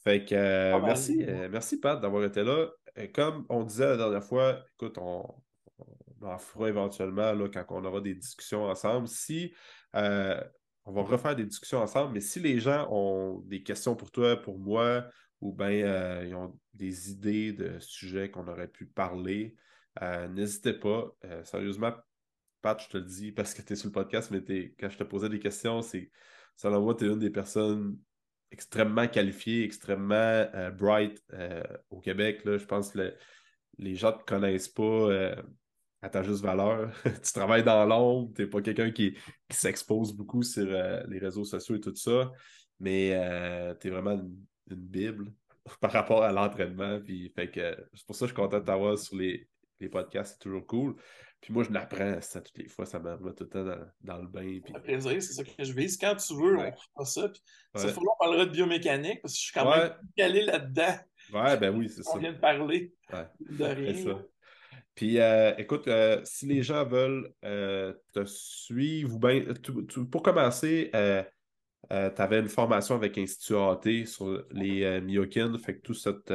Fait 0.03 0.23
que 0.23 0.35
euh, 0.35 0.79
merci, 0.81 1.23
euh, 1.27 1.49
merci 1.51 1.79
Pat 1.79 1.99
d'avoir 1.99 2.23
été 2.23 2.43
là. 2.43 2.69
Euh, 2.97 3.07
comme 3.13 3.45
on 3.49 3.63
disait 3.63 3.87
la 3.87 3.97
dernière 3.97 4.23
fois, 4.23 4.63
écoute, 4.75 4.97
on, 4.97 5.25
en 6.21 6.37
fera 6.37 6.69
éventuellement 6.69 7.33
là, 7.33 7.47
quand 7.49 7.65
on 7.69 7.83
aura 7.85 8.01
des 8.01 8.15
discussions 8.15 8.63
ensemble. 8.63 9.07
Si 9.07 9.53
on 9.93 10.93
va 10.93 11.01
refaire 11.01 11.35
des 11.35 11.45
discussions 11.45 11.79
ensemble, 11.79 12.13
mais 12.13 12.21
si 12.21 12.39
les 12.39 12.59
gens 12.59 12.87
ont 12.89 13.41
des 13.45 13.61
questions 13.61 13.95
pour 13.95 14.09
toi, 14.09 14.37
pour 14.37 14.57
moi, 14.57 15.05
ou 15.41 15.53
bien 15.53 16.23
ils 16.23 16.33
ont 16.33 16.57
des 16.73 17.11
idées 17.11 17.51
de 17.51 17.77
sujets 17.79 18.31
qu'on 18.31 18.47
aurait 18.47 18.69
pu 18.69 18.85
parler, 18.85 19.55
euh, 20.01 20.27
n'hésitez 20.27 20.73
pas. 20.73 21.11
Euh, 21.25 21.43
sérieusement, 21.43 21.93
Pat, 22.61 22.81
je 22.81 22.89
te 22.89 22.97
le 22.97 23.03
dis 23.03 23.31
parce 23.31 23.53
que 23.53 23.61
tu 23.61 23.73
es 23.73 23.75
sur 23.75 23.87
le 23.87 23.93
podcast, 23.93 24.31
mais 24.31 24.73
quand 24.79 24.89
je 24.89 24.97
te 24.97 25.03
posais 25.03 25.29
des 25.29 25.39
questions, 25.39 25.81
c'est 25.81 26.11
ça 26.55 26.69
l'envoie, 26.69 26.95
tu 26.95 27.05
es 27.05 27.07
une 27.07 27.19
des 27.19 27.29
personnes 27.29 27.97
extrêmement 28.51 29.07
qualifiées, 29.07 29.63
extrêmement 29.63 30.15
euh, 30.15 30.71
bright 30.71 31.21
au 31.89 31.99
Québec. 31.99 32.43
Là. 32.45 32.57
Je 32.57 32.65
pense 32.65 32.91
que 32.91 33.13
les 33.77 33.95
gens 33.95 34.11
ne 34.11 34.17
te 34.17 34.23
connaissent 34.23 34.69
pas 34.69 35.35
à 36.01 36.09
ta 36.09 36.23
juste 36.23 36.43
valeur. 36.43 36.91
tu 37.03 37.33
travailles 37.33 37.63
dans 37.63 37.85
l'ombre, 37.85 38.33
tu 38.35 38.41
n'es 38.41 38.47
pas 38.47 38.61
quelqu'un 38.61 38.91
qui, 38.91 39.17
s'expose 39.49 40.13
beaucoup 40.13 40.43
sur 40.43 40.65
les 41.07 41.19
réseaux 41.19 41.43
sociaux 41.43 41.75
et 41.75 41.81
tout 41.81 41.95
ça, 41.95 42.31
mais 42.79 43.09
tu 43.79 43.87
es 43.87 43.91
vraiment 43.91 44.13
une, 44.13 44.35
Bible 44.69 45.31
par 45.79 45.91
rapport 45.91 46.23
à 46.23 46.31
l'entraînement. 46.31 46.99
c'est 47.05 48.05
pour 48.05 48.15
ça 48.15 48.25
que 48.25 48.29
je 48.29 48.33
suis 48.33 48.33
content 48.33 48.59
de 48.59 48.65
t'avoir 48.65 48.97
sur 48.97 49.15
les, 49.15 49.47
les 49.79 49.89
podcasts, 49.89 50.33
c'est 50.33 50.43
toujours 50.43 50.65
cool. 50.65 50.95
Puis 51.41 51.53
moi, 51.53 51.63
je 51.63 51.71
l'apprends 51.71 52.19
ça 52.21 52.41
toutes 52.41 52.57
les 52.57 52.67
fois, 52.67 52.85
ça 52.85 52.99
me 52.99 53.15
tout 53.33 53.43
le 53.43 53.49
temps 53.49 53.65
dans, 54.01 54.17
le 54.17 54.27
bain. 54.27 54.59
Puis... 54.63 54.73
plaisir, 54.83 55.21
c'est 55.21 55.33
ça 55.33 55.43
que 55.43 55.63
je 55.63 55.71
vise. 55.73 55.97
Quand 55.97 56.15
tu 56.15 56.33
veux, 56.33 56.57
on 56.57 56.71
fera 56.71 57.05
ça. 57.05 57.29
Puis 57.29 57.41
ouais. 57.75 57.91
fois, 57.91 58.03
on 58.03 58.23
parlera 58.23 58.45
de 58.45 58.51
biomécanique 58.51 59.21
parce 59.21 59.33
que 59.33 59.39
je 59.39 59.43
suis 59.43 59.53
quand 59.53 59.69
même 59.69 59.93
calé 60.15 60.43
là-dedans. 60.43 60.95
Ouais, 61.33 61.57
ben 61.57 61.75
oui, 61.75 61.89
c'est 61.89 62.03
ça. 62.03 62.11
On 62.15 62.17
vient 62.17 62.33
de 62.33 62.39
parler 62.39 62.93
de 63.39 63.63
rien. 63.63 64.19
Puis 64.97 65.19
euh, 65.19 65.53
écoute, 65.59 65.87
euh, 65.87 66.19
si 66.23 66.47
les 66.47 66.63
gens 66.63 66.83
veulent 66.83 67.31
euh, 67.45 67.93
te 68.13 68.25
suivre, 68.25 69.19
ben, 69.19 69.53
pour 70.09 70.23
commencer, 70.23 70.89
tu 70.91 72.21
avais 72.21 72.39
une 72.39 72.49
formation 72.49 72.95
avec 72.95 73.15
Institut 73.19 73.57
AT 73.57 74.05
sur 74.07 74.43
les 74.49 74.99
myokines, 75.01 75.59
fait 75.59 75.75
que 75.75 75.81
tout 75.81 75.93
cette 75.93 76.33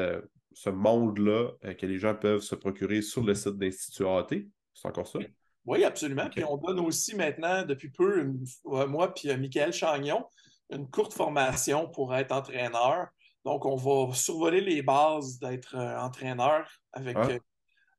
ce 0.54 0.70
monde-là 0.70 1.50
euh, 1.64 1.74
que 1.74 1.86
les 1.86 1.98
gens 1.98 2.14
peuvent 2.14 2.40
se 2.40 2.54
procurer 2.54 3.02
sur 3.02 3.22
le 3.22 3.34
site 3.34 3.56
d'Institut 3.58 4.06
AT. 4.06 4.28
C'est 4.74 4.88
encore 4.88 5.06
ça? 5.06 5.18
Oui, 5.64 5.84
absolument. 5.84 6.28
Puis 6.30 6.44
on 6.44 6.56
donne 6.56 6.80
aussi 6.80 7.14
maintenant, 7.14 7.64
depuis 7.64 7.90
peu, 7.90 8.32
moi 8.64 9.14
puis 9.14 9.30
euh, 9.30 9.36
Michael 9.36 9.72
Chagnon, 9.72 10.24
une 10.70 10.88
courte 10.90 11.12
formation 11.12 11.88
pour 11.88 12.14
être 12.14 12.32
entraîneur. 12.32 13.08
Donc, 13.44 13.66
on 13.66 13.76
va 13.76 14.14
survoler 14.14 14.60
les 14.60 14.82
bases 14.82 15.38
d'être 15.38 15.76
euh, 15.76 15.98
entraîneur 15.98 16.68
avec 16.92 17.16
ah. 17.18 17.28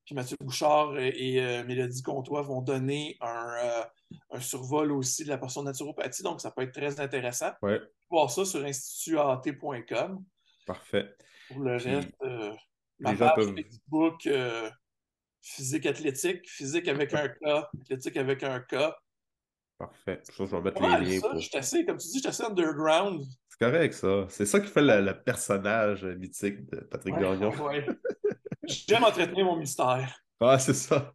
puis 0.05 0.15
Mathieu 0.15 0.37
Bouchard 0.39 0.97
et, 0.97 1.63
Mélodie 1.65 2.01
Comtois 2.01 2.41
vont 2.41 2.61
donner 2.61 3.17
un, 3.21 4.39
survol 4.39 4.91
aussi 4.91 5.23
de 5.23 5.29
la 5.29 5.37
portion 5.37 5.63
naturopathie. 5.63 6.23
Donc, 6.23 6.41
ça 6.41 6.51
peut 6.51 6.61
être 6.61 6.73
très 6.73 6.99
intéressant. 6.99 7.51
Ouais. 7.61 7.81
Voir 8.09 8.29
ça 8.29 8.45
sur 8.45 8.63
institutat.com. 8.63 10.23
Parfait. 10.65 11.13
Pour 11.47 11.59
le 11.61 11.73
reste, 11.73 12.09
euh, 12.23 12.53
ma 12.99 13.15
page 13.15 13.45
Facebook, 13.55 14.27
euh, 14.27 14.69
physique 15.41 15.85
athlétique, 15.85 16.49
physique 16.49 16.87
avec 16.87 17.13
un 17.13 17.27
K, 17.29 17.65
athlétique 17.81 18.17
avec 18.17 18.43
un 18.43 18.59
K. 18.59 18.75
Parfait. 19.77 20.21
Je, 20.37 20.43
vais 20.43 20.61
mettre 20.61 20.81
les 20.81 21.05
liens. 21.05 21.19
Ça, 21.19 21.31
Je 21.35 21.39
suis 21.39 21.57
assez, 21.57 21.85
comme 21.85 21.97
tu 21.97 22.07
dis, 22.07 22.13
je 22.15 22.19
suis 22.19 22.27
assez 22.27 22.43
underground. 22.43 23.23
C'est 23.49 23.59
correct, 23.59 23.93
ça. 23.93 24.25
C'est 24.29 24.45
ça 24.45 24.59
qui 24.59 24.67
fait 24.67 24.81
le, 24.81 25.11
personnage 25.23 26.05
mythique 26.05 26.65
de 26.69 26.79
Patrick 26.81 27.15
Gagnon. 27.15 27.51
J'aime 28.65 29.03
entretenir 29.03 29.45
mon 29.45 29.57
mystère. 29.57 30.23
Ah, 30.39 30.59
c'est 30.59 30.73
ça. 30.73 31.13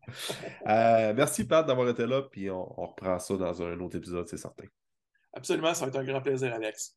Euh, 0.66 1.12
merci, 1.14 1.46
Pat, 1.46 1.66
d'avoir 1.66 1.88
été 1.88 2.06
là, 2.06 2.22
puis 2.22 2.50
on 2.50 2.64
reprend 2.64 3.18
ça 3.18 3.36
dans 3.36 3.62
un 3.62 3.78
autre 3.80 3.96
épisode, 3.96 4.26
c'est 4.26 4.36
certain. 4.36 4.66
Absolument, 5.32 5.74
ça 5.74 5.84
va 5.84 5.88
être 5.88 5.96
un 5.96 6.04
grand 6.04 6.20
plaisir, 6.20 6.52
Alex. 6.54 6.96